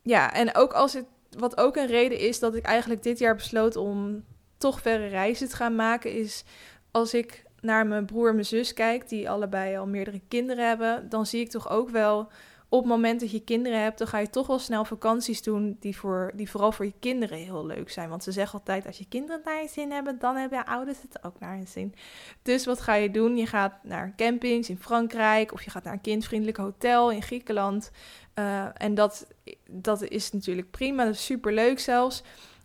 ja, 0.09 0.33
en 0.33 0.55
ook 0.55 0.73
als 0.73 0.93
het, 0.93 1.07
wat 1.39 1.57
ook 1.57 1.77
een 1.77 1.87
reden 1.87 2.19
is 2.19 2.39
dat 2.39 2.55
ik 2.55 2.65
eigenlijk 2.65 3.03
dit 3.03 3.19
jaar 3.19 3.35
besloot 3.35 3.77
om 3.77 4.25
toch 4.59 4.81
verre 4.81 5.07
reizen 5.07 5.49
te 5.49 5.57
gaan 5.57 5.77
maken, 5.77 6.13
is 6.13 6.45
als 6.91 7.15
ik 7.15 7.45
naar 7.61 7.87
mijn 7.87 8.07
broer 8.07 8.29
en 8.29 8.35
mijn 8.35 8.47
zus 8.47 8.73
kijk, 8.73 9.09
die 9.09 9.31
allebei 9.31 9.77
al 9.77 9.87
meerdere 9.87 10.21
kinderen 10.29 10.69
hebben, 10.69 11.09
dan 11.09 11.27
zie 11.27 11.41
ik 11.41 11.51
toch 11.51 11.71
ook 11.71 11.91
wel 11.91 12.29
op 12.71 12.81
het 12.81 12.89
moment 12.89 13.21
dat 13.21 13.31
je 13.31 13.45
kinderen 13.45 13.83
hebt, 13.83 13.99
dan 13.99 14.07
ga 14.07 14.19
je 14.19 14.31
toch 14.31 14.47
wel 14.47 14.59
snel 14.59 14.85
vakanties 14.85 15.43
doen 15.43 15.77
die, 15.81 15.97
voor, 15.97 16.33
die 16.35 16.51
vooral 16.51 16.73
voor 16.73 16.85
je 16.85 16.95
kinderen 17.01 17.39
heel 17.39 17.67
leuk 17.67 17.91
zijn. 17.91 18.09
Want 18.09 18.23
ze 18.23 18.33
zeggen 18.33 18.59
altijd, 18.59 18.87
als 18.87 18.99
je 18.99 19.09
kinderen 19.09 19.41
naar 19.45 19.63
je 19.63 19.69
zin 19.69 19.91
hebben, 19.91 20.19
dan 20.19 20.37
hebben 20.37 20.65
ouders 20.65 21.03
het 21.03 21.25
ook 21.25 21.41
naar 21.41 21.57
hun 21.57 21.67
zin. 21.67 21.95
Dus 22.43 22.65
wat 22.65 22.81
ga 22.81 22.95
je 22.95 23.11
doen? 23.11 23.37
Je 23.37 23.47
gaat 23.47 23.73
naar 23.83 24.13
campings 24.17 24.69
in 24.69 24.79
Frankrijk 24.79 25.53
of 25.53 25.63
je 25.63 25.71
gaat 25.71 25.85
naar 25.85 25.93
een 25.93 26.01
kindvriendelijk 26.01 26.57
hotel 26.57 27.11
in 27.11 27.23
Griekenland. 27.23 27.91
Uh, 28.39 28.65
en 28.73 28.95
dat, 28.95 29.27
dat 29.71 30.03
is 30.03 30.33
natuurlijk 30.33 30.71
prima, 30.71 31.05
dat 31.05 31.15
is 31.15 31.25
super 31.25 31.53
leuk 31.53 31.79
zelfs. 31.79 32.23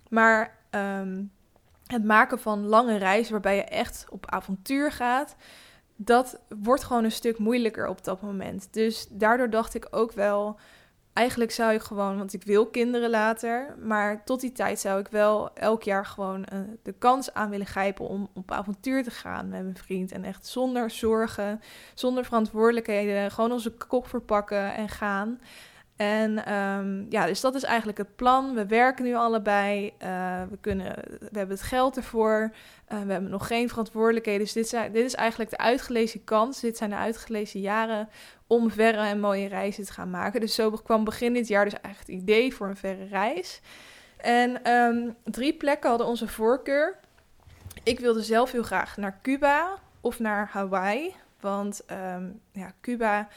Maar 0.09 0.57
um, 0.71 1.31
het 1.87 2.03
maken 2.03 2.39
van 2.39 2.65
lange 2.65 2.97
reizen 2.97 3.31
waarbij 3.31 3.55
je 3.55 3.63
echt 3.63 4.05
op 4.09 4.29
avontuur 4.29 4.91
gaat, 4.91 5.35
dat 5.95 6.39
wordt 6.63 6.83
gewoon 6.83 7.03
een 7.03 7.11
stuk 7.11 7.37
moeilijker 7.37 7.87
op 7.87 8.03
dat 8.03 8.21
moment. 8.21 8.67
Dus 8.71 9.07
daardoor 9.09 9.49
dacht 9.49 9.73
ik 9.73 9.87
ook 9.91 10.11
wel, 10.11 10.59
eigenlijk 11.13 11.51
zou 11.51 11.73
ik 11.73 11.81
gewoon, 11.81 12.17
want 12.17 12.33
ik 12.33 12.43
wil 12.43 12.67
kinderen 12.67 13.09
later, 13.09 13.75
maar 13.79 14.23
tot 14.23 14.41
die 14.41 14.51
tijd 14.51 14.79
zou 14.79 14.99
ik 14.99 15.07
wel 15.07 15.53
elk 15.53 15.83
jaar 15.83 16.05
gewoon 16.05 16.45
uh, 16.53 16.59
de 16.83 16.91
kans 16.91 17.33
aan 17.33 17.49
willen 17.49 17.65
grijpen 17.65 18.07
om 18.07 18.29
op 18.33 18.51
avontuur 18.51 19.03
te 19.03 19.11
gaan 19.11 19.49
met 19.49 19.61
mijn 19.61 19.77
vriend. 19.77 20.11
En 20.11 20.23
echt 20.23 20.47
zonder 20.47 20.89
zorgen, 20.89 21.61
zonder 21.93 22.25
verantwoordelijkheden, 22.25 23.31
gewoon 23.31 23.51
onze 23.51 23.71
kop 23.71 24.07
verpakken 24.07 24.75
en 24.75 24.89
gaan. 24.89 25.39
En 25.95 26.53
um, 26.53 27.05
ja, 27.09 27.25
dus 27.25 27.41
dat 27.41 27.55
is 27.55 27.63
eigenlijk 27.63 27.97
het 27.97 28.15
plan. 28.15 28.53
We 28.53 28.65
werken 28.65 29.05
nu 29.05 29.15
allebei. 29.15 29.93
Uh, 30.03 30.41
we, 30.49 30.57
kunnen, 30.61 30.95
we 31.19 31.37
hebben 31.37 31.55
het 31.55 31.65
geld 31.65 31.97
ervoor. 31.97 32.53
Uh, 32.93 33.01
we 33.01 33.11
hebben 33.11 33.31
nog 33.31 33.47
geen 33.47 33.69
verantwoordelijkheden. 33.69 34.41
Dus 34.41 34.53
dit, 34.53 34.67
zijn, 34.67 34.91
dit 34.91 35.05
is 35.05 35.15
eigenlijk 35.15 35.49
de 35.49 35.57
uitgelezen 35.57 36.23
kans. 36.23 36.59
Dit 36.59 36.77
zijn 36.77 36.89
de 36.89 36.95
uitgelezen 36.95 37.59
jaren 37.59 38.09
om 38.53 38.71
verre 38.71 39.07
en 39.07 39.19
mooie 39.19 39.47
reizen 39.47 39.85
te 39.85 39.93
gaan 39.93 40.09
maken. 40.09 40.41
Dus 40.41 40.55
zo 40.55 40.71
kwam 40.71 41.03
begin 41.03 41.33
dit 41.33 41.47
jaar 41.47 41.65
dus 41.65 41.79
eigenlijk 41.81 42.07
het 42.07 42.21
idee 42.21 42.53
voor 42.53 42.67
een 42.67 42.75
verre 42.75 43.05
reis. 43.05 43.61
En 44.17 44.71
um, 44.71 45.15
drie 45.23 45.53
plekken 45.53 45.89
hadden 45.89 46.07
onze 46.07 46.27
voorkeur. 46.27 46.99
Ik 47.83 47.99
wilde 47.99 48.21
zelf 48.21 48.51
heel 48.51 48.63
graag 48.63 48.97
naar 48.97 49.19
Cuba 49.21 49.79
of 50.01 50.19
naar 50.19 50.49
Hawaii. 50.51 51.15
Want 51.39 51.81
um, 51.91 52.39
ja, 52.51 52.71
Cuba 52.81 53.27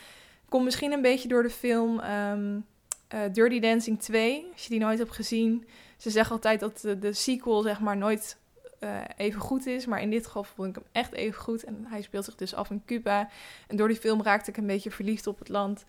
Komt 0.48 0.64
misschien 0.64 0.92
een 0.92 1.02
beetje 1.02 1.28
door 1.28 1.42
de 1.42 1.50
film 1.50 2.00
um, 2.00 2.66
uh, 3.14 3.20
Dirty 3.32 3.60
Dancing 3.60 4.00
2, 4.00 4.48
als 4.52 4.62
je 4.62 4.68
die 4.68 4.78
nooit 4.78 4.98
hebt 4.98 5.12
gezien. 5.12 5.66
Ze 5.96 6.10
zeggen 6.10 6.34
altijd 6.34 6.60
dat 6.60 6.80
de 7.00 7.12
sequel 7.12 7.62
zeg 7.62 7.80
maar 7.80 7.96
nooit 7.96 8.36
uh, 8.80 9.00
even 9.16 9.40
goed 9.40 9.66
is, 9.66 9.86
maar 9.86 10.00
in 10.00 10.10
dit 10.10 10.26
geval 10.26 10.44
vond 10.44 10.68
ik 10.68 10.74
hem 10.74 10.84
echt 10.92 11.12
even 11.12 11.42
goed. 11.42 11.64
En 11.64 11.84
hij 11.88 12.02
speelt 12.02 12.24
zich 12.24 12.34
dus 12.34 12.54
af 12.54 12.70
in 12.70 12.82
Cuba. 12.86 13.28
En 13.66 13.76
door 13.76 13.88
die 13.88 13.96
film 13.96 14.22
raakte 14.22 14.50
ik 14.50 14.56
een 14.56 14.66
beetje 14.66 14.90
verliefd 14.90 15.26
op 15.26 15.38
het 15.38 15.48
land. 15.48 15.84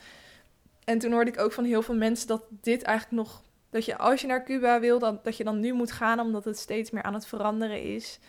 En 0.84 1.00
toen 1.00 1.12
hoorde 1.12 1.32
ik 1.32 1.40
ook 1.40 1.52
van 1.54 1.64
heel 1.64 1.82
veel 1.82 1.96
mensen 1.96 2.28
dat 2.28 2.44
dit 2.62 2.82
eigenlijk 2.82 3.18
nog... 3.18 3.42
Dat 3.70 3.86
je 3.86 3.98
als 3.98 4.22
je 4.22 4.28
naar 4.28 4.44
Cuba 4.44 4.80
wil, 4.80 5.00
dat, 5.00 5.24
dat 5.24 5.38
je 5.38 5.44
dan 5.44 5.60
nu 5.60 5.74
moet 5.74 5.92
gaan, 5.92 6.20
omdat 6.20 6.46
het 6.46 6.58
steeds 6.58 6.92
meer 6.92 7.04
aan 7.04 7.14
het 7.14 7.28
veranderen 7.28 7.84
is. 7.84 8.20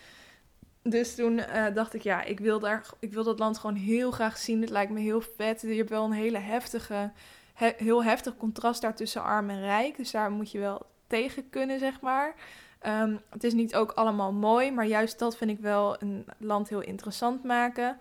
Dus 0.83 1.15
toen 1.15 1.37
uh, 1.37 1.65
dacht 1.73 1.93
ik, 1.93 2.01
ja, 2.01 2.23
ik 2.23 2.39
wil, 2.39 2.59
daar, 2.59 2.85
ik 2.99 3.13
wil 3.13 3.23
dat 3.23 3.39
land 3.39 3.57
gewoon 3.57 3.75
heel 3.75 4.11
graag 4.11 4.37
zien. 4.37 4.61
Het 4.61 4.69
lijkt 4.69 4.91
me 4.91 4.99
heel 4.99 5.21
vet. 5.21 5.61
Je 5.61 5.67
hebt 5.67 5.89
wel 5.89 6.05
een 6.05 6.11
hele 6.11 6.37
heftige, 6.37 7.11
he, 7.53 7.71
heel 7.77 8.03
heftig 8.03 8.37
contrast 8.37 8.81
daar 8.81 8.95
tussen 8.95 9.23
arm 9.23 9.49
en 9.49 9.61
rijk. 9.61 9.97
Dus 9.97 10.11
daar 10.11 10.31
moet 10.31 10.51
je 10.51 10.59
wel 10.59 10.85
tegen 11.07 11.49
kunnen, 11.49 11.79
zeg 11.79 12.01
maar. 12.01 12.35
Um, 12.87 13.19
het 13.29 13.43
is 13.43 13.53
niet 13.53 13.75
ook 13.75 13.91
allemaal 13.91 14.31
mooi, 14.31 14.71
maar 14.71 14.85
juist 14.85 15.19
dat 15.19 15.37
vind 15.37 15.51
ik 15.51 15.59
wel 15.59 16.01
een 16.01 16.25
land 16.37 16.69
heel 16.69 16.81
interessant 16.81 17.43
maken. 17.43 17.97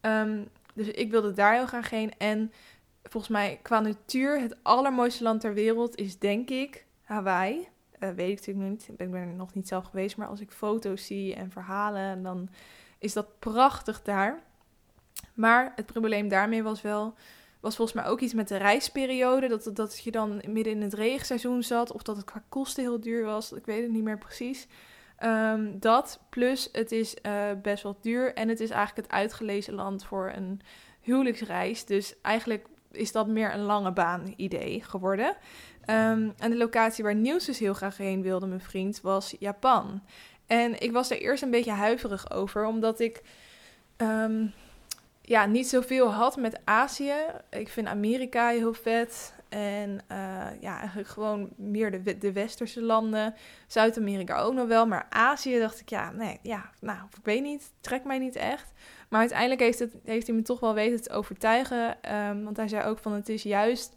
Um, 0.00 0.48
dus 0.74 0.88
ik 0.88 1.10
wilde 1.10 1.32
daar 1.32 1.54
heel 1.54 1.66
graag 1.66 1.90
heen. 1.90 2.12
En 2.18 2.52
volgens 3.02 3.32
mij 3.32 3.58
qua 3.62 3.80
natuur, 3.80 4.40
het 4.40 4.56
allermooiste 4.62 5.22
land 5.22 5.40
ter 5.40 5.54
wereld 5.54 5.96
is 5.96 6.18
denk 6.18 6.50
ik 6.50 6.86
Hawaii. 7.02 7.68
Uh, 7.98 8.10
weet 8.10 8.30
ik 8.30 8.36
natuurlijk 8.36 8.68
niet. 8.68 8.88
Ik 8.88 9.10
ben 9.10 9.14
er 9.14 9.26
nog 9.26 9.54
niet 9.54 9.68
zelf 9.68 9.84
geweest. 9.84 10.16
Maar 10.16 10.28
als 10.28 10.40
ik 10.40 10.50
foto's 10.50 11.06
zie 11.06 11.34
en 11.34 11.50
verhalen, 11.50 12.22
dan 12.22 12.48
is 12.98 13.12
dat 13.12 13.38
prachtig 13.38 14.02
daar. 14.02 14.42
Maar 15.34 15.72
het 15.76 15.86
probleem 15.86 16.28
daarmee 16.28 16.62
was 16.62 16.82
wel. 16.82 17.14
Was 17.62 17.76
volgens 17.76 17.96
mij 18.02 18.10
ook 18.10 18.20
iets 18.20 18.34
met 18.34 18.48
de 18.48 18.56
reisperiode. 18.56 19.48
Dat, 19.48 19.70
dat 19.76 20.00
je 20.04 20.10
dan 20.10 20.42
midden 20.46 20.72
in 20.72 20.82
het 20.82 20.94
regenseizoen 20.94 21.62
zat. 21.62 21.92
Of 21.92 22.02
dat 22.02 22.16
het 22.16 22.24
qua 22.24 22.42
kosten 22.48 22.82
heel 22.82 23.00
duur 23.00 23.24
was. 23.24 23.52
Ik 23.52 23.66
weet 23.66 23.82
het 23.82 23.90
niet 23.90 24.02
meer 24.02 24.18
precies. 24.18 24.66
Um, 25.24 25.80
dat 25.80 26.20
plus 26.30 26.68
het 26.72 26.92
is 26.92 27.16
uh, 27.22 27.44
best 27.62 27.82
wel 27.82 27.96
duur. 28.00 28.34
En 28.34 28.48
het 28.48 28.60
is 28.60 28.70
eigenlijk 28.70 29.06
het 29.06 29.16
uitgelezen 29.16 29.74
land 29.74 30.04
voor 30.04 30.32
een 30.36 30.60
huwelijksreis. 31.00 31.84
Dus 31.84 32.14
eigenlijk 32.22 32.66
is 32.90 33.12
dat 33.12 33.26
meer 33.26 33.54
een 33.54 33.62
lange 33.62 33.92
baan 33.92 34.34
idee 34.36 34.82
geworden. 34.82 35.26
Um, 35.26 36.32
en 36.38 36.50
de 36.50 36.56
locatie 36.56 37.04
waar 37.04 37.14
Niels 37.14 37.44
dus 37.44 37.58
heel 37.58 37.74
graag 37.74 37.96
heen 37.96 38.22
wilde, 38.22 38.46
mijn 38.46 38.60
vriend, 38.60 39.00
was 39.00 39.34
Japan. 39.38 40.02
En 40.46 40.80
ik 40.80 40.92
was 40.92 41.10
er 41.10 41.20
eerst 41.20 41.42
een 41.42 41.50
beetje 41.50 41.70
huiverig 41.70 42.30
over, 42.30 42.64
omdat 42.64 43.00
ik 43.00 43.22
um, 43.96 44.52
ja, 45.22 45.46
niet 45.46 45.68
zoveel 45.68 46.12
had 46.12 46.36
met 46.36 46.60
Azië. 46.64 47.14
Ik 47.50 47.68
vind 47.68 47.86
Amerika 47.88 48.48
heel 48.48 48.74
vet. 48.74 49.34
En 49.48 49.90
uh, 49.90 50.46
ja, 50.60 50.78
eigenlijk 50.78 51.08
gewoon 51.08 51.48
meer 51.56 52.02
de, 52.02 52.18
de 52.18 52.32
westerse 52.32 52.82
landen. 52.82 53.34
Zuid-Amerika 53.66 54.38
ook 54.38 54.54
nog 54.54 54.68
wel. 54.68 54.86
Maar 54.86 55.06
Azië 55.08 55.58
dacht 55.58 55.80
ik, 55.80 55.88
ja, 55.88 56.10
nee, 56.10 56.38
ja, 56.42 56.70
nou, 56.80 56.98
ik 57.18 57.24
weet 57.24 57.42
niet. 57.42 57.72
Trekt 57.80 58.04
mij 58.04 58.18
niet 58.18 58.36
echt. 58.36 58.72
Maar 59.08 59.20
uiteindelijk 59.20 59.60
heeft, 59.60 59.78
het, 59.78 59.94
heeft 60.04 60.26
hij 60.26 60.36
me 60.36 60.42
toch 60.42 60.60
wel 60.60 60.74
weten 60.74 61.02
te 61.02 61.10
overtuigen. 61.12 62.14
Um, 62.14 62.44
want 62.44 62.56
hij 62.56 62.68
zei 62.68 62.84
ook 62.84 62.98
van, 62.98 63.12
het 63.12 63.28
is 63.28 63.42
juist 63.42 63.94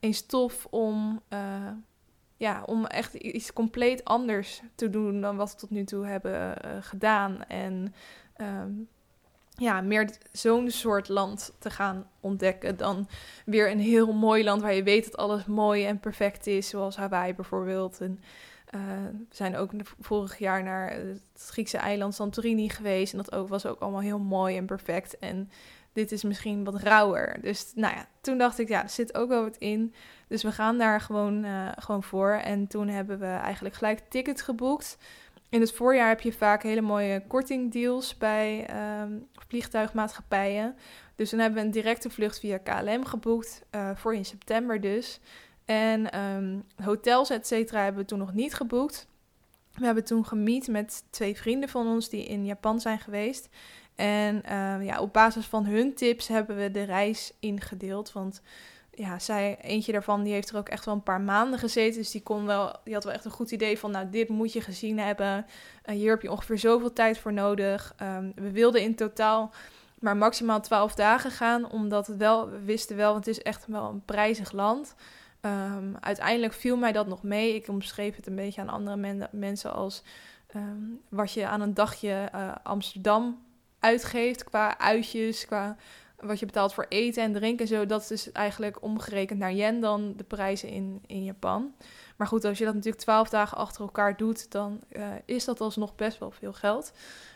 een 0.00 0.14
stof 0.14 0.66
om, 0.70 1.22
uh, 1.32 1.70
ja, 2.36 2.62
om 2.66 2.86
echt 2.86 3.14
iets 3.14 3.52
compleet 3.52 4.04
anders 4.04 4.62
te 4.74 4.90
doen 4.90 5.20
dan 5.20 5.36
wat 5.36 5.50
we 5.50 5.56
tot 5.58 5.70
nu 5.70 5.84
toe 5.84 6.06
hebben 6.06 6.54
uh, 6.64 6.70
gedaan. 6.80 7.44
En 7.44 7.94
um, 8.36 8.88
ja, 9.58 9.80
meer 9.80 10.10
zo'n 10.32 10.70
soort 10.70 11.08
land 11.08 11.52
te 11.58 11.70
gaan 11.70 12.06
ontdekken 12.20 12.76
dan 12.76 13.08
weer 13.44 13.70
een 13.70 13.80
heel 13.80 14.12
mooi 14.12 14.44
land 14.44 14.62
waar 14.62 14.74
je 14.74 14.82
weet 14.82 15.04
dat 15.04 15.16
alles 15.16 15.44
mooi 15.44 15.86
en 15.86 16.00
perfect 16.00 16.46
is, 16.46 16.68
zoals 16.68 16.96
Hawaii 16.96 17.34
bijvoorbeeld. 17.34 18.00
En 18.00 18.20
we 18.70 19.26
zijn 19.30 19.56
ook 19.56 19.70
vorig 20.00 20.38
jaar 20.38 20.62
naar 20.62 20.90
het 20.92 21.48
Griekse 21.50 21.78
eiland 21.78 22.14
Santorini 22.14 22.68
geweest 22.68 23.12
en 23.12 23.18
dat 23.18 23.32
ook, 23.32 23.48
was 23.48 23.66
ook 23.66 23.80
allemaal 23.80 24.00
heel 24.00 24.18
mooi 24.18 24.56
en 24.56 24.66
perfect. 24.66 25.18
En 25.18 25.50
dit 25.98 26.12
is 26.12 26.22
misschien 26.22 26.64
wat 26.64 26.82
rauwer. 26.82 27.38
Dus 27.40 27.72
nou 27.74 27.94
ja, 27.94 28.06
toen 28.20 28.38
dacht 28.38 28.58
ik, 28.58 28.68
ja, 28.68 28.82
er 28.82 28.88
zit 28.88 29.14
ook 29.14 29.28
wel 29.28 29.42
wat 29.42 29.56
in. 29.56 29.94
Dus 30.28 30.42
we 30.42 30.52
gaan 30.52 30.78
daar 30.78 31.00
gewoon, 31.00 31.44
uh, 31.44 31.68
gewoon 31.76 32.02
voor. 32.02 32.30
En 32.30 32.66
toen 32.66 32.88
hebben 32.88 33.18
we 33.18 33.26
eigenlijk 33.26 33.74
gelijk 33.74 34.00
tickets 34.08 34.42
geboekt. 34.42 34.98
In 35.48 35.60
het 35.60 35.72
voorjaar 35.72 36.08
heb 36.08 36.20
je 36.20 36.32
vaak 36.32 36.62
hele 36.62 36.80
mooie 36.80 37.26
kortingdeals 37.26 38.16
bij 38.16 38.68
um, 39.00 39.28
vliegtuigmaatschappijen. 39.48 40.76
Dus 41.16 41.30
dan 41.30 41.38
hebben 41.38 41.58
we 41.58 41.64
een 41.64 41.72
directe 41.72 42.10
vlucht 42.10 42.38
via 42.38 42.58
KLM 42.58 43.04
geboekt, 43.04 43.64
uh, 43.70 43.90
voor 43.94 44.14
in 44.14 44.24
september 44.24 44.80
dus. 44.80 45.20
En 45.64 46.18
um, 46.20 46.64
hotels, 46.84 47.30
et 47.30 47.46
cetera, 47.46 47.82
hebben 47.82 48.02
we 48.02 48.08
toen 48.08 48.18
nog 48.18 48.34
niet 48.34 48.54
geboekt. 48.54 49.06
We 49.74 49.84
hebben 49.84 50.04
toen 50.04 50.26
gemiet 50.26 50.68
met 50.68 51.04
twee 51.10 51.36
vrienden 51.36 51.68
van 51.68 51.86
ons 51.86 52.08
die 52.08 52.26
in 52.26 52.44
Japan 52.44 52.80
zijn 52.80 52.98
geweest. 52.98 53.48
En 53.94 54.42
uh, 54.44 54.86
ja, 54.86 55.00
op 55.00 55.12
basis 55.12 55.46
van 55.46 55.66
hun 55.66 55.94
tips 55.94 56.28
hebben 56.28 56.56
we 56.56 56.70
de 56.70 56.82
reis 56.82 57.32
ingedeeld. 57.40 58.12
Want 58.12 58.42
ja, 58.98 59.18
zij, 59.18 59.58
eentje 59.60 59.92
daarvan, 59.92 60.22
die 60.22 60.32
heeft 60.32 60.50
er 60.50 60.56
ook 60.56 60.68
echt 60.68 60.84
wel 60.84 60.94
een 60.94 61.02
paar 61.02 61.20
maanden 61.20 61.58
gezeten. 61.58 61.98
Dus 61.98 62.10
die, 62.10 62.22
kon 62.22 62.46
wel, 62.46 62.76
die 62.84 62.94
had 62.94 63.04
wel 63.04 63.12
echt 63.12 63.24
een 63.24 63.30
goed 63.30 63.50
idee 63.50 63.78
van, 63.78 63.90
nou, 63.90 64.10
dit 64.10 64.28
moet 64.28 64.52
je 64.52 64.60
gezien 64.60 64.98
hebben. 64.98 65.46
Uh, 65.84 65.94
hier 65.94 66.10
heb 66.10 66.22
je 66.22 66.30
ongeveer 66.30 66.58
zoveel 66.58 66.92
tijd 66.92 67.18
voor 67.18 67.32
nodig. 67.32 67.94
Um, 68.02 68.32
we 68.34 68.50
wilden 68.50 68.82
in 68.82 68.94
totaal 68.94 69.52
maar 69.98 70.16
maximaal 70.16 70.60
12 70.60 70.94
dagen 70.94 71.30
gaan, 71.30 71.70
omdat 71.70 72.06
het 72.06 72.16
wel, 72.16 72.50
we 72.50 72.60
wisten 72.64 72.96
wel, 72.96 73.12
want 73.12 73.26
het 73.26 73.36
is 73.36 73.42
echt 73.42 73.66
wel 73.66 73.88
een 73.88 74.04
prijzig 74.04 74.52
land. 74.52 74.94
Um, 75.40 75.96
uiteindelijk 76.00 76.52
viel 76.52 76.76
mij 76.76 76.92
dat 76.92 77.06
nog 77.06 77.22
mee. 77.22 77.54
Ik 77.54 77.68
omschreef 77.68 78.16
het 78.16 78.26
een 78.26 78.34
beetje 78.34 78.60
aan 78.60 78.68
andere 78.68 78.96
men 78.96 79.28
mensen 79.32 79.72
als 79.72 80.02
um, 80.56 81.00
wat 81.08 81.32
je 81.32 81.46
aan 81.46 81.60
een 81.60 81.74
dagje 81.74 82.28
uh, 82.34 82.54
Amsterdam 82.62 83.42
uitgeeft 83.78 84.44
qua 84.44 84.78
uitjes, 84.78 85.46
qua 85.46 85.76
wat 86.20 86.38
je 86.38 86.46
betaalt 86.46 86.74
voor 86.74 86.86
eten 86.88 87.22
en 87.22 87.32
drinken 87.32 87.66
en 87.66 87.76
zo. 87.76 87.86
Dat 87.86 88.00
is 88.00 88.08
dus 88.08 88.32
eigenlijk 88.32 88.82
omgerekend 88.82 89.38
naar 89.38 89.52
yen 89.52 89.80
dan 89.80 90.12
de 90.16 90.24
prijzen 90.24 90.68
in, 90.68 91.02
in 91.06 91.24
Japan. 91.24 91.74
Maar 92.16 92.26
goed, 92.26 92.44
als 92.44 92.58
je 92.58 92.64
dat 92.64 92.74
natuurlijk 92.74 93.02
twaalf 93.02 93.28
dagen 93.28 93.56
achter 93.56 93.80
elkaar 93.80 94.16
doet, 94.16 94.50
dan 94.50 94.80
uh, 94.92 95.08
is 95.24 95.44
dat 95.44 95.60
alsnog 95.60 95.94
best 95.94 96.18
wel 96.18 96.30
veel 96.30 96.52
geld. 96.52 96.92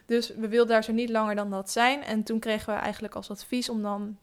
Dus 0.07 0.35
we 0.35 0.49
wilden 0.49 0.73
daar 0.73 0.85
zo 0.85 0.93
niet 0.93 1.11
langer 1.11 1.35
dan 1.35 1.51
dat 1.51 1.71
zijn. 1.71 2.03
En 2.03 2.23
toen 2.23 2.39
kregen 2.39 2.75
we 2.75 2.81
eigenlijk 2.81 3.15
als 3.15 3.31
advies 3.31 3.69
om 3.69 3.83
dan 3.83 4.19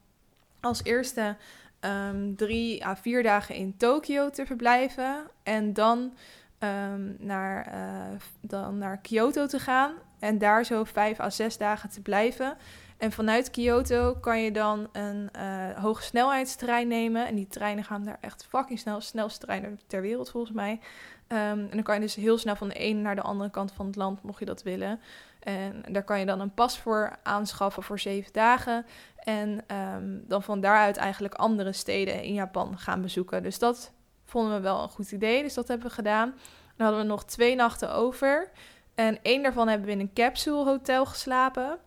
als 0.59 0.83
eerste 0.83 1.35
um, 1.81 2.35
drie 2.35 2.85
à 2.85 2.95
vier 2.95 3.23
dagen 3.23 3.55
in 3.55 3.77
Tokio 3.77 4.29
te 4.29 4.45
verblijven. 4.45 5.23
En 5.43 5.73
dan, 5.73 6.13
um, 6.59 7.15
naar, 7.19 7.73
uh, 7.73 8.19
dan 8.41 8.77
naar 8.77 8.97
Kyoto 8.97 9.45
te 9.45 9.59
gaan. 9.59 9.93
En 10.19 10.37
daar 10.37 10.65
zo 10.65 10.83
vijf 10.83 11.19
à 11.19 11.29
zes 11.29 11.57
dagen 11.57 11.89
te 11.89 12.01
blijven. 12.01 12.57
En 12.99 13.11
vanuit 13.11 13.49
Kyoto 13.49 14.15
kan 14.21 14.41
je 14.41 14.51
dan 14.51 14.89
een 14.91 15.29
uh, 15.35 15.83
hoge 15.83 16.03
snelheidstrein 16.03 16.87
nemen. 16.87 17.27
En 17.27 17.35
die 17.35 17.47
treinen 17.47 17.83
gaan 17.83 18.03
daar 18.03 18.17
echt 18.21 18.45
fucking 18.49 18.79
snel. 18.79 19.01
Snelste 19.01 19.45
trein 19.45 19.79
ter 19.87 20.01
wereld 20.01 20.29
volgens 20.29 20.53
mij. 20.53 20.79
Ehm, 21.27 21.59
en 21.59 21.69
dan 21.69 21.83
kan 21.83 21.95
je 21.95 22.01
dus 22.01 22.15
heel 22.15 22.37
snel 22.37 22.55
van 22.55 22.67
de 22.67 22.73
ene 22.73 23.01
naar 23.01 23.15
de 23.15 23.21
andere 23.21 23.49
kant 23.49 23.71
van 23.71 23.85
het 23.85 23.95
land, 23.95 24.23
mocht 24.23 24.39
je 24.39 24.45
dat 24.45 24.63
willen. 24.63 24.99
En 25.39 25.83
daar 25.91 26.03
kan 26.03 26.19
je 26.19 26.25
dan 26.25 26.39
een 26.39 26.53
pas 26.53 26.79
voor 26.79 27.17
aanschaffen 27.23 27.83
voor 27.83 27.99
zeven 27.99 28.33
dagen. 28.33 28.85
En 29.17 29.63
ehm, 29.67 30.17
dan 30.27 30.43
van 30.43 30.61
daaruit 30.61 30.97
eigenlijk 30.97 31.33
andere 31.33 31.73
steden 31.73 32.23
in 32.23 32.33
Japan 32.33 32.77
gaan 32.77 33.01
bezoeken. 33.01 33.43
Dus 33.43 33.59
dat 33.59 33.91
vonden 34.25 34.53
we 34.53 34.61
wel 34.61 34.83
een 34.83 34.89
goed 34.89 35.11
idee. 35.11 35.43
Dus 35.43 35.53
dat 35.53 35.67
hebben 35.67 35.87
we 35.87 35.93
gedaan. 35.93 36.29
Dan 36.75 36.87
hadden 36.87 37.05
we 37.05 37.11
nog 37.11 37.25
twee 37.25 37.55
nachten 37.55 37.93
over. 37.93 38.51
En 38.95 39.19
één 39.21 39.43
daarvan 39.43 39.67
hebben 39.67 39.87
we 39.87 39.93
in 39.93 39.99
een 39.99 40.13
capsule 40.13 40.63
hotel 40.63 41.05
geslapen. 41.05 41.79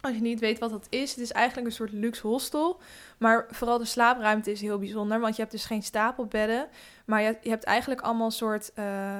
Als 0.00 0.14
je 0.14 0.20
niet 0.20 0.40
weet 0.40 0.58
wat 0.58 0.70
dat 0.70 0.86
is, 0.88 1.10
het 1.10 1.18
is 1.18 1.32
eigenlijk 1.32 1.66
een 1.66 1.74
soort 1.74 1.92
luxe 1.92 2.26
hostel. 2.26 2.80
Maar 3.18 3.46
vooral 3.50 3.78
de 3.78 3.84
slaapruimte 3.84 4.50
is 4.50 4.60
heel 4.60 4.78
bijzonder, 4.78 5.20
want 5.20 5.34
je 5.34 5.40
hebt 5.40 5.54
dus 5.54 5.64
geen 5.64 5.82
stapelbedden. 5.82 6.68
Maar 7.04 7.22
je, 7.22 7.36
hebt 7.42 7.64
eigenlijk 7.64 8.00
allemaal 8.00 8.30
soort 8.30 8.72
uh, 8.78 9.18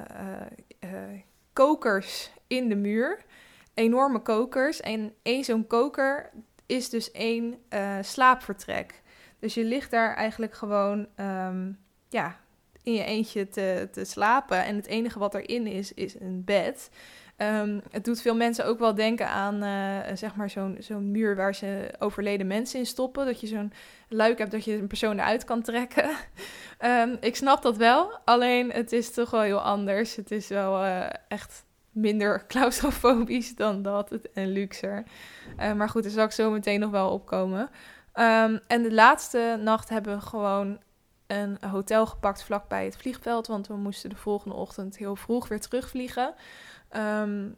kokers 1.52 2.30
in 2.46 2.68
de 2.68 2.76
muur. 2.76 3.24
Enorme 3.74 4.18
kokers. 4.18 4.80
En 4.80 5.14
één 5.22 5.44
zo'n 5.44 5.66
koker 5.66 6.30
is 6.66 6.88
dus 6.88 7.10
één 7.10 7.58
slaapvertrek. 8.00 9.02
Dus 9.38 9.54
je 9.54 9.64
ligt 9.64 9.90
daar 9.90 10.14
eigenlijk 10.14 10.54
gewoon 10.54 11.06
um, 11.16 11.78
ja, 12.08 12.40
in 12.82 12.92
je 12.92 13.04
eentje 13.04 13.48
te, 13.48 13.88
te 13.92 14.04
slapen. 14.04 14.64
En 14.64 14.76
het 14.76 14.86
enige 14.86 15.18
wat 15.18 15.34
erin 15.34 15.66
is, 15.66 15.92
is 15.92 16.20
een 16.20 16.44
bed. 16.44 16.90
Um, 17.42 17.80
het 17.90 18.04
doet 18.04 18.20
veel 18.20 18.34
mensen 18.34 18.66
ook 18.66 18.78
wel 18.78 18.94
denken 18.94 19.28
aan 19.28 19.64
uh, 19.64 20.16
zeg 20.16 20.34
maar 20.34 20.50
zo'n 20.78 21.10
muur 21.10 21.36
waar 21.36 21.54
ze 21.54 21.90
overleden 21.98 22.46
mensen 22.46 22.78
in 22.78 22.86
stoppen. 22.86 23.26
Dat 23.26 23.40
je 23.40 23.46
zo'n 23.46 23.72
luik 24.08 24.38
hebt 24.38 24.50
dat 24.50 24.64
je 24.64 24.76
een 24.76 24.86
persoon 24.86 25.18
eruit 25.18 25.44
kan 25.44 25.62
trekken. 25.62 26.10
um, 26.84 27.16
ik 27.30 27.36
snap 27.36 27.62
dat 27.62 27.76
wel, 27.76 28.18
alleen 28.24 28.72
het 28.72 28.92
is 28.92 29.12
toch 29.12 29.30
wel 29.30 29.40
heel 29.40 29.60
anders. 29.60 30.16
Het 30.16 30.30
is 30.30 30.48
wel 30.48 30.84
uh, 30.84 31.06
echt 31.28 31.64
minder 31.90 32.44
claustrofobisch 32.48 33.54
dan 33.54 33.82
dat 33.82 34.18
en 34.34 34.52
luxer. 34.52 35.04
Uh, 35.58 35.72
maar 35.72 35.88
goed, 35.88 36.02
daar 36.02 36.12
zal 36.12 36.24
ik 36.24 36.32
zo 36.32 36.50
meteen 36.50 36.80
nog 36.80 36.90
wel 36.90 37.10
opkomen. 37.10 37.70
Um, 38.14 38.60
en 38.66 38.82
de 38.82 38.92
laatste 38.92 39.58
nacht 39.62 39.88
hebben 39.88 40.14
we 40.14 40.20
gewoon 40.20 40.78
een 41.26 41.58
hotel 41.70 42.06
gepakt 42.06 42.42
vlakbij 42.42 42.84
het 42.84 42.96
vliegveld. 42.96 43.46
Want 43.46 43.66
we 43.66 43.74
moesten 43.74 44.10
de 44.10 44.16
volgende 44.16 44.56
ochtend 44.56 44.96
heel 44.96 45.16
vroeg 45.16 45.48
weer 45.48 45.60
terugvliegen. 45.60 46.34
Um, 46.96 47.56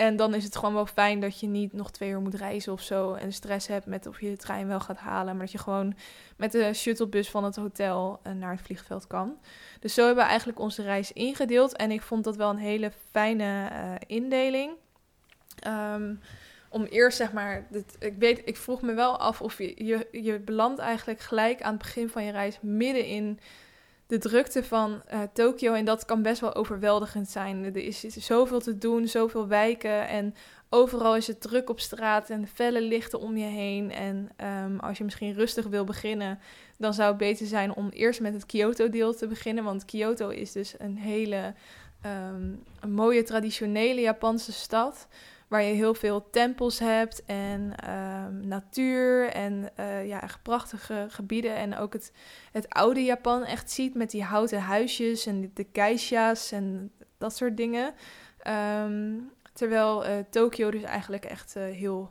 en 0.00 0.16
dan 0.16 0.34
is 0.34 0.44
het 0.44 0.56
gewoon 0.56 0.74
wel 0.74 0.86
fijn 0.86 1.20
dat 1.20 1.40
je 1.40 1.46
niet 1.46 1.72
nog 1.72 1.90
twee 1.90 2.10
uur 2.10 2.20
moet 2.20 2.34
reizen 2.34 2.72
of 2.72 2.82
zo. 2.82 3.14
En 3.14 3.32
stress 3.32 3.66
hebt 3.66 3.86
met 3.86 4.06
of 4.06 4.20
je 4.20 4.30
de 4.30 4.36
trein 4.36 4.66
wel 4.66 4.80
gaat 4.80 4.98
halen. 4.98 5.36
Maar 5.36 5.44
dat 5.44 5.52
je 5.52 5.58
gewoon 5.58 5.94
met 6.36 6.52
de 6.52 6.74
shuttlebus 6.74 7.30
van 7.30 7.44
het 7.44 7.56
hotel 7.56 8.20
eh, 8.22 8.32
naar 8.32 8.50
het 8.50 8.60
vliegveld 8.60 9.06
kan. 9.06 9.38
Dus 9.80 9.94
zo 9.94 10.04
hebben 10.04 10.22
we 10.22 10.28
eigenlijk 10.28 10.58
onze 10.58 10.82
reis 10.82 11.12
ingedeeld. 11.12 11.76
En 11.76 11.90
ik 11.90 12.02
vond 12.02 12.24
dat 12.24 12.36
wel 12.36 12.50
een 12.50 12.56
hele 12.56 12.92
fijne 13.10 13.70
uh, 13.72 13.94
indeling. 14.06 14.72
Um, 15.66 16.20
om 16.68 16.84
eerst 16.84 17.16
zeg 17.16 17.32
maar, 17.32 17.66
dit, 17.70 17.96
ik 17.98 18.14
weet, 18.18 18.42
ik 18.44 18.56
vroeg 18.56 18.82
me 18.82 18.94
wel 18.94 19.18
af 19.18 19.40
of 19.40 19.58
je, 19.58 19.84
je, 19.86 20.08
je 20.22 20.38
belandt 20.38 20.80
eigenlijk 20.80 21.20
gelijk 21.20 21.62
aan 21.62 21.72
het 21.72 21.82
begin 21.82 22.08
van 22.08 22.24
je 22.24 22.32
reis 22.32 22.58
midden 22.60 23.06
in 23.06 23.40
de 24.10 24.18
drukte 24.18 24.64
van 24.64 25.02
uh, 25.12 25.20
Tokio. 25.32 25.72
En 25.72 25.84
dat 25.84 26.04
kan 26.04 26.22
best 26.22 26.40
wel 26.40 26.54
overweldigend 26.54 27.28
zijn. 27.28 27.64
Er 27.64 27.76
is, 27.76 28.00
zoveel 28.00 28.60
te 28.60 28.78
doen, 28.78 29.08
zoveel 29.08 29.48
wijken. 29.48 30.08
En 30.08 30.34
overal 30.68 31.16
is 31.16 31.26
het 31.26 31.40
druk 31.40 31.70
op 31.70 31.80
straat 31.80 32.30
en 32.30 32.46
felle 32.46 32.82
lichten 32.82 33.20
om 33.20 33.36
je 33.36 33.46
heen. 33.46 33.92
En 33.92 34.30
um, 34.64 34.78
als 34.80 34.98
je 34.98 35.04
misschien 35.04 35.34
rustig 35.34 35.66
wil 35.66 35.84
beginnen, 35.84 36.38
dan 36.76 36.94
zou 36.94 37.08
het 37.08 37.18
beter 37.18 37.46
zijn 37.46 37.74
om 37.74 37.88
eerst 37.88 38.20
met 38.20 38.32
het 38.32 38.46
Kyoto-deel 38.46 39.14
te 39.14 39.26
beginnen. 39.26 39.64
Want 39.64 39.84
Kyoto 39.84 40.28
is 40.28 40.52
dus 40.52 40.74
een 40.78 40.96
hele 40.96 41.54
um, 42.06 42.62
een 42.80 42.92
mooie 42.92 43.22
traditionele 43.22 44.00
Japanse 44.00 44.52
stad 44.52 45.06
waar 45.50 45.62
je 45.62 45.74
heel 45.74 45.94
veel 45.94 46.30
tempels 46.30 46.78
hebt 46.78 47.24
en 47.24 47.90
um, 47.90 48.46
natuur 48.46 49.28
en 49.28 49.70
uh, 49.80 50.06
ja, 50.06 50.22
echt 50.22 50.42
prachtige 50.42 51.06
gebieden. 51.08 51.56
En 51.56 51.76
ook 51.76 51.92
het, 51.92 52.12
het 52.52 52.68
oude 52.68 53.04
Japan 53.04 53.44
echt 53.44 53.70
ziet 53.70 53.94
met 53.94 54.10
die 54.10 54.22
houten 54.22 54.60
huisjes 54.60 55.26
en 55.26 55.50
de 55.54 55.66
geisha's 55.72 56.52
en 56.52 56.92
dat 57.18 57.36
soort 57.36 57.56
dingen. 57.56 57.94
Um, 58.82 59.30
terwijl 59.52 60.06
uh, 60.06 60.12
Tokio 60.30 60.70
dus 60.70 60.82
eigenlijk 60.82 61.24
echt 61.24 61.56
uh, 61.56 61.62
heel, 61.62 62.10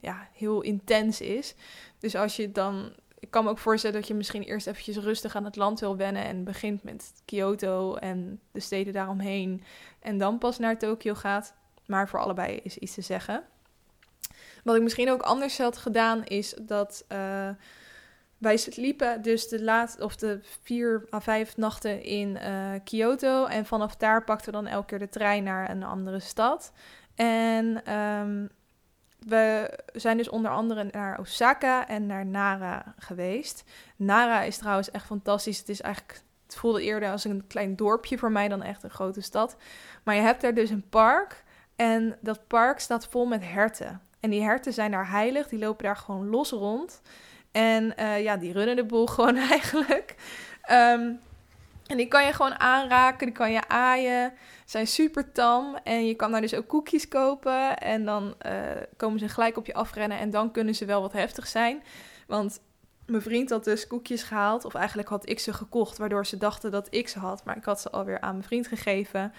ja, 0.00 0.28
heel 0.32 0.60
intens 0.60 1.20
is. 1.20 1.54
Dus 1.98 2.14
als 2.14 2.36
je 2.36 2.52
dan 2.52 2.92
ik 3.18 3.30
kan 3.30 3.44
me 3.44 3.50
ook 3.50 3.58
voorstellen 3.58 3.96
dat 3.96 4.08
je 4.08 4.14
misschien 4.14 4.42
eerst 4.42 4.66
eventjes 4.66 4.96
rustig 4.96 5.36
aan 5.36 5.44
het 5.44 5.56
land 5.56 5.80
wil 5.80 5.96
wennen 5.96 6.24
en 6.24 6.44
begint 6.44 6.82
met 6.82 7.12
Kyoto 7.24 7.94
en 7.94 8.40
de 8.50 8.60
steden 8.60 8.92
daaromheen 8.92 9.62
en 10.00 10.18
dan 10.18 10.38
pas 10.38 10.58
naar 10.58 10.78
Tokio 10.78 11.14
gaat. 11.14 11.54
Maar 11.86 12.08
voor 12.08 12.18
allebei 12.18 12.60
is 12.62 12.78
iets 12.78 12.94
te 12.94 13.00
zeggen. 13.00 13.42
Wat 14.64 14.76
ik 14.76 14.82
misschien 14.82 15.10
ook 15.10 15.22
anders 15.22 15.58
had 15.58 15.76
gedaan, 15.76 16.24
is 16.24 16.54
dat 16.60 17.04
uh, 17.12 17.48
wij 18.38 18.56
sliepen 18.56 19.22
dus 19.22 19.48
de 19.48 19.62
laatste 19.62 20.04
of 20.04 20.16
de 20.16 20.40
vier 20.62 21.06
à 21.12 21.20
vijf 21.20 21.56
nachten 21.56 22.02
in 22.02 22.38
uh, 22.42 22.70
Kyoto. 22.84 23.46
En 23.46 23.66
vanaf 23.66 23.96
daar 23.96 24.24
pakten 24.24 24.46
we 24.46 24.52
dan 24.52 24.66
elke 24.66 24.86
keer 24.86 24.98
de 24.98 25.08
trein 25.08 25.44
naar 25.44 25.70
een 25.70 25.82
andere 25.82 26.20
stad. 26.20 26.72
En 27.14 27.92
um, 27.94 28.50
we 29.18 29.78
zijn 29.92 30.16
dus 30.16 30.28
onder 30.28 30.50
andere 30.50 30.88
naar 30.90 31.20
Osaka 31.20 31.88
en 31.88 32.06
naar 32.06 32.26
Nara 32.26 32.94
geweest. 32.98 33.64
Nara 33.96 34.42
is 34.42 34.56
trouwens 34.58 34.90
echt 34.90 35.06
fantastisch. 35.06 35.58
Het 35.58 35.68
is 35.68 35.80
eigenlijk, 35.80 36.20
het 36.46 36.56
voelde 36.56 36.82
eerder 36.82 37.10
als 37.10 37.24
een 37.24 37.46
klein 37.46 37.76
dorpje 37.76 38.18
voor 38.18 38.32
mij 38.32 38.48
dan 38.48 38.62
echt 38.62 38.82
een 38.82 38.90
grote 38.90 39.20
stad. 39.20 39.56
Maar 40.02 40.14
je 40.14 40.20
hebt 40.20 40.40
daar 40.40 40.54
dus 40.54 40.70
een 40.70 40.88
park 40.88 41.44
en 41.82 42.16
dat 42.20 42.46
park 42.46 42.78
staat 42.78 43.06
vol 43.06 43.26
met 43.26 43.42
herten. 43.44 44.00
En 44.20 44.30
die 44.30 44.42
herten 44.42 44.72
zijn 44.72 44.90
daar 44.90 45.10
heilig, 45.10 45.48
die 45.48 45.58
lopen 45.58 45.84
daar 45.84 45.96
gewoon 45.96 46.28
los 46.28 46.50
rond. 46.50 47.00
En 47.52 47.94
uh, 47.98 48.22
ja, 48.22 48.36
die 48.36 48.52
runnen 48.52 48.76
de 48.76 48.84
boel 48.84 49.06
gewoon 49.16 49.36
eigenlijk. 49.36 50.14
Um, 50.70 51.20
en 51.86 51.96
die 51.96 52.08
kan 52.08 52.24
je 52.24 52.32
gewoon 52.32 52.60
aanraken, 52.60 53.26
die 53.26 53.34
kan 53.34 53.52
je 53.52 53.68
aaien. 53.68 54.32
Zijn 54.64 54.86
super 54.86 55.32
tam. 55.32 55.76
En 55.84 56.06
je 56.06 56.14
kan 56.14 56.32
daar 56.32 56.40
dus 56.40 56.54
ook 56.54 56.68
koekjes 56.68 57.08
kopen. 57.08 57.78
En 57.78 58.04
dan 58.04 58.34
uh, 58.46 58.52
komen 58.96 59.18
ze 59.18 59.28
gelijk 59.28 59.56
op 59.56 59.66
je 59.66 59.74
afrennen. 59.74 60.18
En 60.18 60.30
dan 60.30 60.50
kunnen 60.50 60.74
ze 60.74 60.84
wel 60.84 61.00
wat 61.00 61.12
heftig 61.12 61.46
zijn. 61.46 61.82
Want 62.26 62.60
mijn 63.06 63.22
vriend 63.22 63.50
had 63.50 63.64
dus 63.64 63.86
koekjes 63.86 64.22
gehaald. 64.22 64.64
Of 64.64 64.74
eigenlijk 64.74 65.08
had 65.08 65.28
ik 65.28 65.38
ze 65.38 65.52
gekocht, 65.52 65.98
waardoor 65.98 66.26
ze 66.26 66.36
dachten 66.36 66.70
dat 66.70 66.86
ik 66.90 67.08
ze 67.08 67.18
had. 67.18 67.44
Maar 67.44 67.56
ik 67.56 67.64
had 67.64 67.80
ze 67.80 67.90
alweer 67.90 68.20
aan 68.20 68.32
mijn 68.32 68.46
vriend 68.46 68.66
gegeven. 68.66 69.32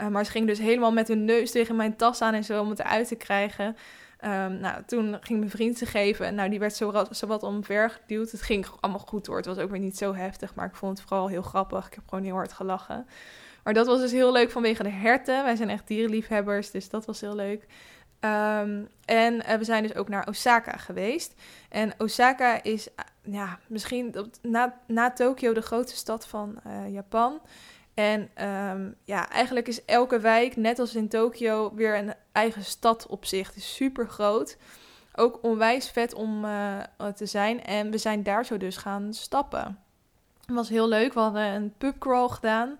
Uh, 0.00 0.08
maar 0.08 0.24
ze 0.24 0.30
gingen 0.30 0.48
dus 0.48 0.58
helemaal 0.58 0.92
met 0.92 1.08
hun 1.08 1.24
neus 1.24 1.50
tegen 1.50 1.76
mijn 1.76 1.96
tas 1.96 2.22
aan 2.22 2.34
en 2.34 2.44
zo 2.44 2.60
om 2.60 2.70
het 2.70 2.78
eruit 2.78 3.08
te 3.08 3.16
krijgen. 3.16 3.76
Um, 4.24 4.58
nou, 4.58 4.82
toen 4.86 5.16
ging 5.20 5.38
mijn 5.38 5.50
vriend 5.50 5.78
ze 5.78 5.86
geven. 5.86 6.26
En 6.26 6.34
nou, 6.34 6.50
die 6.50 6.58
werd 6.58 6.74
zo, 6.74 7.06
wat 7.26 7.42
omver 7.42 7.90
geduwd. 7.90 8.30
Het 8.30 8.42
ging 8.42 8.66
allemaal 8.80 9.04
goed 9.06 9.26
hoor. 9.26 9.36
Het 9.36 9.46
was 9.46 9.58
ook 9.58 9.70
weer 9.70 9.80
niet 9.80 9.96
zo 9.96 10.14
heftig. 10.14 10.54
Maar 10.54 10.66
ik 10.66 10.74
vond 10.74 10.98
het 10.98 11.08
vooral 11.08 11.28
heel 11.28 11.42
grappig. 11.42 11.86
Ik 11.86 11.94
heb 11.94 12.04
gewoon 12.08 12.24
heel 12.24 12.34
hard 12.34 12.52
gelachen. 12.52 13.06
Maar 13.64 13.74
dat 13.74 13.86
was 13.86 14.00
dus 14.00 14.12
heel 14.12 14.32
leuk 14.32 14.50
vanwege 14.50 14.82
de 14.82 14.90
herten. 14.90 15.44
Wij 15.44 15.56
zijn 15.56 15.70
echt 15.70 15.86
dierenliefhebbers. 15.86 16.70
Dus 16.70 16.88
dat 16.88 17.04
was 17.04 17.20
heel 17.20 17.34
leuk. 17.34 17.66
Um, 18.20 18.88
en 19.04 19.34
uh, 19.34 19.54
we 19.54 19.64
zijn 19.64 19.82
dus 19.82 19.94
ook 19.94 20.08
naar 20.08 20.28
Osaka 20.28 20.76
geweest. 20.76 21.34
En 21.68 21.92
Osaka 21.98 22.62
is 22.62 22.88
uh, 22.88 23.34
ja, 23.34 23.58
misschien 23.66 24.14
na, 24.42 24.80
na 24.86 25.10
Tokio 25.10 25.52
de 25.52 25.62
grootste 25.62 25.96
stad 25.96 26.26
van 26.26 26.60
uh, 26.66 26.92
Japan. 26.92 27.40
En 28.00 28.30
um, 28.48 28.96
ja, 29.04 29.30
eigenlijk 29.30 29.68
is 29.68 29.84
elke 29.84 30.20
wijk, 30.20 30.56
net 30.56 30.78
als 30.78 30.94
in 30.94 31.08
Tokio, 31.08 31.74
weer 31.74 31.98
een 31.98 32.14
eigen 32.32 32.64
stad 32.64 33.06
op 33.06 33.24
zich. 33.24 33.46
Het 33.46 33.56
is 33.56 33.74
super 33.74 34.08
groot. 34.08 34.56
Ook 35.14 35.38
onwijs 35.42 35.90
vet 35.90 36.14
om 36.14 36.44
uh, 36.44 36.78
te 37.14 37.26
zijn. 37.26 37.64
En 37.64 37.90
we 37.90 37.98
zijn 37.98 38.22
daar 38.22 38.44
zo 38.44 38.56
dus 38.56 38.76
gaan 38.76 39.14
stappen. 39.14 39.78
Het 40.46 40.54
was 40.54 40.68
heel 40.68 40.88
leuk. 40.88 41.12
We 41.12 41.20
hadden 41.20 41.42
een 41.42 41.74
pubcrawl 41.78 42.28
gedaan. 42.28 42.78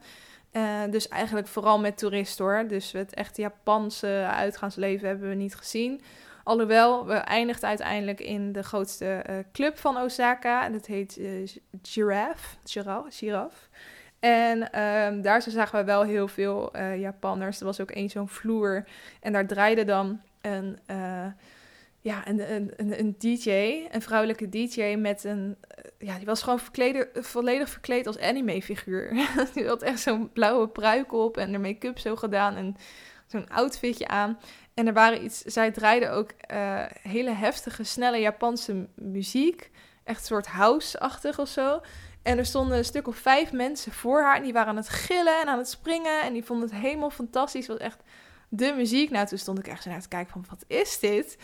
Uh, 0.52 0.80
dus 0.90 1.08
eigenlijk 1.08 1.48
vooral 1.48 1.78
met 1.78 1.98
toeristen 1.98 2.44
hoor. 2.44 2.66
Dus 2.68 2.92
het 2.92 3.14
echte 3.14 3.40
Japanse 3.40 4.28
uitgaansleven 4.30 5.08
hebben 5.08 5.28
we 5.28 5.34
niet 5.34 5.54
gezien. 5.54 6.00
Alhoewel, 6.44 7.06
we 7.06 7.14
eindigden 7.14 7.68
uiteindelijk 7.68 8.20
in 8.20 8.52
de 8.52 8.62
grootste 8.62 9.24
uh, 9.30 9.36
club 9.52 9.78
van 9.78 9.96
Osaka. 9.96 10.64
En 10.64 10.72
dat 10.72 10.86
heet 10.86 11.20
Giraffe. 11.82 12.56
Giraffe. 12.64 13.10
Giraffe. 13.10 13.68
En 14.20 14.80
um, 14.80 15.22
daar 15.22 15.42
zagen 15.42 15.78
we 15.78 15.84
wel 15.84 16.02
heel 16.02 16.28
veel 16.28 16.76
uh, 16.76 17.00
Japanners. 17.00 17.58
Er 17.58 17.64
was 17.64 17.80
ook 17.80 17.90
één 17.90 18.10
zo'n 18.10 18.28
vloer. 18.28 18.84
En 19.20 19.32
daar 19.32 19.46
draaide 19.46 19.84
dan 19.84 20.20
een, 20.40 20.78
uh, 20.90 21.26
ja, 22.00 22.28
een, 22.28 22.52
een, 22.52 22.98
een, 22.98 23.14
DJ, 23.18 23.50
een 23.90 24.02
vrouwelijke 24.02 24.48
DJ 24.48 24.94
met 24.98 25.24
een... 25.24 25.56
Uh, 25.78 26.08
ja, 26.08 26.16
die 26.16 26.26
was 26.26 26.42
gewoon 26.42 26.60
volledig 27.12 27.68
verkleed 27.68 28.06
als 28.06 28.18
anime-figuur. 28.18 29.12
die 29.54 29.66
had 29.66 29.82
echt 29.82 30.00
zo'n 30.00 30.32
blauwe 30.32 30.68
pruik 30.68 31.12
op 31.12 31.36
en 31.36 31.52
de 31.52 31.58
make-up 31.58 31.98
zo 31.98 32.16
gedaan 32.16 32.56
en 32.56 32.76
zo'n 33.26 33.48
outfitje 33.48 34.08
aan. 34.08 34.38
En 34.74 34.86
er 34.86 34.92
waren 34.92 35.24
iets, 35.24 35.40
zij 35.40 35.70
draaide 35.70 36.08
ook 36.08 36.30
hele 37.02 37.30
heftige, 37.30 37.84
snelle 37.84 38.18
Japanse 38.18 38.86
muziek. 38.94 39.70
Echt 40.04 40.20
een 40.20 40.26
soort 40.26 40.46
house-achtig 40.46 41.38
of 41.38 41.48
zo. 41.48 41.80
En 42.22 42.38
er 42.38 42.46
stonden 42.46 42.78
een 42.78 42.84
stuk 42.84 43.08
of 43.08 43.16
vijf 43.16 43.52
mensen 43.52 43.92
voor 43.92 44.22
haar. 44.22 44.36
En 44.36 44.42
die 44.42 44.52
waren 44.52 44.68
aan 44.68 44.76
het 44.76 44.88
gillen 44.88 45.40
en 45.40 45.48
aan 45.48 45.58
het 45.58 45.68
springen. 45.68 46.22
En 46.22 46.32
die 46.32 46.44
vonden 46.44 46.68
het 46.68 46.78
helemaal 46.78 47.10
fantastisch. 47.10 47.66
Het 47.66 47.78
was 47.78 47.86
echt 47.86 48.02
de 48.48 48.72
muziek. 48.76 49.10
Nou, 49.10 49.26
toen 49.26 49.38
stond 49.38 49.58
ik 49.58 49.66
echt 49.66 49.82
zo 49.82 49.90
naar 49.90 50.00
te 50.00 50.08
kijken 50.08 50.32
van, 50.32 50.44
wat 50.48 50.64
is 50.66 50.98
dit? 50.98 51.38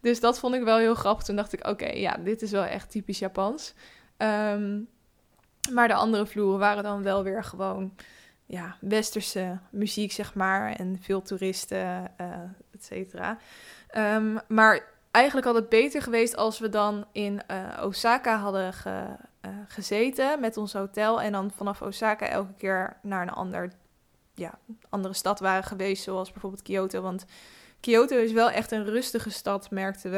Dus 0.00 0.20
dat 0.20 0.38
vond 0.38 0.54
ik 0.54 0.62
wel 0.62 0.76
heel 0.76 0.94
grappig. 0.94 1.24
Toen 1.24 1.36
dacht 1.36 1.52
ik, 1.52 1.66
oké, 1.66 1.88
ja, 1.88 2.16
dit 2.24 2.42
is 2.42 2.50
wel 2.50 2.64
echt 2.64 2.90
typisch 2.90 3.18
Japans. 3.18 3.74
Ehm, 4.16 4.80
maar 5.72 5.88
de 5.88 5.94
andere 5.94 6.26
vloeren 6.26 6.58
waren 6.58 6.82
dan 6.82 7.02
wel 7.02 7.22
weer 7.22 7.44
gewoon 7.44 7.94
ja, 8.46 8.76
westerse 8.80 9.58
muziek, 9.70 10.12
zeg 10.12 10.34
maar. 10.34 10.72
En 10.72 10.98
veel 11.00 11.22
toeristen, 11.22 12.10
uh, 12.20 12.26
et 12.74 12.84
cetera. 12.84 13.38
Ehm, 13.88 14.38
maar 14.48 14.84
eigenlijk 15.10 15.46
had 15.46 15.54
het 15.54 15.68
beter 15.68 16.02
geweest 16.02 16.36
als 16.36 16.58
we 16.58 16.68
dan 16.68 17.06
in 17.12 17.40
uh, 17.50 17.84
Osaka 17.84 18.36
hadden 18.36 18.72
ge, 18.72 19.16
uh, 19.46 19.52
gezeten 19.68 20.40
met 20.40 20.56
ons 20.56 20.72
hotel. 20.72 21.20
En 21.20 21.32
dan 21.32 21.50
vanaf 21.56 21.82
Osaka 21.82 22.26
elke 22.26 22.54
keer 22.54 22.96
naar 23.02 23.22
een 23.22 23.30
ander, 23.30 23.72
ja, 24.34 24.58
andere 24.88 25.14
stad 25.14 25.40
waren 25.40 25.64
geweest. 25.64 26.02
Zoals 26.02 26.32
bijvoorbeeld 26.32 26.62
Kyoto. 26.62 27.00
Want 27.00 27.24
Kyoto 27.80 28.16
is 28.16 28.32
wel 28.32 28.50
echt 28.50 28.72
een 28.72 28.84
rustige 28.84 29.30
stad, 29.30 29.70
merkten 29.70 30.10
we. 30.10 30.16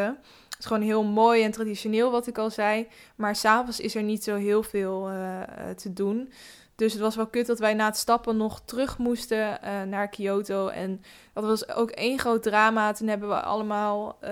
Het 0.48 0.58
is 0.58 0.66
gewoon 0.66 0.82
heel 0.82 1.04
mooi 1.04 1.42
en 1.42 1.50
traditioneel, 1.50 2.10
wat 2.10 2.26
ik 2.26 2.38
al 2.38 2.50
zei. 2.50 2.88
Maar 3.16 3.36
s'avonds 3.36 3.80
is 3.80 3.94
er 3.94 4.02
niet 4.02 4.24
zo 4.24 4.36
heel 4.36 4.62
veel 4.62 5.10
uh, 5.10 5.40
te 5.76 5.92
doen. 5.92 6.32
Dus 6.76 6.92
het 6.92 7.02
was 7.02 7.16
wel 7.16 7.26
kut 7.26 7.46
dat 7.46 7.58
wij 7.58 7.74
na 7.74 7.86
het 7.86 7.96
stappen 7.96 8.36
nog 8.36 8.60
terug 8.64 8.98
moesten 8.98 9.58
uh, 9.64 9.82
naar 9.82 10.08
Kyoto. 10.08 10.68
En 10.68 11.02
dat 11.32 11.44
was 11.44 11.68
ook 11.68 11.90
één 11.90 12.18
groot 12.18 12.42
drama. 12.42 12.92
Toen 12.92 13.08
hebben 13.08 13.28
we 13.28 13.40
allemaal 13.40 14.18
uh, 14.22 14.28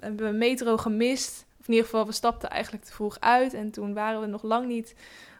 hebben 0.00 0.38
metro 0.38 0.76
gemist. 0.76 1.45
In 1.66 1.72
ieder 1.72 1.84
geval, 1.84 2.06
we 2.06 2.12
stapten 2.12 2.50
eigenlijk 2.50 2.84
te 2.84 2.92
vroeg 2.92 3.20
uit. 3.20 3.54
En 3.54 3.70
toen 3.70 3.94
waren 3.94 4.20
we 4.20 4.26
nog 4.26 4.42
lang 4.42 4.66
niet 4.66 4.94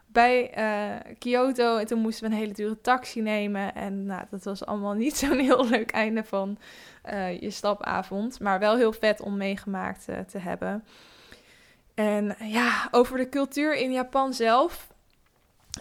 bij 0.07 0.59
uh, 0.59 1.12
Kyoto. 1.18 1.77
En 1.77 1.87
toen 1.87 2.01
moesten 2.01 2.29
we 2.29 2.35
een 2.35 2.41
hele 2.41 2.53
dure 2.53 2.81
taxi 2.81 3.20
nemen. 3.20 3.74
En 3.74 4.07
nou, 4.07 4.22
dat 4.31 4.45
was 4.45 4.66
allemaal 4.66 4.95
niet 5.05 5.16
zo'n 5.16 5.39
heel 5.39 5.68
leuk 5.68 5.91
einde 5.91 6.24
van 6.24 6.59
je 7.41 7.51
stapavond. 7.51 8.41
Maar 8.41 8.59
wel 8.59 8.77
heel 8.77 8.93
vet 8.93 9.20
om 9.20 9.37
meegemaakt 9.37 10.05
te 10.05 10.39
hebben. 10.39 10.85
En 11.95 12.37
ja, 12.39 12.89
over 12.91 13.16
de 13.16 13.29
cultuur 13.29 13.74
in 13.74 13.93
Japan 13.93 14.35
zelf 14.35 14.95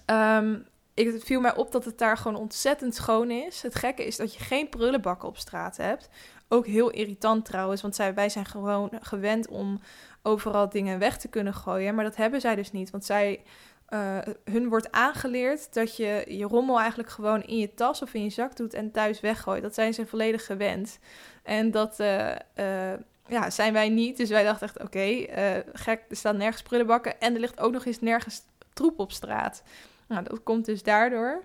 Um, 0.06 0.68
ik, 0.94 1.12
het 1.12 1.24
viel 1.24 1.42
mij 1.42 1.56
op 1.56 1.72
dat 1.72 1.86
het 1.86 1.98
daar 1.98 2.18
gewoon 2.18 2.38
ontzettend 2.38 2.96
schoon 2.96 3.32
is. 3.32 3.62
Het 3.62 3.76
gekke 3.76 4.06
is 4.06 4.16
dat 4.16 4.34
je 4.34 4.44
geen 4.44 4.70
prullenbakken 4.70 5.28
op 5.28 5.38
straat 5.38 5.78
hebt. 5.78 6.10
Ook 6.48 6.66
heel 6.66 6.90
irritant 6.90 7.46
trouwens, 7.46 7.82
want 7.82 7.96
zij, 7.96 8.14
wij 8.14 8.30
zijn 8.30 8.46
gewoon 8.46 8.90
gewend 9.02 9.48
om 9.48 9.80
overal 10.22 10.70
dingen 10.70 11.00
weg 11.00 11.18
te 11.18 11.28
kunnen 11.28 11.54
gooien. 11.54 11.96
Maar 11.96 12.04
dat 12.04 12.16
hebben 12.16 12.42
zij 12.42 12.56
dus 12.56 12.72
niet, 12.72 12.90
want 12.90 13.06
zij, 13.06 13.44
uh, 13.90 14.18
hun 14.44 14.70
wordt 14.70 14.92
aangeleerd 14.92 15.74
dat 15.74 15.96
je 15.96 16.26
je 16.28 16.46
rommel 16.46 16.80
eigenlijk 16.80 17.10
gewoon 17.10 17.44
in 17.44 17.58
je 17.58 17.74
tas 17.74 18.02
of 18.02 18.14
in 18.14 18.24
je 18.24 18.30
zak 18.30 18.56
doet 18.56 18.74
en 18.74 18.92
thuis 18.92 19.20
weggooit. 19.20 19.62
Dat 19.62 19.74
zijn 19.74 19.94
ze 19.94 20.06
volledig 20.06 20.46
gewend. 20.46 21.00
En 21.44 21.72
dat 21.72 22.00
uh, 22.00 22.32
uh, 22.56 22.94
ja, 23.28 23.50
zijn 23.50 23.74
wij 23.74 23.90
niet. 23.90 24.18
Dus 24.18 24.30
wij 24.30 24.44
dachten 24.44 24.68
echt, 24.68 24.82
oké, 24.82 25.26
gek, 25.74 26.06
er 26.10 26.16
staan 26.16 26.38
nergens 26.38 26.62
prullenbakken 26.62 27.20
en 27.20 27.34
er 27.34 27.40
ligt 27.40 27.60
ook 27.60 27.72
nog 27.72 27.86
eens 27.86 28.00
nergens 28.00 28.42
troep 28.74 29.00
op 29.00 29.12
straat. 29.12 29.64
Nou, 30.08 30.24
dat 30.24 30.44
komt 30.44 30.66
dus 30.66 30.84
daardoor. 30.84 31.44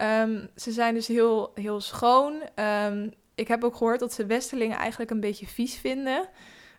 Um, 0.00 0.48
ze 0.56 0.72
zijn 0.72 0.94
dus 0.94 1.06
heel, 1.06 1.52
heel 1.54 1.80
schoon. 1.80 2.42
Um, 2.54 3.12
ik 3.38 3.48
heb 3.48 3.64
ook 3.64 3.76
gehoord 3.76 4.00
dat 4.00 4.12
ze 4.12 4.26
Westerlingen 4.26 4.78
eigenlijk 4.78 5.10
een 5.10 5.20
beetje 5.20 5.46
vies 5.46 5.74
vinden. 5.74 6.28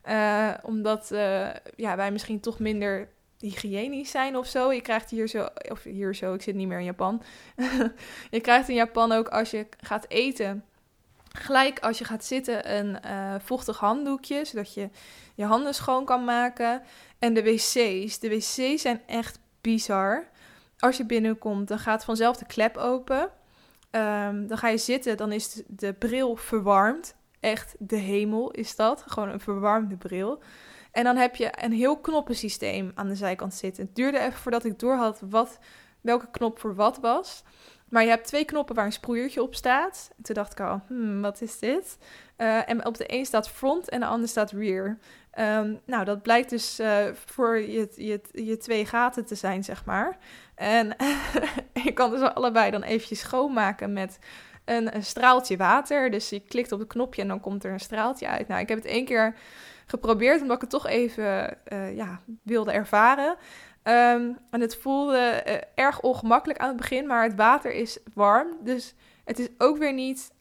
Uh, 0.10 0.54
omdat 0.62 1.12
uh, 1.12 1.50
ja, 1.76 1.96
wij 1.96 2.12
misschien 2.12 2.40
toch 2.40 2.60
minder 2.60 3.10
hygiënisch 3.40 4.12
zijn 4.12 4.38
of 4.38 4.48
zo. 4.48 4.74
Je 4.74 4.82
krijgt 4.82 5.10
hier 5.10 5.28
zo, 5.28 5.48
of 5.70 5.84
hier 5.84 6.16
zo, 6.16 6.34
ik 6.34 6.42
zit 6.42 6.56
niet 6.56 6.68
meer 6.68 6.80
in 6.80 6.86
Japan. 6.86 7.24
je 8.32 8.40
krijgt 8.42 8.70
in 8.70 8.76
Japan 8.76 9.12
ook 9.12 9.28
als 9.28 9.52
je 9.52 9.68
gaat 9.80 10.06
eten, 10.08 10.66
gelijk 11.32 11.80
als 11.80 11.98
je 11.98 12.06
gaat 12.06 12.26
zitten, 12.26 12.76
een 12.78 12.98
uh, 13.06 13.36
vochtig 13.40 13.78
handdoekje, 13.78 14.46
zodat 14.46 14.74
je 14.74 14.90
je 15.36 15.46
handen 15.46 15.74
schoon 15.74 16.06
kan 16.06 16.24
maken. 16.24 16.82
En 17.20 17.34
de 17.34 17.44
wc's, 17.44 18.20
de 18.20 18.30
wc's 18.30 18.82
zijn 18.82 19.02
echt 19.06 19.40
bizar. 19.62 20.28
Als 20.80 20.98
je 20.98 21.06
binnenkomt, 21.06 21.68
dan 21.68 21.80
gaat 21.80 22.04
vanzelf 22.04 22.38
de 22.38 22.46
klep 22.46 22.78
open. 22.78 23.30
Um, 23.92 24.48
dan 24.48 24.58
ga 24.58 24.68
je 24.68 24.78
zitten, 24.78 25.18
dan 25.18 25.32
is 25.32 25.64
de, 25.68 25.94
bril 25.94 26.36
verwarmd. 26.36 27.16
Echt 27.40 27.76
de 27.80 27.96
hemel 27.96 28.52
is 28.52 28.76
dat. 28.76 29.04
Gewoon 29.08 29.30
een 29.30 29.40
verwarmde 29.40 29.98
bril. 29.98 30.42
En 30.92 31.04
dan 31.04 31.16
heb 31.16 31.36
je 31.36 31.52
een 31.64 31.72
heel 31.72 31.98
knoppensysteem 31.98 32.92
aan 32.96 33.08
de 33.08 33.16
zijkant 33.16 33.54
zitten. 33.54 33.86
Het 33.86 33.96
duurde 33.96 34.20
even 34.20 34.40
voordat 34.40 34.66
ik 34.66 34.80
doorhad 34.80 35.22
wat, 35.30 35.60
welke 36.02 36.28
knop 36.32 36.60
voor 36.60 36.76
wat 36.76 36.98
was. 37.00 37.44
Maar 37.90 38.04
je 38.04 38.10
hebt 38.10 38.28
twee 38.28 38.46
knoppen 38.46 38.76
waar 38.76 38.86
een 38.86 38.92
sproeiertje 38.92 39.42
op 39.42 39.56
staat. 39.56 40.10
En 40.18 40.24
toen 40.24 40.36
dacht 40.36 40.52
ik 40.52 40.60
al, 40.60 40.82
hmm, 40.88 41.22
wat 41.22 41.42
is 41.42 41.60
dit? 41.60 41.98
Uh, 42.38 42.70
en 42.70 42.86
op 42.86 42.98
de 42.98 43.14
een 43.14 43.26
staat 43.26 43.50
front 43.50 43.90
en 43.90 44.00
de 44.00 44.06
ander 44.06 44.30
staat 44.30 44.52
rear. 44.52 44.98
Um, 45.40 45.80
nou, 45.86 46.06
dat 46.06 46.22
blijkt 46.22 46.50
dus 46.50 46.80
uh, 46.80 47.06
voor 47.26 47.58
je, 47.58 47.90
je, 47.96 48.22
je 48.32 48.58
twee 48.58 48.86
gaten 48.86 49.26
te 49.26 49.36
zijn, 49.36 49.64
zeg 49.64 49.86
maar. 49.86 50.18
En 50.56 50.96
je 51.84 51.92
kan 51.92 52.12
dus 52.12 52.22
allebei 52.22 52.72
dan 52.72 52.84
eventjes 52.84 53.20
schoonmaken 53.20 53.94
met 53.94 54.20
een, 54.66 55.04
straaltje 55.04 55.58
water. 55.58 56.12
Dus 56.12 56.30
je 56.30 56.40
klikt 56.40 56.72
op 56.72 56.80
het 56.80 56.88
knopje 56.88 57.22
en 57.22 57.28
dan 57.28 57.40
komt 57.40 57.64
er 57.64 57.72
een 57.72 57.80
straaltje 57.80 58.28
uit. 58.28 58.48
Nou, 58.48 58.62
ik 58.62 58.70
heb 58.70 58.78
het 58.78 58.88
één 58.88 59.06
keer 59.06 59.36
geprobeerd, 59.86 60.42
omdat 60.42 60.56
ik 60.56 60.62
het 60.62 60.70
toch 60.70 60.88
even 60.88 61.58
uh, 61.74 61.96
ja, 61.96 62.22
wilde 62.44 62.72
ervaren. 62.72 63.36
Um, 63.84 64.38
en 64.50 64.62
het 64.62 64.76
voelde 64.76 65.44
uh, 65.48 65.54
erg 65.76 66.02
ongemakkelijk 66.02 66.60
aan 66.60 66.68
het 66.68 66.78
begin, 66.78 67.08
maar 67.08 67.24
het 67.24 67.36
water 67.36 67.72
is 67.72 68.00
warm. 68.14 68.48
Dus 68.64 68.96
het 69.26 69.40
is 69.40 69.48
ook 69.58 69.78
weer 69.78 69.94
niet 69.94 70.32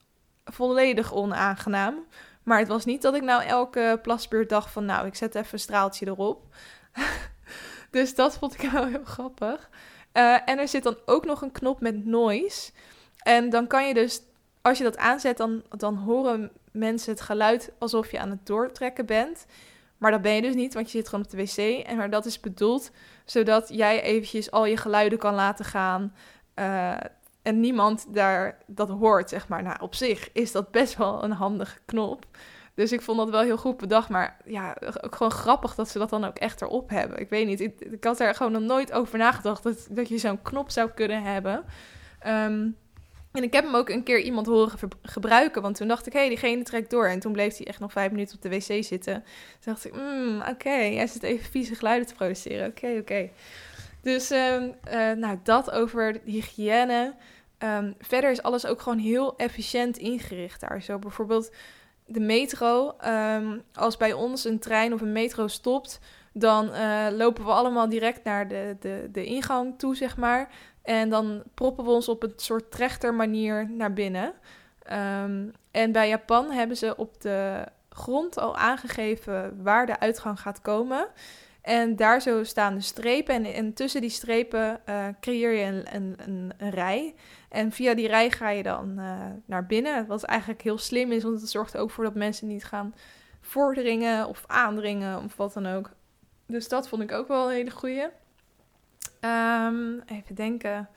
volledig 0.45 1.15
onaangenaam. 1.15 2.07
Maar 2.43 2.59
het 2.59 2.69
was 2.69 2.85
niet 2.85 3.03
dat 3.03 3.15
ik 3.15 3.23
nou 3.23 3.43
elke 3.43 3.99
plasbeurt 4.03 4.49
dacht 4.49 4.71
van... 4.71 4.85
nou, 4.85 5.07
ik 5.07 5.15
zet 5.15 5.35
even 5.35 5.53
een 5.53 5.59
straaltje 5.59 6.07
erop. 6.07 6.47
dus 7.91 8.15
dat 8.15 8.39
vond 8.39 8.63
ik 8.63 8.71
wel 8.71 8.87
heel 8.87 9.05
grappig. 9.05 9.71
Uh, 10.13 10.49
en 10.49 10.59
er 10.59 10.69
zit 10.69 10.83
dan 10.83 10.97
ook 11.07 11.25
nog 11.25 11.43
een 11.43 11.53
knop 11.53 11.81
met 11.81 12.05
noise. 12.05 12.71
En 13.23 13.51
dan 13.51 13.67
kan 13.67 13.89
je 13.89 13.95
dus, 13.95 14.21
als 14.63 14.79
je 14.79 14.85
dat 14.85 14.97
aanzet, 14.97 15.37
dan, 15.37 15.63
dan 15.69 15.97
horen 15.97 16.51
mensen 16.73 17.13
het 17.13 17.21
geluid 17.21 17.73
alsof 17.79 18.11
je 18.11 18.19
aan 18.19 18.31
het 18.31 18.47
doortrekken 18.47 19.07
bent. 19.07 19.47
Maar 19.99 20.11
dat 20.11 20.23
ben 20.23 20.35
je 20.35 20.43
dus 20.43 20.55
niet, 20.55 20.75
want 20.75 20.91
je 20.91 20.99
zit 20.99 21.09
gewoon 21.09 21.25
op 21.25 21.31
de 21.31 21.37
wc. 21.37 21.87
En 21.87 21.97
maar 21.97 22.11
dat 22.11 22.27
is 22.27 22.41
bedoeld 22.41 22.91
zodat 23.25 23.69
jij 23.69 24.03
eventjes 24.03 24.51
al 24.51 24.67
je 24.67 24.77
geluiden 24.77 25.19
kan 25.19 25.35
laten 25.35 25.65
gaan. 25.65 26.15
Uh, 26.55 26.97
en 27.43 27.61
niemand 27.61 28.15
daar 28.15 28.59
dat 28.67 28.89
hoort, 28.89 29.29
zeg 29.29 29.49
maar. 29.49 29.63
Nou, 29.63 29.77
op 29.81 29.95
zich 29.95 30.33
is 30.33 30.53
dat 30.53 30.71
best 30.71 30.97
wel 30.97 31.25
een 31.25 31.33
handige 31.33 31.79
knop. 31.85 32.27
Dus 32.79 32.93
ik 32.93 33.03
vond 33.03 33.19
dat 33.19 33.31
wel 33.31 33.41
heel 33.41 33.57
goed 33.57 33.77
bedacht. 33.77 34.09
Maar 34.09 34.37
ja, 34.45 34.77
ook 35.01 35.15
gewoon 35.15 35.33
grappig 35.33 35.75
dat 35.75 35.89
ze 35.89 35.99
dat 35.99 36.11
dan 36.11 36.25
ook 36.25 36.37
echt 36.37 36.63
erop 36.63 36.91
hebben. 36.91 37.19
Ik 37.19 37.29
weet 37.29 37.47
niet, 37.47 37.61
ik, 37.61 38.05
had 38.05 38.21
er 38.21 38.35
gewoon 38.35 38.53
nog 38.53 38.63
nooit 38.63 38.93
over 38.93 39.19
nagedacht 39.19 39.63
dat, 39.63 39.87
dat 39.91 40.09
je 40.09 40.19
zo'n 40.19 40.43
knop 40.43 40.71
zou 40.71 40.91
kunnen 40.91 41.23
hebben. 41.23 41.65
Um, 42.27 42.77
en 43.33 43.43
ik 43.43 43.53
heb 43.53 43.65
hem 43.65 43.75
ook 43.75 43.89
een 43.89 44.03
keer 44.03 44.21
iemand 44.21 44.47
horen 44.47 44.79
gebruiken, 45.03 45.63
want 45.63 45.77
toen 45.77 45.89
dacht 45.89 46.07
ik, 46.07 46.13
hé, 46.13 46.29
diegene 46.29 46.63
trekt 46.63 46.91
door. 46.91 47.07
En 47.07 47.21
toen 47.21 47.33
bleef 47.33 47.57
hij 47.57 47.67
echt 47.67 47.81
nog 47.81 47.93
vijf 47.93 48.11
minuten 48.11 48.37
op 48.37 48.43
de 48.43 48.49
wc 48.49 48.85
zitten. 48.85 49.25
Toen 49.61 49.73
dacht 49.73 49.85
ik, 49.85 49.95
mm, 49.95 50.41
oké, 50.41 50.51
okay. 50.51 50.95
hij 50.95 51.07
zit 51.07 51.23
even 51.23 51.51
vieze 51.51 51.75
geluiden 51.75 52.07
te 52.07 52.15
produceren. 52.15 52.69
Oké, 52.69 52.97
oké. 53.01 53.29
Dus, 54.03 54.31
um, 54.31 54.75
uh, 54.89 55.13
nou, 55.13 55.39
dat 55.43 55.71
over 55.71 56.21
hygiëne. 56.25 57.15
Um, 57.59 57.95
verder 58.01 58.31
is 58.31 58.43
alles 58.43 58.67
ook 58.67 58.81
gewoon 58.81 58.99
heel 58.99 59.37
efficiënt 59.37 59.97
ingericht 59.97 60.61
daar. 60.61 60.83
Zo 60.83 60.99
bijvoorbeeld 60.99 61.51
de 62.09 62.21
metro. 62.21 62.97
Um, 63.07 63.63
als 63.75 63.97
bij 63.97 64.13
ons 64.13 64.45
een 64.45 64.59
trein 64.59 64.93
of 64.93 65.01
een 65.01 65.13
metro 65.13 65.47
stopt, 65.47 66.01
dan 66.33 66.71
uh, 66.71 67.07
lopen 67.11 67.45
we 67.45 67.51
allemaal 67.51 67.89
direct 67.89 68.25
naar 68.25 68.49
de, 68.49 68.77
de, 68.81 69.09
de 69.13 69.25
ingang 69.25 69.79
toe, 69.79 69.97
zeg 69.97 70.17
maar. 70.17 70.51
En 70.83 71.09
dan 71.09 71.43
proppen 71.55 71.85
we 71.85 71.91
ons 71.91 72.09
op 72.09 72.23
een 72.23 72.33
soort 72.37 72.71
trechtermanier 72.71 73.71
naar 73.71 73.93
binnen. 73.93 74.33
Um, 74.93 75.53
en 75.71 75.93
bij 75.93 76.09
Japan 76.09 76.51
hebben 76.51 76.77
ze 76.77 76.97
op 76.97 77.21
de 77.21 77.67
grond 77.91 78.39
al 78.39 78.57
aangegeven 78.57 79.63
waar 79.63 79.87
de 79.87 80.01
uitgang 80.01 80.41
gaat 80.41 80.63
komen. 80.63 81.07
En 81.69 81.97
daar 81.97 82.21
zo 82.23 82.45
staan 82.45 82.75
de 82.75 82.81
strepen. 82.81 83.35
En, 83.35 83.55
en 83.55 83.73
tussen 83.73 84.01
die 84.01 84.11
strepen 84.11 84.81
uh, 84.89 85.07
creëer 85.21 85.53
je 85.53 85.65
een, 85.65 85.95
een, 85.95 86.17
een, 86.59 86.71
rij. 86.71 87.15
En 87.49 87.73
via 87.73 87.95
die 87.95 88.07
rij 88.07 88.31
ga 88.31 88.49
je 88.49 88.63
dan 88.63 88.95
uh, 88.99 89.25
naar 89.45 89.67
binnen. 89.67 90.07
Wat 90.07 90.23
eigenlijk 90.23 90.63
heel 90.63 90.79
slim 90.79 91.13
is, 91.13 91.23
want 91.23 91.41
het 91.41 91.51
zorgt 91.51 91.77
ook 91.77 91.91
voor 91.91 92.05
dat 92.05 92.15
mensen 92.15 92.47
niet 92.47 92.65
gaan 92.65 92.95
vorderingen 93.41 94.27
of 94.27 94.45
aandringen 94.47 95.23
of 95.25 95.37
wat 95.37 95.53
dan 95.53 95.67
ook. 95.67 95.91
Dus 96.47 96.69
dat 96.69 96.89
vond 96.89 97.03
ik 97.03 97.13
ook 97.13 97.29
wel 97.29 97.49
een 97.49 97.57
hele 97.57 97.71
goeie. 97.71 98.07
Um, 99.21 100.03
even 100.07 100.35
denken. 100.35 100.89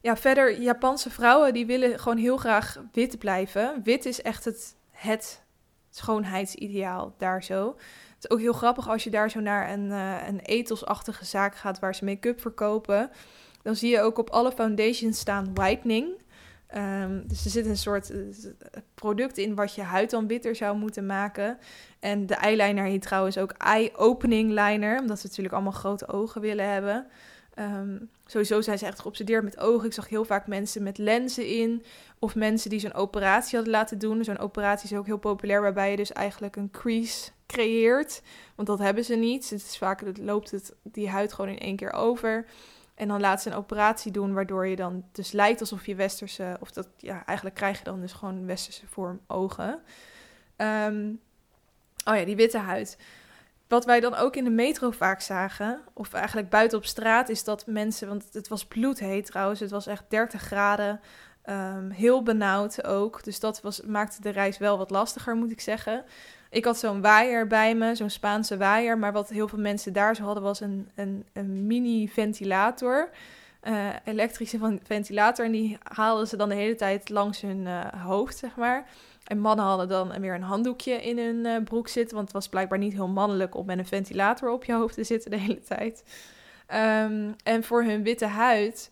Ja, 0.00 0.16
verder, 0.16 0.60
Japanse 0.60 1.10
vrouwen 1.10 1.54
die 1.54 1.66
willen 1.66 1.98
gewoon 1.98 2.18
heel 2.18 2.36
graag 2.36 2.82
wit 2.92 3.18
blijven. 3.18 3.80
Wit 3.82 4.06
is 4.06 4.22
echt 4.22 4.44
het, 4.44 4.76
het 4.90 5.42
schoonheidsideaal 5.90 7.14
daar 7.18 7.42
zo. 7.42 7.76
Het 8.24 8.32
is 8.32 8.38
ook 8.38 8.44
heel 8.44 8.58
grappig 8.58 8.88
als 8.88 9.04
je 9.04 9.10
daar 9.10 9.30
zo 9.30 9.40
naar 9.40 9.70
een, 9.70 9.86
uh, 9.86 10.28
een 10.28 10.40
etelsachtige 10.40 11.24
zaak 11.24 11.56
gaat 11.56 11.78
waar 11.78 11.94
ze 11.94 12.04
make-up 12.04 12.40
verkopen. 12.40 13.10
Dan 13.62 13.76
zie 13.76 13.90
je 13.90 14.00
ook 14.00 14.18
op 14.18 14.30
alle 14.30 14.52
foundations 14.52 15.18
staan 15.18 15.54
whitening. 15.54 16.06
Um, 16.76 17.24
dus 17.26 17.44
er 17.44 17.50
zit 17.50 17.66
een 17.66 17.76
soort 17.76 18.10
eh, 18.10 18.18
product 18.94 19.38
in 19.38 19.54
wat 19.54 19.74
je 19.74 19.82
huid 19.82 20.10
dan 20.10 20.26
witter 20.26 20.56
zou 20.56 20.76
moeten 20.76 21.06
maken. 21.06 21.58
En 22.00 22.26
de 22.26 22.34
eyeliner 22.34 22.84
hier 22.84 23.00
trouwens 23.00 23.38
ook 23.38 23.52
eye-opening 23.52 24.48
liner, 24.48 25.00
omdat 25.00 25.20
ze 25.20 25.26
natuurlijk 25.26 25.54
allemaal 25.54 25.72
grote 25.72 26.08
ogen 26.08 26.40
willen 26.40 26.70
hebben. 26.70 27.06
Um, 27.58 28.10
sowieso 28.26 28.60
zijn 28.60 28.78
ze 28.78 28.86
echt 28.86 29.00
geobsedeerd 29.00 29.44
met 29.44 29.58
ogen. 29.58 29.86
Ik 29.86 29.92
zag 29.92 30.08
heel 30.08 30.24
vaak 30.24 30.46
mensen 30.46 30.82
met 30.82 30.98
lenzen 30.98 31.46
in. 31.46 31.84
Of 32.18 32.34
mensen 32.34 32.70
die 32.70 32.80
zo'n 32.80 32.94
operatie 32.94 33.56
hadden 33.56 33.74
laten 33.74 33.98
doen. 33.98 34.24
Zo'n 34.24 34.38
operatie 34.38 34.90
is 34.90 34.96
ook 34.96 35.06
heel 35.06 35.18
populair, 35.18 35.62
waarbij 35.62 35.90
je 35.90 35.96
dus 35.96 36.12
eigenlijk 36.12 36.56
een 36.56 36.70
crease 36.70 37.30
creëert. 37.46 38.22
Want 38.54 38.68
dat 38.68 38.78
hebben 38.78 39.04
ze 39.04 39.14
niet. 39.14 39.50
Het 39.50 39.60
is 39.60 39.78
vaak, 39.78 40.18
loopt 40.20 40.50
het, 40.50 40.74
die 40.82 41.08
huid 41.08 41.32
gewoon 41.32 41.50
in 41.50 41.58
één 41.58 41.76
keer 41.76 41.92
over. 41.92 42.46
En 42.94 43.08
dan 43.08 43.20
laat 43.20 43.42
ze 43.42 43.50
een 43.50 43.56
operatie 43.56 44.12
doen, 44.12 44.34
waardoor 44.34 44.66
je 44.66 44.76
dan 44.76 45.04
dus 45.12 45.32
lijkt 45.32 45.60
alsof 45.60 45.86
je 45.86 45.94
westerse, 45.94 46.56
of 46.60 46.70
dat 46.70 46.88
ja, 46.96 47.26
eigenlijk 47.26 47.56
krijg 47.56 47.78
je 47.78 47.84
dan 47.84 48.00
dus 48.00 48.12
gewoon 48.12 48.46
westerse 48.46 48.86
vorm 48.86 49.20
ogen. 49.26 49.82
Um, 50.56 51.20
oh 52.04 52.16
ja, 52.16 52.24
die 52.24 52.36
witte 52.36 52.58
huid. 52.58 52.98
Wat 53.74 53.84
wij 53.84 54.00
dan 54.00 54.14
ook 54.14 54.36
in 54.36 54.44
de 54.44 54.50
metro 54.50 54.90
vaak 54.90 55.20
zagen, 55.20 55.80
of 55.92 56.12
eigenlijk 56.12 56.48
buiten 56.48 56.78
op 56.78 56.84
straat, 56.84 57.28
is 57.28 57.44
dat 57.44 57.66
mensen, 57.66 58.08
want 58.08 58.24
het 58.32 58.48
was 58.48 58.64
bloedheet 58.64 59.26
trouwens, 59.26 59.60
het 59.60 59.70
was 59.70 59.86
echt 59.86 60.04
30 60.08 60.42
graden, 60.42 61.00
um, 61.50 61.90
heel 61.90 62.22
benauwd 62.22 62.84
ook. 62.84 63.24
Dus 63.24 63.40
dat 63.40 63.60
was, 63.60 63.80
maakte 63.80 64.20
de 64.20 64.30
reis 64.30 64.58
wel 64.58 64.78
wat 64.78 64.90
lastiger, 64.90 65.36
moet 65.36 65.50
ik 65.50 65.60
zeggen. 65.60 66.04
Ik 66.50 66.64
had 66.64 66.78
zo'n 66.78 67.00
waaier 67.00 67.46
bij 67.46 67.74
me, 67.74 67.94
zo'n 67.94 68.10
Spaanse 68.10 68.56
waaier. 68.56 68.98
Maar 68.98 69.12
wat 69.12 69.28
heel 69.28 69.48
veel 69.48 69.58
mensen 69.58 69.92
daar 69.92 70.16
zo 70.16 70.24
hadden, 70.24 70.42
was 70.42 70.60
een, 70.60 70.90
een, 70.94 71.26
een 71.32 71.66
mini-ventilator. 71.66 73.10
Uh, 73.62 73.88
elektrische 74.04 74.78
ventilator. 74.82 75.44
En 75.44 75.52
die 75.52 75.78
haalden 75.82 76.26
ze 76.26 76.36
dan 76.36 76.48
de 76.48 76.54
hele 76.54 76.74
tijd 76.74 77.08
langs 77.08 77.40
hun 77.40 77.60
uh, 77.60 77.80
hoofd, 78.04 78.36
zeg 78.38 78.56
maar. 78.56 78.86
En 79.24 79.38
mannen 79.38 79.64
hadden 79.64 79.88
dan 79.88 80.20
weer 80.20 80.34
een 80.34 80.42
handdoekje 80.42 81.02
in 81.02 81.18
hun 81.18 81.44
uh, 81.44 81.64
broek 81.64 81.88
zitten. 81.88 82.14
Want 82.14 82.26
het 82.26 82.36
was 82.36 82.48
blijkbaar 82.48 82.78
niet 82.78 82.92
heel 82.92 83.08
mannelijk 83.08 83.54
om 83.54 83.66
met 83.66 83.78
een 83.78 83.86
ventilator 83.86 84.50
op 84.50 84.64
je 84.64 84.72
hoofd 84.72 84.94
te 84.94 85.04
zitten 85.04 85.30
de 85.30 85.36
hele 85.36 85.60
tijd. 85.60 86.04
Um, 86.74 87.34
en 87.42 87.64
voor 87.64 87.82
hun 87.82 88.02
witte 88.02 88.26
huid 88.26 88.90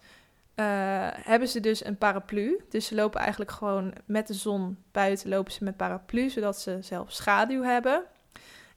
uh, 0.56 0.66
hebben 1.10 1.48
ze 1.48 1.60
dus 1.60 1.84
een 1.84 1.98
paraplu. 1.98 2.64
Dus 2.68 2.86
ze 2.86 2.94
lopen 2.94 3.20
eigenlijk 3.20 3.50
gewoon 3.50 3.92
met 4.04 4.26
de 4.26 4.34
zon 4.34 4.76
buiten, 4.92 5.28
lopen 5.28 5.52
ze 5.52 5.64
met 5.64 5.76
paraplu, 5.76 6.30
zodat 6.30 6.58
ze 6.60 6.78
zelf 6.80 7.12
schaduw 7.12 7.62
hebben. 7.62 8.02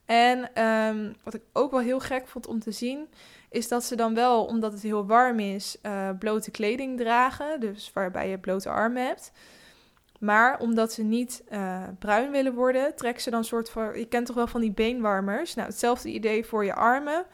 En 0.06 0.64
um, 0.64 1.16
wat 1.24 1.34
ik 1.34 1.42
ook 1.54 1.72
wel 1.72 1.80
heel 1.80 2.00
gek 2.00 2.28
vond 2.28 2.48
om 2.48 2.60
te 2.60 2.72
zien, 2.72 3.08
is 3.50 3.68
dat 3.68 3.84
ze 3.84 3.96
dan 3.96 4.14
wel, 4.14 4.46
omdat 4.46 4.72
het 4.72 4.82
heel 4.82 5.06
warm 5.06 5.40
is, 5.40 5.78
uh, 5.84 6.10
blote 6.20 6.52
kleding 6.52 6.98
dragen. 6.98 7.60
Dus 7.60 7.92
waarbij 7.94 8.30
je 8.30 8.38
blote 8.38 8.70
armen 8.70 9.06
hebt. 9.06 9.32
Maar 10.26 10.60
omdat 10.60 10.94
ze 10.94 11.04
niet 11.04 11.44
uh, 11.52 11.84
bruin 12.00 12.32
willen 12.32 12.54
worden, 12.54 12.96
trekken 12.96 13.24
ze 13.24 13.30
dan 13.30 13.40
een 13.40 13.46
soort 13.46 13.70
van. 13.70 14.00
Je 14.00 14.06
kent 14.06 14.26
toch 14.26 14.36
wel 14.36 14.48
van 14.48 14.62
die 14.62 14.72
beenwarmers? 14.72 15.54
Nou, 15.56 15.68
hetzelfde 15.68 16.10
idee 16.10 16.46
voor 16.46 16.66
je 16.66 16.74
armen. 16.74 17.26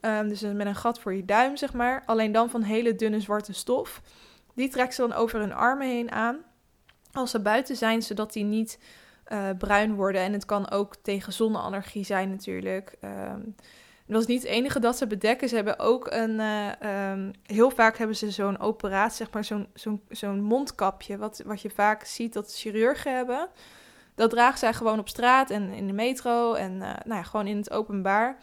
Um, 0.00 0.28
dus 0.28 0.40
met 0.40 0.66
een 0.66 0.74
gat 0.74 1.00
voor 1.00 1.14
je 1.14 1.24
duim, 1.24 1.56
zeg 1.56 1.72
maar. 1.72 2.02
Alleen 2.06 2.32
dan 2.32 2.50
van 2.50 2.62
hele 2.62 2.94
dunne 2.94 3.20
zwarte 3.20 3.52
stof. 3.52 4.02
Die 4.54 4.68
trekken 4.68 4.94
ze 4.94 5.00
dan 5.00 5.12
over 5.12 5.40
hun 5.40 5.52
armen 5.52 5.86
heen 5.86 6.12
aan. 6.12 6.36
Als 7.12 7.30
ze 7.30 7.40
buiten 7.40 7.76
zijn, 7.76 8.02
zodat 8.02 8.32
die 8.32 8.44
niet 8.44 8.78
uh, 9.32 9.48
bruin 9.58 9.94
worden. 9.94 10.20
En 10.20 10.32
het 10.32 10.44
kan 10.44 10.70
ook 10.70 10.96
tegen 10.96 11.32
zonneallergie 11.32 12.04
zijn 12.04 12.30
natuurlijk. 12.30 12.96
Um, 13.04 13.54
dat 14.12 14.20
is 14.20 14.26
niet 14.26 14.42
het 14.42 14.50
enige 14.50 14.80
dat 14.80 14.96
ze 14.96 15.06
bedekken. 15.06 15.48
Ze 15.48 15.54
hebben 15.54 15.78
ook 15.78 16.06
een. 16.10 16.30
Uh, 16.30 17.10
um, 17.10 17.30
heel 17.42 17.70
vaak 17.70 17.98
hebben 17.98 18.16
ze 18.16 18.30
zo'n 18.30 18.58
operatie, 18.58 19.16
zeg 19.16 19.30
maar, 19.30 19.44
zo'n 19.44 19.66
zo'n 19.74 20.02
zo'n 20.08 20.40
mondkapje. 20.40 21.16
Wat, 21.16 21.42
wat 21.46 21.62
je 21.62 21.70
vaak 21.70 22.04
ziet 22.04 22.32
dat 22.32 22.54
chirurgen 22.54 23.16
hebben. 23.16 23.48
Dat 24.14 24.30
dragen 24.30 24.58
zij 24.58 24.74
gewoon 24.74 24.98
op 24.98 25.08
straat 25.08 25.50
en 25.50 25.72
in 25.72 25.86
de 25.86 25.92
metro 25.92 26.54
en 26.54 26.72
uh, 26.72 26.80
nou 26.80 27.14
ja, 27.14 27.22
gewoon 27.22 27.46
in 27.46 27.56
het 27.56 27.70
openbaar. 27.70 28.36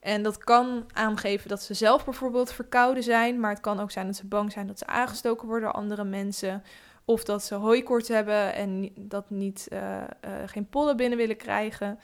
En 0.00 0.22
dat 0.22 0.38
kan 0.38 0.84
aangeven 0.92 1.48
dat 1.48 1.62
ze 1.62 1.74
zelf 1.74 2.04
bijvoorbeeld 2.04 2.52
verkouden 2.52 3.02
zijn, 3.02 3.40
maar 3.40 3.50
het 3.50 3.60
kan 3.60 3.80
ook 3.80 3.90
zijn 3.90 4.06
dat 4.06 4.16
ze 4.16 4.26
bang 4.26 4.52
zijn 4.52 4.66
dat 4.66 4.78
ze 4.78 4.86
aangestoken 4.86 5.48
worden 5.48 5.68
door 5.68 5.78
andere 5.78 6.04
mensen. 6.04 6.62
Of 7.04 7.24
dat 7.24 7.42
ze 7.42 7.54
hooikoorts 7.54 8.08
hebben 8.08 8.54
en 8.54 8.90
dat 8.94 9.30
niet, 9.30 9.68
uh, 9.72 10.02
geen 10.46 10.68
pollen 10.68 10.96
binnen 10.96 11.18
willen 11.18 11.36
krijgen. 11.36 11.98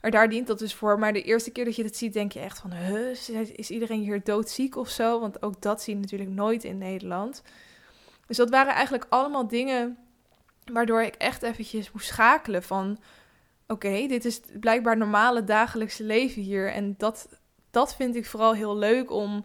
Maar 0.00 0.10
daar 0.10 0.28
dient 0.28 0.46
dat 0.46 0.58
dus 0.58 0.74
voor. 0.74 0.98
Maar 0.98 1.12
de 1.12 1.22
eerste 1.22 1.50
keer 1.50 1.64
dat 1.64 1.76
je 1.76 1.82
dat 1.82 1.96
ziet, 1.96 2.12
denk 2.12 2.32
je 2.32 2.40
echt 2.40 2.58
van... 2.58 2.72
Huh, 2.72 3.10
is 3.52 3.70
iedereen 3.70 4.00
hier 4.00 4.24
doodziek 4.24 4.76
of 4.76 4.88
zo? 4.88 5.20
Want 5.20 5.42
ook 5.42 5.62
dat 5.62 5.82
zie 5.82 5.94
je 5.94 6.00
natuurlijk 6.00 6.30
nooit 6.30 6.64
in 6.64 6.78
Nederland. 6.78 7.42
Dus 8.26 8.36
dat 8.36 8.50
waren 8.50 8.72
eigenlijk 8.72 9.06
allemaal 9.08 9.48
dingen... 9.48 9.98
waardoor 10.72 11.02
ik 11.02 11.14
echt 11.14 11.42
eventjes 11.42 11.92
moest 11.92 12.06
schakelen 12.06 12.62
van 12.62 12.98
oké, 13.66 14.06
dit 14.06 14.24
is 14.24 14.40
blijkbaar 14.60 14.96
normale 14.96 15.44
dagelijkse 15.44 16.04
leven 16.04 16.42
hier. 16.42 16.72
En 16.72 16.94
dat, 16.98 17.28
dat 17.70 17.96
vind 17.96 18.16
ik 18.16 18.26
vooral 18.26 18.54
heel 18.54 18.76
leuk 18.76 19.10
om 19.10 19.44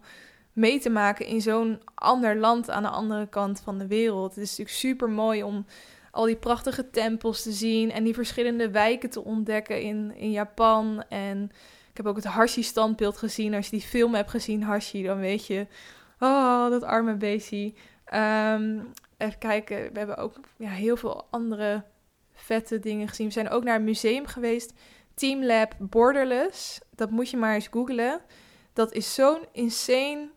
mee 0.52 0.80
te 0.80 0.90
maken 0.90 1.26
in 1.26 1.40
zo'n 1.40 1.80
ander 1.94 2.36
land 2.36 2.70
aan 2.70 2.82
de 2.82 2.88
andere 2.88 3.28
kant 3.28 3.60
van 3.60 3.78
de 3.78 3.86
wereld. 3.86 4.34
Het 4.34 4.44
is 4.44 4.50
natuurlijk 4.50 4.76
super 4.76 5.08
mooi 5.10 5.42
om 5.42 5.66
al 6.12 6.24
die 6.24 6.36
prachtige 6.36 6.90
tempels 6.90 7.42
te 7.42 7.52
zien 7.52 7.90
en 7.90 8.04
die 8.04 8.14
verschillende 8.14 8.70
wijken 8.70 9.10
te 9.10 9.24
ontdekken 9.24 9.80
in, 9.80 10.14
in 10.16 10.30
Japan. 10.30 11.04
En 11.08 11.50
ik 11.90 11.96
heb 11.96 12.06
ook 12.06 12.16
het 12.16 12.24
Hashi-standbeeld 12.24 13.16
gezien. 13.16 13.54
Als 13.54 13.64
je 13.64 13.76
die 13.76 13.86
film 13.86 14.14
hebt 14.14 14.30
gezien, 14.30 14.62
Hashi, 14.62 15.02
dan 15.02 15.18
weet 15.18 15.46
je, 15.46 15.66
oh, 16.18 16.70
dat 16.70 16.82
arme 16.82 17.14
beestje. 17.14 17.72
Um, 18.14 18.92
even 19.16 19.38
kijken, 19.38 19.92
we 19.92 19.98
hebben 19.98 20.16
ook 20.16 20.40
ja, 20.56 20.70
heel 20.70 20.96
veel 20.96 21.26
andere 21.30 21.84
vette 22.32 22.78
dingen 22.78 23.08
gezien. 23.08 23.26
We 23.26 23.32
zijn 23.32 23.50
ook 23.50 23.64
naar 23.64 23.76
een 23.76 23.84
museum 23.84 24.26
geweest. 24.26 24.72
Team 25.14 25.44
Lab 25.44 25.74
Borderless. 25.78 26.80
Dat 26.94 27.10
moet 27.10 27.30
je 27.30 27.36
maar 27.36 27.54
eens 27.54 27.68
googlen. 27.70 28.20
Dat 28.72 28.92
is 28.92 29.14
zo'n 29.14 29.46
insane 29.52 30.30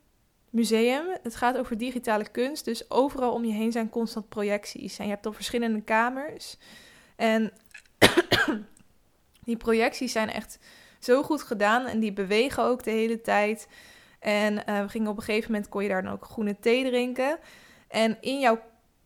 museum. 0.55 1.05
Het 1.23 1.35
gaat 1.35 1.57
over 1.57 1.77
digitale 1.77 2.29
kunst. 2.29 2.65
Dus 2.65 2.91
overal 2.91 3.33
om 3.33 3.45
je 3.45 3.53
heen 3.53 3.71
zijn 3.71 3.89
constant 3.89 4.29
projecties. 4.29 4.97
En 4.97 5.05
je 5.05 5.11
hebt 5.11 5.23
dan 5.23 5.33
verschillende 5.33 5.81
kamers. 5.81 6.57
En 7.15 7.51
die 9.47 9.57
projecties 9.57 10.11
zijn 10.11 10.29
echt 10.29 10.59
zo 10.99 11.23
goed 11.23 11.41
gedaan. 11.41 11.85
En 11.85 11.99
die 11.99 12.13
bewegen 12.13 12.63
ook 12.63 12.83
de 12.83 12.91
hele 12.91 13.21
tijd. 13.21 13.67
En 14.19 14.53
uh, 14.53 14.81
we 14.81 14.89
gingen 14.89 15.11
op 15.11 15.17
een 15.17 15.23
gegeven 15.23 15.51
moment, 15.51 15.69
kon 15.69 15.83
je 15.83 15.89
daar 15.89 16.03
dan 16.03 16.13
ook 16.13 16.25
groene 16.25 16.59
thee 16.59 16.83
drinken. 16.83 17.37
En 17.87 18.17
in 18.21 18.39
jouw 18.39 18.59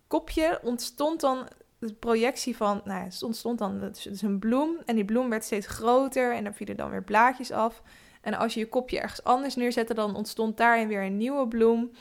kopje 0.07 0.59
ontstond 0.63 1.19
dan 1.19 1.47
de 1.79 1.93
projectie 1.93 2.55
van, 2.55 2.81
nou 2.83 3.03
ja, 3.03 3.09
stond, 3.09 3.35
stond 3.35 3.59
dan 3.59 3.93
een 4.21 4.39
bloem 4.39 4.77
en 4.85 4.95
die 4.95 5.05
bloem 5.05 5.29
werd 5.29 5.43
steeds 5.43 5.67
groter 5.67 6.33
en 6.35 6.43
dan 6.43 6.53
vielen 6.53 6.77
dan 6.77 6.89
weer 6.89 7.03
blaadjes 7.03 7.51
af. 7.51 7.81
En 8.21 8.33
als 8.33 8.53
je 8.53 8.59
je 8.59 8.69
kopje 8.69 8.99
ergens 8.99 9.23
anders 9.23 9.55
neerzette, 9.55 9.93
dan 9.93 10.15
ontstond 10.15 10.57
daarin 10.57 10.87
weer 10.87 11.03
een 11.03 11.17
nieuwe 11.17 11.47
bloem. 11.47 11.91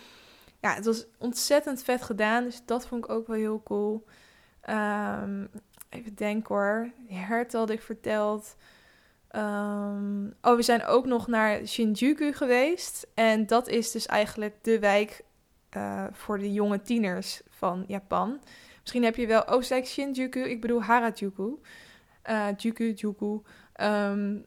Ja, 0.60 0.74
het 0.74 0.84
was 0.84 1.06
ontzettend 1.18 1.82
vet 1.82 2.02
gedaan, 2.02 2.44
dus 2.44 2.62
dat 2.64 2.86
vond 2.86 3.04
ik 3.04 3.10
ook 3.10 3.26
wel 3.26 3.36
heel 3.36 3.62
cool. 3.62 4.04
Um, 4.70 5.50
even 5.88 6.14
denken 6.14 6.54
hoor, 6.54 6.90
Hert 7.08 7.52
had 7.52 7.70
ik 7.70 7.82
verteld. 7.82 8.56
Um, 9.36 10.34
oh, 10.42 10.56
we 10.56 10.62
zijn 10.62 10.84
ook 10.84 11.06
nog 11.06 11.26
naar 11.26 11.66
Shinjuku 11.66 12.32
geweest. 12.32 13.06
En 13.14 13.46
dat 13.46 13.68
is 13.68 13.90
dus 13.90 14.06
eigenlijk 14.06 14.54
de 14.62 14.78
wijk 14.78 15.24
uh, 15.76 16.04
voor 16.12 16.38
de 16.38 16.52
jonge 16.52 16.82
tieners 16.82 17.42
van 17.48 17.84
Japan. 17.86 18.40
Misschien 18.80 19.04
heb 19.04 19.16
je 19.16 19.26
wel, 19.26 19.62
zei 19.62 19.84
Shinjuku? 19.84 20.40
Ik 20.40 20.60
bedoel 20.60 20.82
Harajuku. 20.82 21.58
Uh, 22.30 22.46
Juku, 22.56 22.92
Juku. 22.92 23.40
Um, 23.80 24.44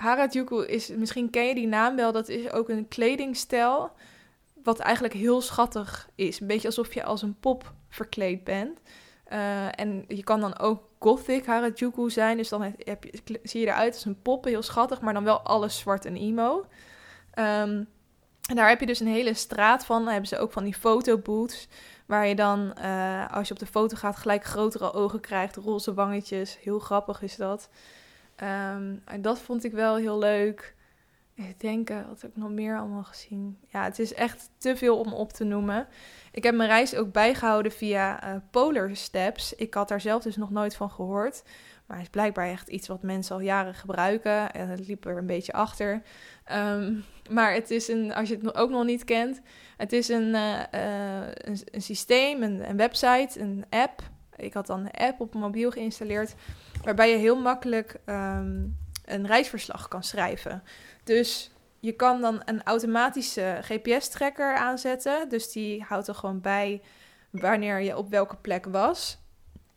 Harajuku 0.00 0.66
is, 0.66 0.88
misschien 0.88 1.30
ken 1.30 1.46
je 1.46 1.54
die 1.54 1.66
naam 1.66 1.96
wel, 1.96 2.12
dat 2.12 2.28
is 2.28 2.50
ook 2.50 2.68
een 2.68 2.88
kledingstijl 2.88 3.92
wat 4.62 4.78
eigenlijk 4.78 5.14
heel 5.14 5.40
schattig 5.40 6.08
is. 6.14 6.40
Een 6.40 6.46
beetje 6.46 6.68
alsof 6.68 6.94
je 6.94 7.04
als 7.04 7.22
een 7.22 7.36
pop 7.40 7.72
verkleed 7.88 8.44
bent. 8.44 8.80
Uh, 9.32 9.80
en 9.80 10.04
je 10.08 10.24
kan 10.24 10.40
dan 10.40 10.58
ook 10.58 10.82
gothic 10.98 11.46
Harajuku 11.46 12.10
zijn, 12.10 12.36
dus 12.36 12.48
dan 12.48 12.62
heb 12.78 13.04
je, 13.04 13.40
zie 13.42 13.60
je 13.60 13.66
eruit 13.66 13.94
als 13.94 14.04
een 14.04 14.22
pop, 14.22 14.44
heel 14.44 14.62
schattig, 14.62 15.00
maar 15.00 15.14
dan 15.14 15.24
wel 15.24 15.40
alles 15.40 15.78
zwart 15.78 16.04
en 16.04 16.16
emo. 16.16 16.64
Um, 17.34 17.88
en 18.48 18.56
daar 18.56 18.68
heb 18.68 18.80
je 18.80 18.86
dus 18.86 19.00
een 19.00 19.06
hele 19.06 19.34
straat 19.34 19.84
van. 19.84 20.08
Hebben 20.08 20.28
ze 20.28 20.38
ook 20.38 20.52
van 20.52 20.64
die 20.64 20.74
fotobooths. 20.74 21.68
Waar 22.06 22.26
je 22.26 22.34
dan, 22.34 22.74
uh, 22.78 23.32
als 23.32 23.48
je 23.48 23.54
op 23.54 23.60
de 23.60 23.66
foto 23.66 23.96
gaat, 23.96 24.16
gelijk 24.16 24.44
grotere 24.44 24.92
ogen 24.92 25.20
krijgt. 25.20 25.56
Roze 25.56 25.94
wangetjes. 25.94 26.58
Heel 26.60 26.78
grappig 26.78 27.22
is 27.22 27.36
dat. 27.36 27.68
Um, 28.42 29.02
en 29.04 29.22
dat 29.22 29.38
vond 29.38 29.64
ik 29.64 29.72
wel 29.72 29.96
heel 29.96 30.18
leuk. 30.18 30.74
Ik 31.34 31.60
denk, 31.60 31.88
wat 32.08 32.22
ik 32.22 32.36
nog 32.36 32.50
meer 32.50 32.78
allemaal 32.78 33.04
gezien? 33.04 33.58
Ja, 33.68 33.84
het 33.84 33.98
is 33.98 34.14
echt 34.14 34.50
te 34.56 34.76
veel 34.76 34.98
om 34.98 35.12
op 35.12 35.32
te 35.32 35.44
noemen. 35.44 35.88
Ik 36.32 36.42
heb 36.42 36.54
mijn 36.54 36.68
reis 36.68 36.94
ook 36.94 37.12
bijgehouden 37.12 37.72
via 37.72 38.24
uh, 38.24 38.40
Polar 38.50 38.96
Steps. 38.96 39.54
Ik 39.54 39.74
had 39.74 39.88
daar 39.88 40.00
zelf 40.00 40.22
dus 40.22 40.36
nog 40.36 40.50
nooit 40.50 40.76
van 40.76 40.90
gehoord. 40.90 41.42
Maar 41.86 41.96
hij 41.96 42.06
is 42.06 42.12
blijkbaar 42.12 42.48
echt 42.48 42.68
iets 42.68 42.88
wat 42.88 43.02
mensen 43.02 43.34
al 43.34 43.40
jaren 43.40 43.74
gebruiken. 43.74 44.52
En 44.52 44.68
het 44.68 44.86
liep 44.86 45.04
er 45.04 45.16
een 45.16 45.26
beetje 45.26 45.52
achter. 45.52 46.02
Ehm, 46.44 46.94
maar 47.30 47.52
het 47.52 47.70
is 47.70 47.88
een, 47.88 48.14
als 48.14 48.28
je 48.28 48.36
het 48.36 48.54
ook 48.54 48.70
nog 48.70 48.84
niet 48.84 49.04
kent, 49.04 49.40
het 49.76 49.92
is 49.92 50.08
een, 50.08 50.34
uh, 50.34 50.60
een, 50.70 51.58
een, 51.64 51.82
systeem, 51.82 52.42
een, 52.42 52.68
een, 52.68 52.76
website, 52.76 53.40
een 53.40 53.64
app. 53.70 54.02
Ik 54.36 54.54
had 54.54 54.66
dan 54.66 54.80
een 54.80 55.06
app 55.06 55.20
op 55.20 55.32
mijn 55.32 55.44
mobiel 55.44 55.70
geïnstalleerd, 55.70 56.34
waarbij 56.82 57.10
je 57.10 57.16
heel 57.16 57.40
makkelijk 57.40 57.96
um, 58.06 58.78
een 59.04 59.26
reisverslag 59.26 59.88
kan 59.88 60.02
schrijven. 60.02 60.62
Dus 61.04 61.50
je 61.80 61.92
kan 61.92 62.20
dan 62.20 62.42
een 62.44 62.62
automatische 62.62 63.58
GPS-tracker 63.60 64.56
aanzetten. 64.56 65.28
Dus 65.28 65.52
die 65.52 65.82
houdt 65.82 66.08
er 66.08 66.14
gewoon 66.14 66.40
bij 66.40 66.82
wanneer 67.30 67.80
je 67.80 67.96
op 67.96 68.10
welke 68.10 68.36
plek 68.36 68.64
was. 68.64 69.18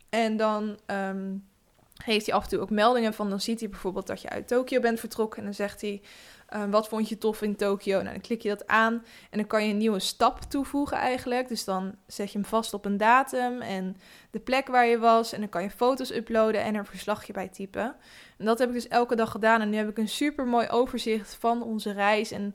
En 0.08 0.36
dan 0.36 0.78
um, 0.86 1.48
geeft 1.94 2.26
hij 2.26 2.34
af 2.34 2.42
en 2.42 2.48
toe 2.48 2.60
ook 2.60 2.70
meldingen 2.70 3.14
van. 3.14 3.28
Dan 3.28 3.40
ziet 3.40 3.60
hij 3.60 3.68
bijvoorbeeld 3.68 4.06
dat 4.06 4.22
je 4.22 4.28
uit 4.28 4.48
Tokio 4.48 4.80
bent 4.80 5.00
vertrokken. 5.00 5.38
En 5.38 5.44
dan 5.44 5.54
zegt 5.54 5.80
hij: 5.80 6.02
uh, 6.50 6.64
Wat 6.70 6.88
vond 6.88 7.08
je 7.08 7.18
tof 7.18 7.42
in 7.42 7.56
Tokio? 7.56 7.96
Nou, 7.98 8.12
dan 8.12 8.20
klik 8.20 8.42
je 8.42 8.48
dat 8.48 8.66
aan. 8.66 9.04
En 9.30 9.38
dan 9.38 9.46
kan 9.46 9.64
je 9.66 9.70
een 9.70 9.78
nieuwe 9.78 9.98
stap 9.98 10.40
toevoegen 10.40 10.96
eigenlijk. 10.96 11.48
Dus 11.48 11.64
dan 11.64 11.94
zet 12.06 12.32
je 12.32 12.38
hem 12.38 12.46
vast 12.46 12.74
op 12.74 12.84
een 12.84 12.96
datum 12.96 13.60
en 13.60 13.96
de 14.30 14.40
plek 14.40 14.66
waar 14.66 14.86
je 14.86 14.98
was. 14.98 15.32
En 15.32 15.40
dan 15.40 15.48
kan 15.48 15.62
je 15.62 15.70
foto's 15.70 16.10
uploaden 16.10 16.62
en 16.62 16.74
er 16.74 16.80
een 16.80 16.86
verslagje 16.86 17.32
bij 17.32 17.48
typen. 17.48 17.94
En 18.38 18.44
dat 18.44 18.58
heb 18.58 18.68
ik 18.68 18.74
dus 18.74 18.88
elke 18.88 19.16
dag 19.16 19.30
gedaan. 19.30 19.60
En 19.60 19.70
nu 19.70 19.76
heb 19.76 19.88
ik 19.88 19.98
een 19.98 20.08
super 20.08 20.46
mooi 20.46 20.68
overzicht 20.68 21.36
van 21.40 21.62
onze 21.62 21.92
reis. 21.92 22.30
En 22.30 22.54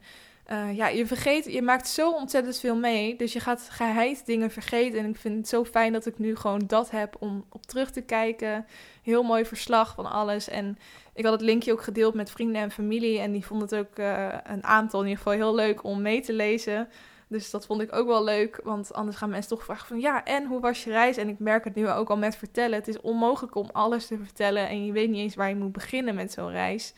uh, 0.51 0.75
ja, 0.75 0.87
je 0.87 1.07
vergeet, 1.07 1.45
je 1.45 1.61
maakt 1.61 1.87
zo 1.87 2.11
ontzettend 2.11 2.59
veel 2.59 2.75
mee. 2.75 3.15
Dus 3.15 3.33
je 3.33 3.39
gaat 3.39 3.67
geheid 3.71 4.25
dingen 4.25 4.51
vergeten. 4.51 4.99
En 4.99 5.09
ik 5.09 5.17
vind 5.17 5.37
het 5.37 5.47
zo 5.47 5.65
fijn 5.65 5.93
dat 5.93 6.05
ik 6.05 6.19
nu 6.19 6.35
gewoon 6.35 6.63
dat 6.67 6.91
heb 6.91 7.15
om 7.19 7.45
op 7.49 7.65
terug 7.65 7.91
te 7.91 8.01
kijken. 8.01 8.65
Heel 9.03 9.23
mooi 9.23 9.45
verslag 9.45 9.93
van 9.93 10.11
alles. 10.11 10.49
En 10.49 10.77
ik 11.13 11.23
had 11.23 11.33
het 11.33 11.41
linkje 11.41 11.71
ook 11.71 11.83
gedeeld 11.83 12.13
met 12.13 12.31
vrienden 12.31 12.61
en 12.61 12.71
familie. 12.71 13.19
En 13.19 13.31
die 13.31 13.45
vonden 13.45 13.67
het 13.67 13.87
ook 13.87 13.99
uh, 13.99 14.33
een 14.43 14.63
aantal 14.63 14.99
in 14.99 15.07
ieder 15.07 15.23
geval 15.23 15.39
heel 15.39 15.55
leuk 15.55 15.83
om 15.83 16.01
mee 16.01 16.21
te 16.21 16.33
lezen. 16.33 16.89
Dus 17.27 17.49
dat 17.49 17.65
vond 17.65 17.81
ik 17.81 17.95
ook 17.95 18.07
wel 18.07 18.23
leuk. 18.23 18.59
Want 18.63 18.93
anders 18.93 19.17
gaan 19.17 19.29
mensen 19.29 19.49
toch 19.49 19.63
vragen 19.63 19.87
van 19.87 19.99
ja, 19.99 20.25
en 20.25 20.45
hoe 20.45 20.59
was 20.59 20.83
je 20.83 20.91
reis? 20.91 21.17
En 21.17 21.29
ik 21.29 21.39
merk 21.39 21.63
het 21.63 21.75
nu 21.75 21.89
ook 21.89 22.09
al 22.09 22.17
met 22.17 22.35
vertellen. 22.35 22.77
Het 22.77 22.87
is 22.87 23.01
onmogelijk 23.01 23.55
om 23.55 23.69
alles 23.71 24.07
te 24.07 24.17
vertellen. 24.17 24.69
En 24.69 24.85
je 24.85 24.91
weet 24.91 25.09
niet 25.09 25.19
eens 25.19 25.35
waar 25.35 25.49
je 25.49 25.55
moet 25.55 25.71
beginnen 25.71 26.15
met 26.15 26.31
zo'n 26.31 26.51
reis. 26.51 26.93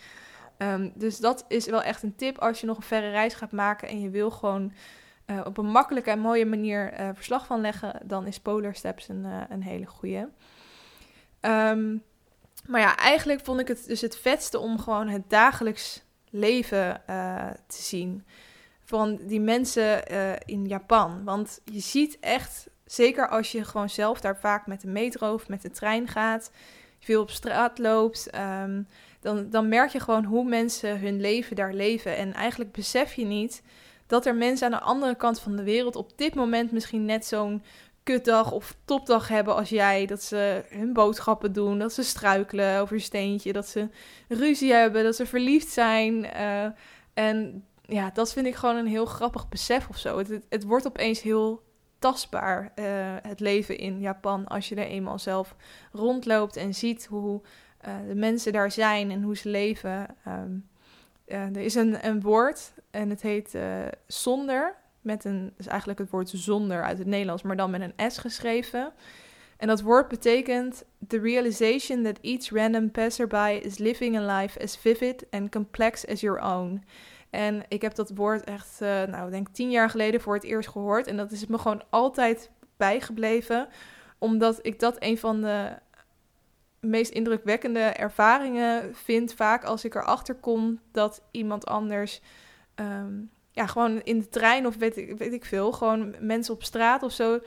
Ehm, 0.61 0.89
dus 0.93 1.17
dat 1.17 1.45
is 1.47 1.65
wel 1.65 1.81
echt 1.81 2.03
een 2.03 2.15
tip 2.15 2.37
als 2.37 2.59
je 2.59 2.67
nog 2.67 2.77
een 2.77 2.83
verre 2.83 3.09
reis 3.09 3.33
gaat 3.33 3.51
maken 3.51 3.87
en 3.87 4.01
je 4.01 4.09
wil 4.09 4.31
gewoon 4.31 4.73
uh, 5.25 5.41
op 5.43 5.57
een 5.57 5.65
makkelijke 5.65 6.09
en 6.09 6.19
mooie 6.19 6.45
manier 6.45 6.99
uh, 6.99 7.09
verslag 7.13 7.45
van 7.45 7.61
leggen, 7.61 7.99
dan 8.03 8.27
is 8.27 8.39
Polar 8.39 8.75
Steps 8.75 9.07
een, 9.07 9.23
uh, 9.25 9.41
een 9.49 9.63
hele 9.63 9.85
goede. 9.85 10.29
Um, 11.41 12.03
maar 12.67 12.81
ja, 12.81 12.97
eigenlijk 12.97 13.39
vond 13.43 13.59
ik 13.59 13.67
het 13.67 13.85
dus 13.87 14.01
het 14.01 14.17
vetste 14.17 14.59
om 14.59 14.79
gewoon 14.79 15.07
het 15.07 15.29
dagelijks 15.29 16.03
leven 16.29 17.01
te 17.67 17.81
zien 17.81 18.25
van 18.83 19.19
die 19.21 19.41
mensen 19.41 20.07
in 20.45 20.67
Japan. 20.67 21.23
Want 21.23 21.61
je 21.65 21.79
ziet 21.79 22.17
echt, 22.19 22.69
zeker 22.85 23.29
als 23.29 23.51
je 23.51 23.63
gewoon 23.63 23.89
zelf 23.89 24.21
daar 24.21 24.37
vaak 24.37 24.67
met 24.67 24.81
de 24.81 24.87
metro 24.87 25.33
of 25.33 25.47
met 25.47 25.61
de 25.61 25.71
trein 25.71 26.07
gaat, 26.07 26.51
veel 26.99 27.21
op 27.21 27.29
straat 27.29 27.77
loopt. 27.77 28.35
Um, 28.35 28.87
dan, 29.21 29.49
dan 29.49 29.67
merk 29.67 29.91
je 29.91 29.99
gewoon 29.99 30.23
hoe 30.23 30.43
mensen 30.43 30.99
hun 30.99 31.21
leven 31.21 31.55
daar 31.55 31.73
leven. 31.73 32.17
En 32.17 32.33
eigenlijk 32.33 32.71
besef 32.71 33.13
je 33.13 33.25
niet 33.25 33.63
dat 34.07 34.25
er 34.25 34.35
mensen 34.35 34.65
aan 34.65 34.79
de 34.79 34.85
andere 34.85 35.15
kant 35.15 35.39
van 35.39 35.55
de 35.55 35.63
wereld 35.63 35.95
op 35.95 36.17
dit 36.17 36.35
moment 36.35 36.71
misschien 36.71 37.05
net 37.05 37.25
zo'n 37.25 37.63
kutdag 38.03 38.51
of 38.51 38.75
topdag 38.85 39.27
hebben 39.27 39.55
als 39.55 39.69
jij. 39.69 40.05
Dat 40.05 40.23
ze 40.23 40.65
hun 40.69 40.93
boodschappen 40.93 41.53
doen, 41.53 41.79
dat 41.79 41.93
ze 41.93 42.03
struikelen 42.03 42.79
over 42.79 42.95
een 42.95 43.01
steentje, 43.01 43.53
dat 43.53 43.67
ze 43.67 43.89
ruzie 44.27 44.73
hebben, 44.73 45.03
dat 45.03 45.15
ze 45.15 45.25
verliefd 45.25 45.69
zijn. 45.69 46.25
Uh, 46.25 46.65
en 47.13 47.65
ja, 47.81 48.11
dat 48.13 48.33
vind 48.33 48.45
ik 48.45 48.55
gewoon 48.55 48.75
een 48.75 48.87
heel 48.87 49.05
grappig 49.05 49.49
besef 49.49 49.89
of 49.89 49.97
zo. 49.97 50.17
Het, 50.17 50.39
het, 50.49 50.63
wordt 50.63 50.87
opeens 50.87 51.21
heel 51.21 51.63
tastbaar, 51.99 52.71
uh, 52.75 52.85
het 53.21 53.39
leven 53.39 53.77
in 53.77 53.99
Japan, 53.99 54.47
als 54.47 54.69
je 54.69 54.75
er 54.75 54.87
eenmaal 54.87 55.19
zelf 55.19 55.55
rondloopt 55.91 56.55
en 56.55 56.73
ziet 56.73 57.05
hoe 57.05 57.41
uh, 57.87 57.93
de 58.07 58.15
mensen 58.15 58.51
daar 58.51 58.71
zijn 58.71 59.11
en 59.11 59.21
hoe 59.21 59.37
ze 59.37 59.49
leven. 59.49 60.07
Um, 60.27 60.69
uh, 61.27 61.55
er 61.55 61.57
is 61.57 61.75
een, 61.75 62.07
een 62.07 62.21
woord 62.21 62.71
en 62.91 63.09
het 63.09 63.21
heet 63.21 63.53
uh, 63.55 63.63
zonder. 64.07 64.75
Met 65.01 65.25
een, 65.25 65.53
is 65.57 65.67
eigenlijk 65.67 65.99
het 65.99 66.09
woord 66.09 66.29
zonder 66.29 66.83
uit 66.83 66.97
het 66.97 67.07
Nederlands, 67.07 67.41
maar 67.41 67.55
dan 67.55 67.71
met 67.71 67.81
een 67.81 68.11
S 68.11 68.17
geschreven. 68.17 68.93
En 69.57 69.67
dat 69.67 69.81
woord 69.81 70.07
betekent 70.07 70.83
the 71.07 71.19
realization 71.19 72.03
that 72.03 72.19
each 72.21 72.49
random 72.49 72.91
passerby 72.91 73.59
is 73.63 73.77
living 73.77 74.17
a 74.17 74.39
life 74.39 74.59
as 74.63 74.77
vivid 74.77 75.25
and 75.29 75.51
complex 75.51 76.07
as 76.07 76.19
your 76.19 76.41
own. 76.41 76.83
En 77.29 77.63
ik 77.67 77.81
heb 77.81 77.95
dat 77.95 78.11
woord 78.15 78.43
echt, 78.43 78.79
nou, 78.79 79.31
denk 79.31 79.47
tien 79.49 79.71
jaar 79.71 79.89
geleden 79.89 80.21
voor 80.21 80.33
het 80.33 80.43
eerst 80.43 80.69
gehoord. 80.69 81.07
En 81.07 81.17
dat 81.17 81.31
is 81.31 81.45
me 81.47 81.57
gewoon 81.57 81.83
altijd 81.89 82.49
bijgebleven, 82.77 83.67
omdat 84.17 84.59
ik 84.61 84.79
dat 84.79 84.95
een 84.99 85.17
van 85.17 85.41
de 85.41 85.77
meest 86.81 87.11
indrukwekkende 87.11 87.79
ervaringen 87.79 88.95
vind 88.95 89.33
vaak 89.33 89.63
als 89.63 89.85
ik 89.85 89.95
erachter 89.95 90.35
kom 90.35 90.79
dat 90.91 91.23
iemand 91.31 91.65
anders, 91.65 92.21
ehm, 92.75 93.13
ja, 93.51 93.67
gewoon 93.67 94.01
in 94.01 94.19
de 94.19 94.29
trein 94.29 94.65
of 94.67 94.75
weet 94.77 94.97
ik, 94.97 95.17
weet 95.17 95.33
ik 95.33 95.45
veel, 95.45 95.71
gewoon 95.71 96.15
mensen 96.19 96.53
op 96.53 96.63
straat 96.63 97.03
of 97.03 97.11
zo, 97.11 97.39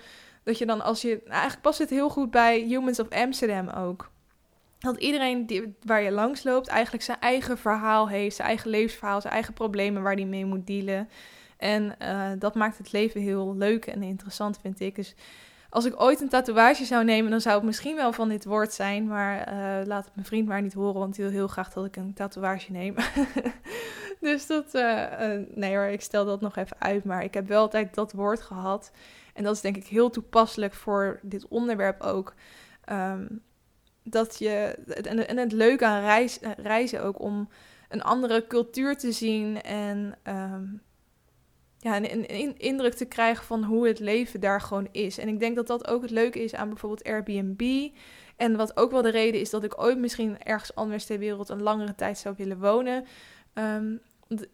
dat 0.42 0.58
je 0.58 0.66
dan 0.66 0.80
als 0.80 1.02
je, 1.02 1.08
nou, 1.08 1.30
eigenlijk 1.30 1.62
past 1.62 1.78
het 1.78 1.90
heel 1.90 2.10
goed 2.10 2.30
bij 2.30 2.60
Humans 2.60 3.00
of 3.00 3.08
Amsterdam 3.08 3.68
ook. 3.68 4.12
Dat 4.78 4.96
iedereen 4.96 5.46
die, 5.46 5.74
waar 5.82 6.02
je 6.02 6.10
langs 6.10 6.42
loopt 6.42 6.68
eigenlijk 6.68 7.04
zijn 7.04 7.20
eigen 7.20 7.58
verhaal 7.58 8.08
heeft, 8.08 8.36
zijn 8.36 8.48
eigen 8.48 8.70
levensverhaal, 8.70 9.20
zijn 9.20 9.32
eigen 9.32 9.54
problemen 9.54 10.02
waar 10.02 10.16
die 10.16 10.26
mee 10.26 10.44
moet 10.44 10.66
dealen. 10.66 11.08
En 11.56 11.94
uh, 12.02 12.30
dat 12.38 12.54
maakt 12.54 12.78
het 12.78 12.92
leven 12.92 13.20
heel 13.20 13.56
leuk 13.56 13.86
en 13.86 14.02
interessant, 14.02 14.58
vind 14.60 14.80
ik. 14.80 14.94
Dus 14.94 15.14
als 15.74 15.84
ik 15.84 16.00
ooit 16.00 16.20
een 16.20 16.28
tatoeage 16.28 16.84
zou 16.84 17.04
nemen, 17.04 17.30
dan 17.30 17.40
zou 17.40 17.54
het 17.54 17.64
misschien 17.64 17.96
wel 17.96 18.12
van 18.12 18.28
dit 18.28 18.44
woord 18.44 18.72
zijn. 18.72 19.06
Maar 19.06 19.38
uh, 19.38 19.86
laat 19.86 20.04
het 20.04 20.14
mijn 20.14 20.26
vriend 20.26 20.48
maar 20.48 20.62
niet 20.62 20.72
horen, 20.72 21.00
want 21.00 21.16
hij 21.16 21.24
wil 21.24 21.34
heel 21.34 21.48
graag 21.48 21.72
dat 21.72 21.84
ik 21.84 21.96
een 21.96 22.14
tatoeage 22.14 22.72
neem. 22.72 22.94
dus 24.20 24.46
dat, 24.46 24.74
uh, 24.74 24.82
uh, 25.20 25.40
nee 25.54 25.76
hoor, 25.76 25.86
ik 25.86 26.00
stel 26.00 26.24
dat 26.24 26.40
nog 26.40 26.56
even 26.56 26.76
uit. 26.78 27.04
Maar 27.04 27.24
ik 27.24 27.34
heb 27.34 27.48
wel 27.48 27.60
altijd 27.60 27.94
dat 27.94 28.12
woord 28.12 28.40
gehad. 28.40 28.90
En 29.32 29.44
dat 29.44 29.54
is 29.54 29.60
denk 29.60 29.76
ik 29.76 29.86
heel 29.86 30.10
toepasselijk 30.10 30.74
voor 30.74 31.20
dit 31.22 31.48
onderwerp 31.48 32.02
ook. 32.02 32.34
Um, 32.92 33.42
dat 34.02 34.38
je, 34.38 34.78
en, 35.26 35.38
het 35.38 35.52
leuke 35.52 35.86
aan 35.86 36.28
reizen 36.56 37.02
ook 37.02 37.20
om 37.20 37.48
een 37.88 38.02
andere 38.02 38.46
cultuur 38.46 38.96
te 38.96 39.12
zien 39.12 39.62
en 39.62 40.14
um, 40.24 40.82
ja, 41.84 41.96
een, 41.96 42.58
indruk 42.58 42.94
te 42.94 43.04
krijgen 43.04 43.44
van 43.44 43.64
hoe 43.64 43.86
het 43.86 43.98
leven 43.98 44.40
daar 44.40 44.60
gewoon 44.60 44.88
is. 44.92 45.18
En 45.18 45.28
ik 45.28 45.40
denk 45.40 45.56
dat 45.56 45.66
dat 45.66 45.88
ook 45.88 46.02
het 46.02 46.10
leuke 46.10 46.42
is 46.42 46.54
aan 46.54 46.68
bijvoorbeeld 46.68 47.04
Airbnb. 47.04 47.88
En 48.36 48.56
wat 48.56 48.76
ook 48.76 48.90
wel 48.90 49.02
de 49.02 49.10
reden 49.10 49.40
is 49.40 49.50
dat 49.50 49.64
ik 49.64 49.80
ooit 49.80 49.98
misschien 49.98 50.42
ergens 50.42 50.74
anders 50.74 51.04
ter 51.04 51.18
wereld 51.18 51.48
een 51.48 51.62
langere 51.62 51.94
tijd 51.94 52.18
zou 52.18 52.34
willen 52.38 52.60
wonen. 52.60 53.04
Um, 53.54 54.00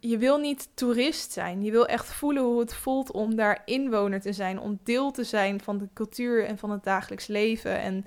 je 0.00 0.18
wil 0.18 0.38
niet 0.38 0.68
toerist 0.74 1.32
zijn. 1.32 1.64
Je 1.64 1.70
wil 1.70 1.86
echt 1.86 2.06
voelen 2.06 2.42
hoe 2.42 2.60
het 2.60 2.74
voelt 2.74 3.10
om 3.10 3.34
daar 3.34 3.62
inwoner 3.64 4.20
te 4.20 4.32
zijn. 4.32 4.60
Om 4.60 4.78
deel 4.84 5.10
te 5.10 5.24
zijn 5.24 5.60
van 5.60 5.78
de 5.78 5.88
cultuur 5.94 6.44
en 6.44 6.58
van 6.58 6.70
het 6.70 6.84
dagelijks 6.84 7.26
leven. 7.26 7.80
En 7.80 8.06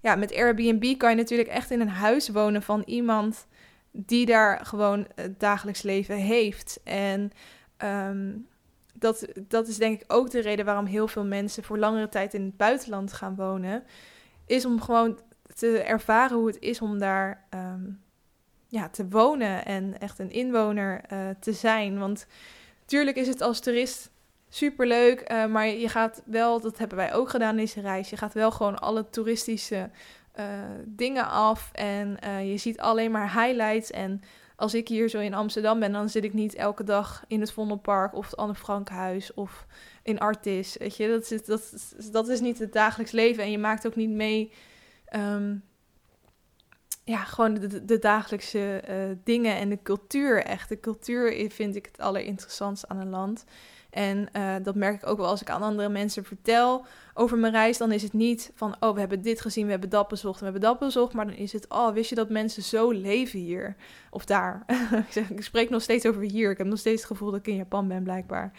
ja, 0.00 0.14
met 0.14 0.34
Airbnb 0.34 0.96
kan 0.96 1.10
je 1.10 1.16
natuurlijk 1.16 1.48
echt 1.48 1.70
in 1.70 1.80
een 1.80 1.88
huis 1.88 2.28
wonen 2.28 2.62
van 2.62 2.82
iemand 2.86 3.46
die 3.90 4.26
daar 4.26 4.66
gewoon 4.66 5.06
het 5.14 5.40
dagelijks 5.40 5.82
leven 5.82 6.16
heeft. 6.16 6.80
En 6.84 7.32
um, 7.84 8.46
dat, 8.98 9.26
dat 9.48 9.68
is 9.68 9.76
denk 9.76 10.00
ik 10.00 10.12
ook 10.12 10.30
de 10.30 10.40
reden 10.40 10.64
waarom 10.64 10.86
heel 10.86 11.08
veel 11.08 11.24
mensen 11.24 11.64
voor 11.64 11.78
langere 11.78 12.08
tijd 12.08 12.34
in 12.34 12.44
het 12.44 12.56
buitenland 12.56 13.12
gaan 13.12 13.34
wonen. 13.34 13.84
Is 14.46 14.64
om 14.64 14.80
gewoon 14.80 15.18
te 15.54 15.78
ervaren 15.78 16.36
hoe 16.36 16.46
het 16.46 16.58
is 16.58 16.80
om 16.80 16.98
daar 16.98 17.46
um, 17.54 18.00
ja, 18.68 18.88
te 18.88 19.08
wonen 19.08 19.64
en 19.64 20.00
echt 20.00 20.18
een 20.18 20.30
inwoner 20.30 21.00
uh, 21.12 21.18
te 21.40 21.52
zijn. 21.52 21.98
Want 21.98 22.26
natuurlijk 22.80 23.16
is 23.16 23.26
het 23.26 23.40
als 23.40 23.60
toerist 23.60 24.10
superleuk, 24.48 25.32
uh, 25.32 25.46
maar 25.46 25.66
je 25.66 25.88
gaat 25.88 26.22
wel, 26.24 26.60
dat 26.60 26.78
hebben 26.78 26.96
wij 26.96 27.14
ook 27.14 27.28
gedaan 27.28 27.56
deze 27.56 27.80
reis, 27.80 28.10
je 28.10 28.16
gaat 28.16 28.34
wel 28.34 28.50
gewoon 28.50 28.78
alle 28.78 29.10
toeristische 29.10 29.90
uh, 30.38 30.44
dingen 30.86 31.28
af 31.28 31.70
en 31.72 32.18
je 32.46 32.56
ziet 32.56 32.80
alleen 32.80 33.10
maar 33.10 33.44
highlights 33.44 33.90
en 33.90 34.22
als 34.58 34.74
ik 34.74 34.88
hier 34.88 35.08
zo 35.08 35.18
in 35.18 35.34
Amsterdam 35.34 35.80
ben, 35.80 35.92
dan 35.92 36.08
zit 36.08 36.24
ik 36.24 36.32
niet 36.32 36.54
elke 36.54 36.84
dag 36.84 37.24
in 37.28 37.40
het 37.40 37.52
Vondelpark 37.52 38.14
of 38.14 38.24
het 38.24 38.36
Anne 38.36 38.54
Frankhuis 38.54 39.34
of 39.34 39.66
in 40.02 40.18
Artis. 40.18 40.76
Weet 40.76 40.96
je, 40.96 41.08
dat 41.08 41.30
is, 41.30 41.44
dat, 41.44 41.94
dat 42.12 42.28
is 42.28 42.40
niet 42.40 42.58
het 42.58 42.72
dagelijks 42.72 43.12
leven. 43.12 43.42
En 43.42 43.50
je 43.50 43.58
maakt 43.58 43.86
ook 43.86 43.96
niet 43.96 44.10
mee, 44.10 44.52
um, 45.16 45.62
ja, 47.04 47.24
gewoon 47.24 47.54
de, 47.84 47.98
dagelijkse 47.98 48.82
uh, 48.88 49.16
dingen 49.24 49.56
en 49.56 49.68
de 49.68 49.82
cultuur 49.82 50.44
echt. 50.44 50.68
De 50.68 50.80
cultuur 50.80 51.50
vind 51.50 51.76
ik 51.76 51.86
het 51.86 52.00
allerinteressantst 52.00 52.88
aan 52.88 52.98
een 52.98 53.10
land. 53.10 53.44
En 53.90 54.28
uh, 54.36 54.54
dat 54.62 54.74
merk 54.74 55.02
ik 55.02 55.08
ook 55.08 55.16
wel 55.16 55.26
als 55.26 55.40
ik 55.40 55.50
aan 55.50 55.62
andere 55.62 55.88
mensen 55.88 56.24
vertel 56.24 56.86
over 57.14 57.38
mijn 57.38 57.52
reis. 57.52 57.78
Dan 57.78 57.92
is 57.92 58.02
het 58.02 58.12
niet 58.12 58.52
van, 58.54 58.76
oh, 58.80 58.94
we 58.94 59.00
hebben 59.00 59.22
dit 59.22 59.40
gezien, 59.40 59.64
we 59.64 59.70
hebben 59.70 59.90
dat 59.90 60.08
bezocht, 60.08 60.38
we 60.38 60.44
hebben 60.44 60.62
dat 60.62 60.78
bezocht. 60.78 61.12
Maar 61.12 61.26
dan 61.26 61.34
is 61.34 61.52
het, 61.52 61.68
oh, 61.68 61.92
wist 61.92 62.08
je 62.08 62.14
dat 62.14 62.30
mensen 62.30 62.62
zo 62.62 62.90
leven 62.90 63.38
hier 63.38 63.76
of 64.10 64.24
daar? 64.24 64.64
ik 65.36 65.42
spreek 65.42 65.70
nog 65.70 65.82
steeds 65.82 66.06
over 66.06 66.22
hier. 66.22 66.50
Ik 66.50 66.58
heb 66.58 66.66
nog 66.66 66.78
steeds 66.78 67.02
het 67.02 67.10
gevoel 67.10 67.30
dat 67.30 67.40
ik 67.40 67.46
in 67.46 67.56
Japan 67.56 67.88
ben, 67.88 68.02
blijkbaar. 68.02 68.52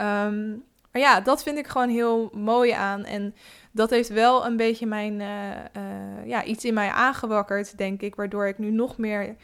Um, 0.00 0.64
maar 0.94 1.02
ja, 1.02 1.20
dat 1.20 1.42
vind 1.42 1.58
ik 1.58 1.66
gewoon 1.66 1.88
heel 1.88 2.30
mooi 2.32 2.70
aan. 2.70 3.04
En 3.04 3.34
dat 3.70 3.90
heeft 3.90 4.08
wel 4.08 4.46
een 4.46 4.56
beetje 4.56 4.86
mijn, 4.86 5.20
uh, 5.20 5.50
uh, 5.76 6.26
ja, 6.26 6.44
iets 6.44 6.64
in 6.64 6.74
mij 6.74 6.88
aangewakkerd, 6.88 7.78
denk 7.78 8.02
ik. 8.02 8.14
Waardoor 8.14 8.46
ik 8.46 8.58
nu 8.58 8.70
nog 8.70 8.98
meer, 8.98 9.36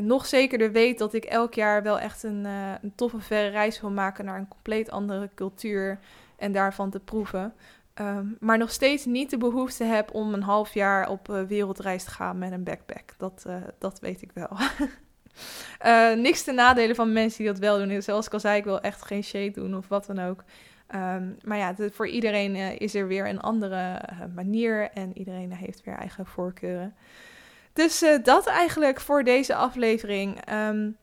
nog 0.00 0.26
zekerder 0.26 0.72
weet 0.72 0.98
dat 0.98 1.14
ik 1.14 1.24
elk 1.24 1.54
jaar 1.54 1.82
wel 1.82 1.98
echt 1.98 2.22
een, 2.22 2.44
een 2.44 2.94
toffe 2.94 3.20
verre 3.20 3.48
reis 3.48 3.80
wil 3.80 3.90
maken 3.90 4.24
naar 4.24 4.38
een 4.38 4.48
compleet 4.48 4.90
andere 4.90 5.30
cultuur. 5.34 5.98
En 6.36 6.52
daarvan 6.52 6.90
te 6.90 7.00
proeven. 7.00 7.54
Um, 8.00 8.36
maar 8.40 8.58
nog 8.58 8.70
steeds 8.70 9.04
niet 9.04 9.30
de 9.30 9.38
behoefte 9.38 9.84
heb 9.84 10.14
om 10.14 10.34
een 10.34 10.42
half 10.42 10.74
jaar 10.74 11.08
op 11.08 11.44
wereldreis 11.48 12.04
te 12.04 12.10
gaan 12.10 12.38
met 12.38 12.52
een 12.52 12.64
backpack. 12.64 13.14
Dat, 13.18 13.46
dat 13.78 14.00
weet 14.00 14.22
ik 14.22 14.30
wel. 14.34 14.50
niks 16.16 16.42
te 16.42 16.52
nadelen 16.52 16.96
van 16.96 17.12
mensen 17.12 17.38
die 17.38 17.52
dat 17.52 17.58
wel 17.58 17.78
doen. 17.78 18.02
Zoals 18.02 18.26
ik 18.26 18.32
al 18.32 18.40
zei, 18.40 18.58
ik 18.58 18.64
wil 18.64 18.80
echt 18.80 19.04
geen 19.04 19.24
shade 19.24 19.50
doen 19.50 19.76
of 19.76 19.88
wat 19.88 20.06
dan 20.06 20.18
ook. 20.18 20.44
Um, 20.94 21.36
maar 21.44 21.58
ja, 21.58 21.74
voor 21.92 22.08
iedereen 22.08 22.56
is 22.78 22.94
er 22.94 23.06
weer 23.06 23.28
een 23.28 23.40
andere 23.40 24.00
manier 24.34 24.90
en 24.90 25.18
iedereen 25.18 25.52
heeft 25.52 25.84
weer 25.84 25.96
eigen 25.96 26.26
voorkeuren. 26.26 26.94
Dus 27.74 28.02
uh, 28.02 28.22
dat 28.22 28.46
eigenlijk 28.46 29.00
voor 29.00 29.24
deze 29.24 29.54
aflevering. 29.54 30.52
Um, 30.52 30.96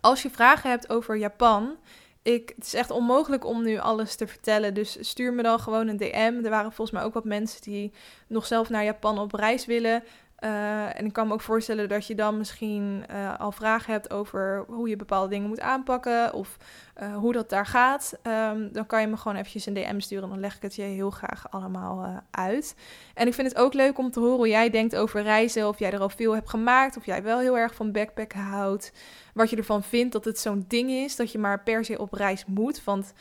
als 0.00 0.22
je 0.22 0.30
vragen 0.30 0.70
hebt 0.70 0.90
over 0.90 1.16
Japan, 1.16 1.76
ik, 2.22 2.52
het 2.56 2.64
is 2.64 2.74
echt 2.74 2.90
onmogelijk 2.90 3.44
om 3.44 3.62
nu 3.62 3.78
alles 3.78 4.14
te 4.14 4.26
vertellen. 4.26 4.74
Dus 4.74 4.96
stuur 5.00 5.32
me 5.32 5.42
dan 5.42 5.60
gewoon 5.60 5.88
een 5.88 5.96
DM. 5.96 6.40
Er 6.44 6.50
waren 6.50 6.72
volgens 6.72 6.90
mij 6.90 7.02
ook 7.02 7.14
wat 7.14 7.24
mensen 7.24 7.62
die 7.62 7.92
nog 8.26 8.46
zelf 8.46 8.68
naar 8.68 8.84
Japan 8.84 9.18
op 9.18 9.32
reis 9.32 9.66
willen. 9.66 10.02
Uh, 10.40 10.98
en 10.98 11.04
ik 11.04 11.12
kan 11.12 11.26
me 11.26 11.32
ook 11.32 11.40
voorstellen 11.40 11.88
dat 11.88 12.06
je 12.06 12.14
dan 12.14 12.38
misschien 12.38 13.04
uh, 13.10 13.38
al 13.40 13.52
vragen 13.52 13.92
hebt 13.92 14.12
over 14.12 14.64
hoe 14.68 14.88
je 14.88 14.96
bepaalde 14.96 15.28
dingen 15.28 15.48
moet 15.48 15.60
aanpakken 15.60 16.32
of 16.32 16.56
uh, 17.02 17.16
hoe 17.16 17.32
dat 17.32 17.48
daar 17.48 17.66
gaat. 17.66 18.18
Um, 18.22 18.72
dan 18.72 18.86
kan 18.86 19.00
je 19.00 19.06
me 19.06 19.16
gewoon 19.16 19.36
eventjes 19.36 19.66
een 19.66 19.74
DM 19.74 20.00
sturen 20.00 20.24
en 20.24 20.30
dan 20.30 20.40
leg 20.40 20.56
ik 20.56 20.62
het 20.62 20.74
je 20.74 20.82
heel 20.82 21.10
graag 21.10 21.50
allemaal 21.50 22.22
uit. 22.30 22.76
En 23.14 23.26
ik 23.26 23.34
vind 23.34 23.48
het 23.48 23.58
ook 23.58 23.74
leuk 23.74 23.98
om 23.98 24.10
te 24.10 24.20
horen 24.20 24.36
hoe 24.36 24.48
jij 24.48 24.70
denkt 24.70 24.96
over 24.96 25.22
reizen, 25.22 25.68
of 25.68 25.78
jij 25.78 25.92
er 25.92 26.00
al 26.00 26.08
veel 26.08 26.34
hebt 26.34 26.50
gemaakt, 26.50 26.96
of 26.96 27.06
jij 27.06 27.22
wel 27.22 27.38
heel 27.38 27.58
erg 27.58 27.74
van 27.74 27.92
backpacken 27.92 28.40
houdt. 28.40 28.92
Wat 29.34 29.50
je 29.50 29.56
ervan 29.56 29.82
vindt 29.82 30.12
dat 30.12 30.24
het 30.24 30.38
zo'n 30.38 30.64
ding 30.68 30.90
is 30.90 31.16
dat 31.16 31.32
je 31.32 31.38
maar 31.38 31.62
per 31.62 31.84
se 31.84 31.98
op 31.98 32.12
reis 32.12 32.44
moet. 32.46 32.84
Want 32.84 33.12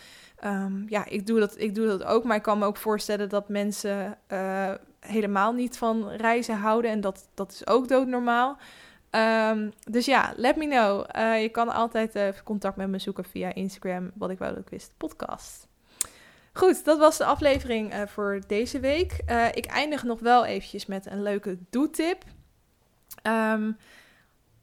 um, 0.45 0.85
ja, 0.87 1.05
ik 1.05 1.27
doe, 1.27 1.39
dat, 1.39 1.59
ik 1.59 1.75
doe 1.75 1.87
dat 1.87 2.03
ook, 2.03 2.23
maar 2.23 2.37
ik 2.37 2.41
kan 2.43 2.59
me 2.59 2.65
ook 2.65 2.77
voorstellen 2.77 3.29
dat 3.29 3.49
mensen 3.49 4.17
helemaal 5.07 5.51
niet 5.51 5.77
van 5.77 6.09
reizen 6.09 6.57
houden. 6.57 6.91
En 6.91 7.01
dat, 7.01 7.29
dat 7.33 7.51
is 7.51 7.67
ook 7.67 7.87
doodnormaal. 7.87 8.57
Um, 9.49 9.71
dus 9.83 10.05
ja, 10.05 10.33
let 10.35 10.55
me 10.55 10.67
know. 10.67 11.05
Uh, 11.15 11.41
je 11.41 11.49
kan 11.49 11.69
altijd 11.69 12.15
uh, 12.15 12.27
contact 12.43 12.75
met 12.75 12.87
me 12.87 12.99
zoeken 12.99 13.25
via 13.25 13.53
Instagram, 13.53 14.11
wat 14.15 14.29
ik 14.29 14.37
wel 14.37 14.57
ook 14.57 14.69
wist, 14.69 14.93
podcast. 14.97 15.67
Goed, 16.53 16.85
dat 16.85 16.99
was 16.99 17.17
de 17.17 17.25
aflevering 17.25 17.93
uh, 17.93 18.01
voor 18.05 18.41
deze 18.47 18.79
week. 18.79 19.11
ik 19.53 19.65
eindig 19.65 20.03
nog 20.03 20.19
wel 20.19 20.45
eventjes 20.45 20.85
met 20.85 21.05
een 21.05 21.23
leuke 21.23 21.57
doetip. 21.69 22.23
Um, 23.27 23.77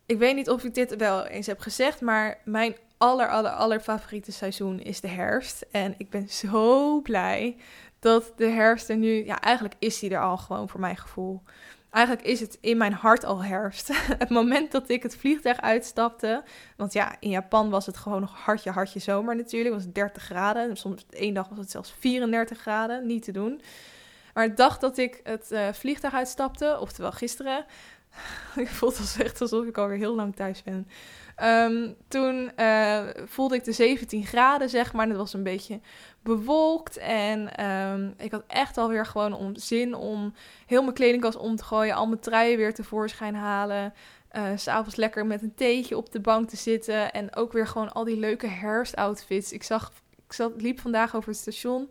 ik 0.07 0.19
weet 0.19 0.35
niet 0.35 0.51
of 0.51 0.65
ik 0.65 0.75
dit 0.75 0.97
wel 0.97 1.27
eens 1.27 1.47
heb 1.47 1.61
gezegd, 1.61 2.01
maar 2.01 2.39
mijn 2.45 2.77
aller, 2.97 3.29
aller, 3.29 3.51
aller 3.51 3.81
favoriete 3.81 4.33
seizoen 4.33 4.81
is 4.81 5.01
de 5.01 5.09
herfst. 5.09 5.67
En 5.71 5.95
ik 5.99 6.11
ben 6.11 6.29
zo 6.29 7.01
blij 7.01 7.57
dat 8.01 8.33
de 8.37 8.47
herfst 8.47 8.89
er 8.89 8.97
nu, 8.97 9.25
ja, 9.25 9.41
eigenlijk 9.41 9.75
is 9.79 9.99
die 9.99 10.11
er 10.11 10.23
al 10.23 10.37
gewoon 10.37 10.69
voor 10.69 10.81
mijn 10.81 10.97
gevoel. 10.97 11.43
Eigenlijk 11.91 12.27
is 12.27 12.41
het 12.41 12.59
in 12.61 12.77
mijn 12.77 12.93
hart 12.93 13.25
al 13.25 13.45
herfst. 13.45 13.91
het 14.19 14.31
moment 14.31 14.73
dat 14.73 14.89
ik 14.89 15.03
het 15.03 15.17
vliegtuig 15.17 15.61
uitstapte. 15.61 16.43
Want 16.77 16.93
ja, 16.93 17.17
in 17.21 17.31
Japan 17.31 17.71
was 17.71 17.87
het 17.87 17.97
gewoon 17.97 18.21
nog 18.21 18.35
hartje, 18.35 18.71
hartje 18.71 18.99
zomer 18.99 19.37
natuurlijk. 19.37 19.75
Het 19.75 19.85
was 19.85 19.93
30 19.93 20.23
graden. 20.23 20.77
Soms 20.77 21.07
één 21.11 21.35
dag 21.35 21.49
was 21.49 21.59
het 21.59 21.71
zelfs 21.71 21.95
34 21.99 22.59
graden. 22.59 23.07
Niet 23.07 23.23
te 23.23 23.33
doen. 23.33 23.61
Maar 24.35 24.49
de 24.49 24.55
dag 24.55 24.79
dat 24.79 24.99
ik 24.99 25.21
het 25.23 25.49
uh, 25.53 25.69
vliegtuig 25.73 26.15
uitstapte, 26.15 26.79
oftewel 26.81 27.13
gisteren. 27.13 27.65
ik 28.57 28.69
voelde 28.69 28.97
het 28.97 29.17
echt 29.23 29.41
alsof 29.41 29.67
ik 29.67 29.79
alweer 29.79 29.99
heel 29.99 30.15
lang 30.15 30.37
thuis 30.37 30.63
ben. 30.63 30.89
Um, 31.43 31.97
toen 32.09 32.51
uh, 32.57 33.01
voelde 33.25 33.55
ik 33.55 33.65
de 33.65 33.73
17 33.73 34.27
graden, 34.27 34.69
zeg 34.69 34.93
maar. 34.93 35.09
Het 35.09 35.17
was 35.17 35.33
een 35.33 35.43
beetje 35.43 35.81
bewolkt. 36.23 36.97
En 36.97 37.67
um, 37.67 38.15
ik 38.19 38.31
had 38.31 38.43
echt 38.47 38.79
alweer 38.79 39.07
gewoon 39.07 39.33
om, 39.33 39.57
zin 39.57 39.95
om 39.95 40.35
heel 40.67 40.83
mijn 40.83 40.95
kledingkast 40.95 41.37
om 41.37 41.57
te 41.57 41.65
gooien. 41.65 41.95
Al 41.95 42.07
mijn 42.07 42.21
truien 42.21 42.57
weer 42.57 42.75
tevoorschijn 42.75 43.35
halen. 43.35 43.95
Uh, 44.37 44.43
S'avonds 44.57 44.97
lekker 44.97 45.27
met 45.27 45.43
een 45.43 45.55
theetje 45.55 45.97
op 45.97 46.13
de 46.13 46.21
bank 46.21 46.49
te 46.49 46.57
zitten. 46.57 47.13
En 47.13 47.37
ook 47.37 47.53
weer 47.53 47.67
gewoon 47.67 47.93
al 47.93 48.05
die 48.05 48.19
leuke 48.19 48.47
herfstoutfits. 48.47 49.53
Ik 49.53 49.63
zag, 49.63 49.93
ik 50.29 50.51
liep 50.57 50.81
vandaag 50.81 51.17
over 51.17 51.29
het 51.29 51.39
station. 51.39 51.91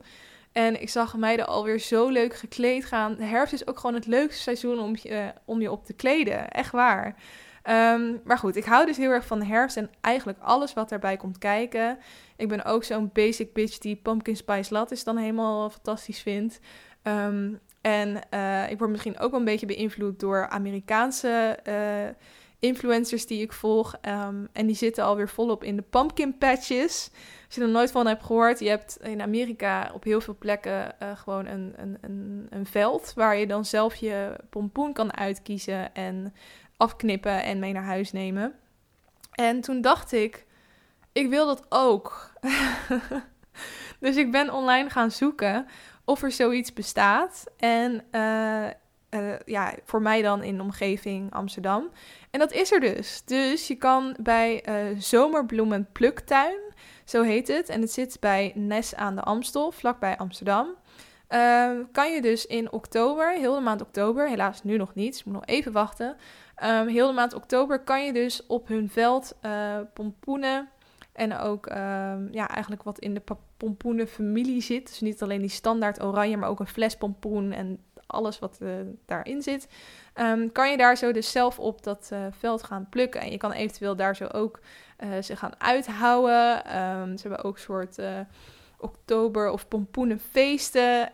En 0.52 0.82
ik 0.82 0.89
zag 0.89 1.18
meiden 1.18 1.47
alweer 1.47 1.80
zo 1.80 2.10
leuk 2.10 2.36
gekleed 2.36 2.86
gaan. 2.86 3.16
De 3.16 3.24
herfst 3.24 3.54
is 3.54 3.68
ook 3.68 3.80
gewoon 3.80 3.95
het 3.95 4.06
leukste 4.06 4.41
seizoen 4.41 4.80
om 4.80 4.95
je, 5.02 5.34
om 5.45 5.62
je 5.62 5.72
op 5.72 5.86
te 5.86 5.93
kleden. 5.93 6.50
Echt 6.50 6.72
waar. 6.72 7.16
Um, 7.70 8.22
maar 8.24 8.38
goed, 8.38 8.55
ik 8.55 8.65
hou 8.65 8.86
dus 8.86 8.97
heel 8.97 9.11
erg 9.11 9.26
van 9.26 9.39
de 9.39 9.45
herfst 9.45 9.78
en 9.78 9.89
eigenlijk 10.01 10.39
alles 10.41 10.74
wat 10.74 10.89
daarbij 10.89 11.17
komt 11.17 11.38
kijken. 11.38 11.97
Ik 12.38 12.47
ben 12.47 12.65
ook 12.65 12.84
zo'n 12.84 13.09
basic 13.13 13.53
bitch 13.53 13.78
die 13.78 13.95
pumpkin 13.95 14.36
spice 14.36 14.74
latte 14.74 15.03
dan 15.03 15.17
helemaal 15.17 15.70
fantastisch 15.70 16.22
vindt. 16.22 16.59
Um, 17.03 17.59
en 17.82 18.22
uh, 18.34 18.72
ik 18.72 18.78
word 18.78 18.91
misschien 18.91 19.20
ook 19.20 19.32
wel 19.32 19.39
een 19.39 19.45
beetje 19.45 19.65
beïnvloed 19.65 20.20
door 20.20 20.47
Amerikaanse 20.47 21.59
uh, 21.67 22.15
influencers 22.59 23.26
die 23.26 23.41
ik 23.41 23.53
volg. 23.53 23.95
Um, 24.01 24.47
en 24.53 24.65
die 24.65 24.76
zitten 24.76 25.03
alweer 25.03 25.30
volop 25.30 25.63
in 25.63 25.76
de 25.76 25.84
pumpkin 25.89 26.38
patches. 26.38 27.09
Als 27.45 27.55
je 27.55 27.61
er 27.61 27.70
nooit 27.70 27.91
van 27.91 28.07
hebt 28.07 28.24
gehoord, 28.24 28.59
je 28.59 28.70
hebt 28.70 28.97
in 29.01 29.22
Amerika 29.22 29.91
op 29.93 30.03
heel 30.03 30.22
veel 30.22 30.36
plekken 30.39 30.95
uh, 31.03 31.17
gewoon 31.17 31.45
een, 31.45 31.74
een, 31.78 31.97
een, 32.01 32.47
een, 32.49 32.65
veld 32.65 33.13
waar 33.15 33.38
je 33.38 33.47
dan 33.47 33.65
zelf 33.65 33.95
je 33.95 34.36
pompoen 34.49 34.93
kan 34.93 35.17
uitkiezen 35.17 35.93
en 35.93 36.34
afknippen 36.80 37.44
en 37.44 37.60
mee 37.60 37.74
naar 37.74 37.84
huis 37.84 38.12
nemen. 38.12 38.54
En 39.32 39.62
toen 39.62 39.82
dacht 39.82 40.12
ik, 40.12 40.46
ik 41.12 41.30
wil 41.30 41.46
dat 41.46 41.66
ook. 41.70 42.34
dus 44.00 44.16
ik 44.16 44.32
ben 44.32 44.54
online 44.54 44.90
gaan 44.90 45.12
zoeken 45.12 45.66
of 46.06 46.24
er 46.24 46.32
zoiets 46.32 46.74
bestaat. 46.74 47.44
En 47.58 48.04
uh, 48.12 48.68
uh, 49.10 49.40
ja, 49.46 49.74
voor 49.86 50.02
mij 50.02 50.22
dan 50.22 50.44
in 50.44 50.58
de 50.58 50.64
omgeving 50.64 51.34
Amsterdam. 51.34 51.90
En 52.32 52.40
dat 52.40 52.52
is 52.52 52.72
er 52.72 52.80
dus. 52.80 53.22
Dus 53.26 53.68
je 53.68 53.76
kan 53.76 54.16
bij 54.22 54.64
uh, 54.70 55.00
Zomerbloemen 55.00 55.88
Pluktuin, 55.92 56.60
zo 57.06 57.22
heet 57.22 57.48
het. 57.48 57.70
En 57.70 57.82
het 57.82 57.92
zit 57.92 58.18
bij 58.20 58.52
Nes 58.56 58.96
aan 58.96 59.16
de 59.16 59.22
Amstel, 59.22 59.72
vlakbij 59.72 60.18
Amsterdam. 60.18 60.68
Uh, 61.30 61.70
kan 61.92 62.14
je 62.14 62.22
dus 62.22 62.46
in 62.46 62.72
oktober, 62.72 63.32
heel 63.32 63.56
de 63.56 63.62
maand 63.62 63.82
oktober, 63.82 64.30
helaas 64.30 64.64
nu 64.64 64.78
nog 64.78 64.96
niet, 64.96 65.12
dus 65.12 65.20
ik 65.20 65.26
moet 65.26 65.34
nog 65.34 65.46
even 65.46 65.72
wachten. 65.72 66.16
Um, 66.64 66.88
heel 66.88 67.07
de 67.07 67.14
maand 67.14 67.34
oktober 67.34 67.80
kan 67.80 68.05
je 68.05 68.14
dus 68.14 68.45
op 68.45 68.68
hun 68.68 68.89
veld 68.89 69.36
uh, 69.45 69.78
pompoenen 69.93 70.70
en 71.14 71.38
ook 71.38 71.66
um, 71.66 72.28
ja, 72.32 72.47
eigenlijk 72.47 72.84
wat 72.84 72.99
in 72.99 73.14
de 73.14 73.22
pompoenenfamilie 73.57 74.62
zit. 74.62 74.88
Dus 74.88 74.99
niet 74.99 75.22
alleen 75.22 75.41
die 75.41 75.49
standaard 75.49 76.03
oranje, 76.03 76.38
maar 76.38 76.49
ook 76.49 76.60
een 76.60 76.68
fles 76.68 76.95
pompoen 76.95 77.51
en 77.51 77.80
alles 78.05 78.39
wat 78.39 78.57
uh, 78.62 78.70
daarin 79.05 79.41
zit. 79.41 79.68
Um, 80.16 80.51
kan 80.51 80.72
je 80.72 80.78
daar 80.78 80.97
zo 80.97 81.12
dus 81.12 81.32
zelf 81.32 81.60
op 81.60 81.84
dat 81.84 82.10
uh, 82.14 82.20
veld 82.32 82.64
gaan 82.64 82.88
plukken. 82.89 83.22
En 83.22 83.32
je 83.32 83.38
kan 83.38 83.51
eventueel 83.51 83.95
daar 83.95 84.16
zo 84.16 84.26
ook 84.26 84.60
ze 85.22 85.36
gaan 85.36 85.53
uithouden. 85.57 86.62
ze 87.18 87.28
hebben 87.28 87.43
ook 87.43 87.57
soort 87.57 87.97
oktober 88.78 89.51
of 89.51 89.68
pompoenenfeesten. 89.68 91.12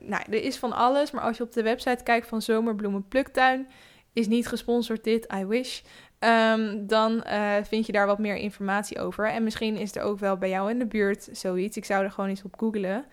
nou, 0.00 0.22
er 0.30 0.42
is 0.42 0.58
van 0.58 0.72
alles. 0.72 1.10
Maar 1.10 1.22
als 1.22 1.36
je 1.36 1.42
op 1.42 1.52
de 1.52 1.62
website 1.62 2.02
kijkt 2.02 2.26
van 2.26 2.42
Zomerbloemen 2.42 3.08
Pluktuin 3.08 3.68
is 4.14 4.28
niet 4.28 4.48
gesponsord 4.48 5.04
dit, 5.04 5.32
I 5.34 5.44
wish. 5.44 5.80
Um, 6.18 6.86
dan 6.86 7.24
uh, 7.26 7.54
vind 7.62 7.86
je 7.86 7.92
daar 7.92 8.06
wat 8.06 8.18
meer 8.18 8.36
informatie 8.36 9.00
over. 9.00 9.30
En 9.30 9.42
misschien 9.42 9.76
is 9.76 9.96
er 9.96 10.02
ook 10.02 10.18
wel 10.18 10.36
bij 10.36 10.48
jou 10.48 10.70
in 10.70 10.78
de 10.78 10.86
buurt 10.86 11.28
zoiets. 11.32 11.76
Ik 11.76 11.84
zou 11.84 12.04
er 12.04 12.10
gewoon 12.10 12.30
eens 12.30 12.44
op 12.44 12.58
googlen. 12.58 13.04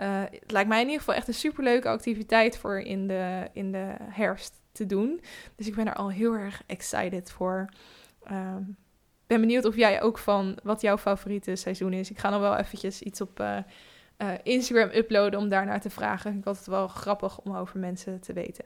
Uh, 0.00 0.22
het 0.30 0.52
lijkt 0.52 0.68
mij 0.68 0.78
in 0.78 0.84
ieder 0.84 0.98
geval 0.98 1.14
echt 1.14 1.28
een 1.28 1.34
superleuke 1.34 1.88
activiteit 1.88 2.58
voor 2.58 2.78
in 2.78 3.06
de, 3.06 3.48
in 3.52 3.72
de 3.72 3.94
herfst 3.98 4.60
te 4.72 4.86
doen. 4.86 5.20
Dus 5.56 5.66
ik 5.66 5.74
ben 5.74 5.86
er 5.86 5.94
al 5.94 6.10
heel 6.10 6.32
erg 6.32 6.62
excited 6.66 7.30
voor. 7.30 7.68
Um, 8.30 8.76
ben 9.26 9.40
benieuwd 9.40 9.64
of 9.64 9.76
jij 9.76 10.02
ook 10.02 10.18
van 10.18 10.58
wat 10.62 10.80
jouw 10.80 10.98
favoriete 10.98 11.56
seizoen 11.56 11.92
is. 11.92 12.10
Ik 12.10 12.18
ga 12.18 12.30
nog 12.30 12.40
wel 12.40 12.56
eventjes 12.56 13.02
iets 13.02 13.20
op 13.20 13.40
uh, 13.40 13.58
Instagram 14.42 14.90
uploaden 14.94 15.40
om 15.40 15.48
daarnaar 15.48 15.80
te 15.80 15.90
vragen. 15.90 16.36
Ik 16.36 16.42
vond 16.44 16.56
het 16.56 16.66
wel 16.66 16.88
grappig 16.88 17.40
om 17.40 17.56
over 17.56 17.78
mensen 17.78 18.20
te 18.20 18.32
weten. 18.32 18.64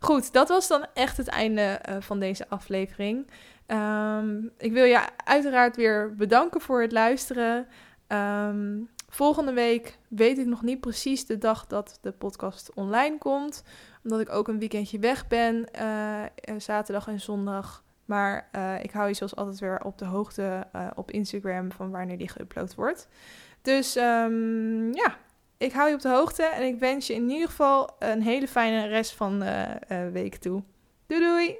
Goed, 0.00 0.32
dat 0.32 0.48
was 0.48 0.68
dan 0.68 0.86
echt 0.94 1.16
het 1.16 1.28
einde 1.28 1.80
uh, 1.88 1.96
van 2.00 2.20
deze 2.20 2.48
aflevering. 2.48 3.30
Um, 3.66 4.50
ik 4.58 4.72
wil 4.72 4.84
je 4.84 5.00
uiteraard 5.24 5.76
weer 5.76 6.14
bedanken 6.14 6.60
voor 6.60 6.80
het 6.80 6.92
luisteren. 6.92 7.66
Ehm, 8.06 8.78
volgende 9.08 9.52
week 9.52 9.98
weet 10.08 10.38
ik 10.38 10.46
nog 10.46 10.62
niet 10.62 10.80
precies 10.80 11.26
de 11.26 11.38
dag 11.38 11.66
dat 11.66 11.98
de 12.00 12.12
podcast 12.12 12.70
online 12.74 13.18
komt. 13.18 13.62
Omdat 14.04 14.20
ik 14.20 14.30
ook 14.30 14.48
een 14.48 14.58
weekendje 14.58 14.98
weg 14.98 15.26
ben, 15.26 15.68
uh, 15.80 16.22
zaterdag 16.58 17.08
en 17.08 17.20
zondag. 17.20 17.84
Maar 18.04 18.48
ik 18.82 18.90
hou 18.90 19.08
je 19.08 19.14
zoals 19.14 19.36
altijd 19.36 19.58
weer 19.58 19.80
op 19.84 19.98
de 19.98 20.04
hoogte 20.04 20.66
op 20.94 21.10
Instagram 21.10 21.72
van 21.72 21.90
wanneer 21.90 22.18
die 22.18 22.30
geüpload 22.30 22.74
wordt. 22.76 23.08
Dus 23.62 23.96
um, 23.96 24.94
ja, 24.94 25.16
ik 25.58 25.72
hou 25.72 25.88
je 25.88 25.94
op 25.94 26.00
de 26.00 26.08
hoogte 26.08 26.42
en 26.42 26.62
ik 26.62 26.78
wens 26.78 27.06
je 27.06 27.14
in 27.14 27.30
ieder 27.30 27.48
geval 27.48 27.96
een 27.98 28.22
hele 28.22 28.48
fijne 28.48 28.86
rest 28.86 29.12
van 29.12 29.38
de 29.38 30.10
week 30.12 30.36
toe. 30.36 30.62
Doei 31.06 31.20
doei! 31.20 31.58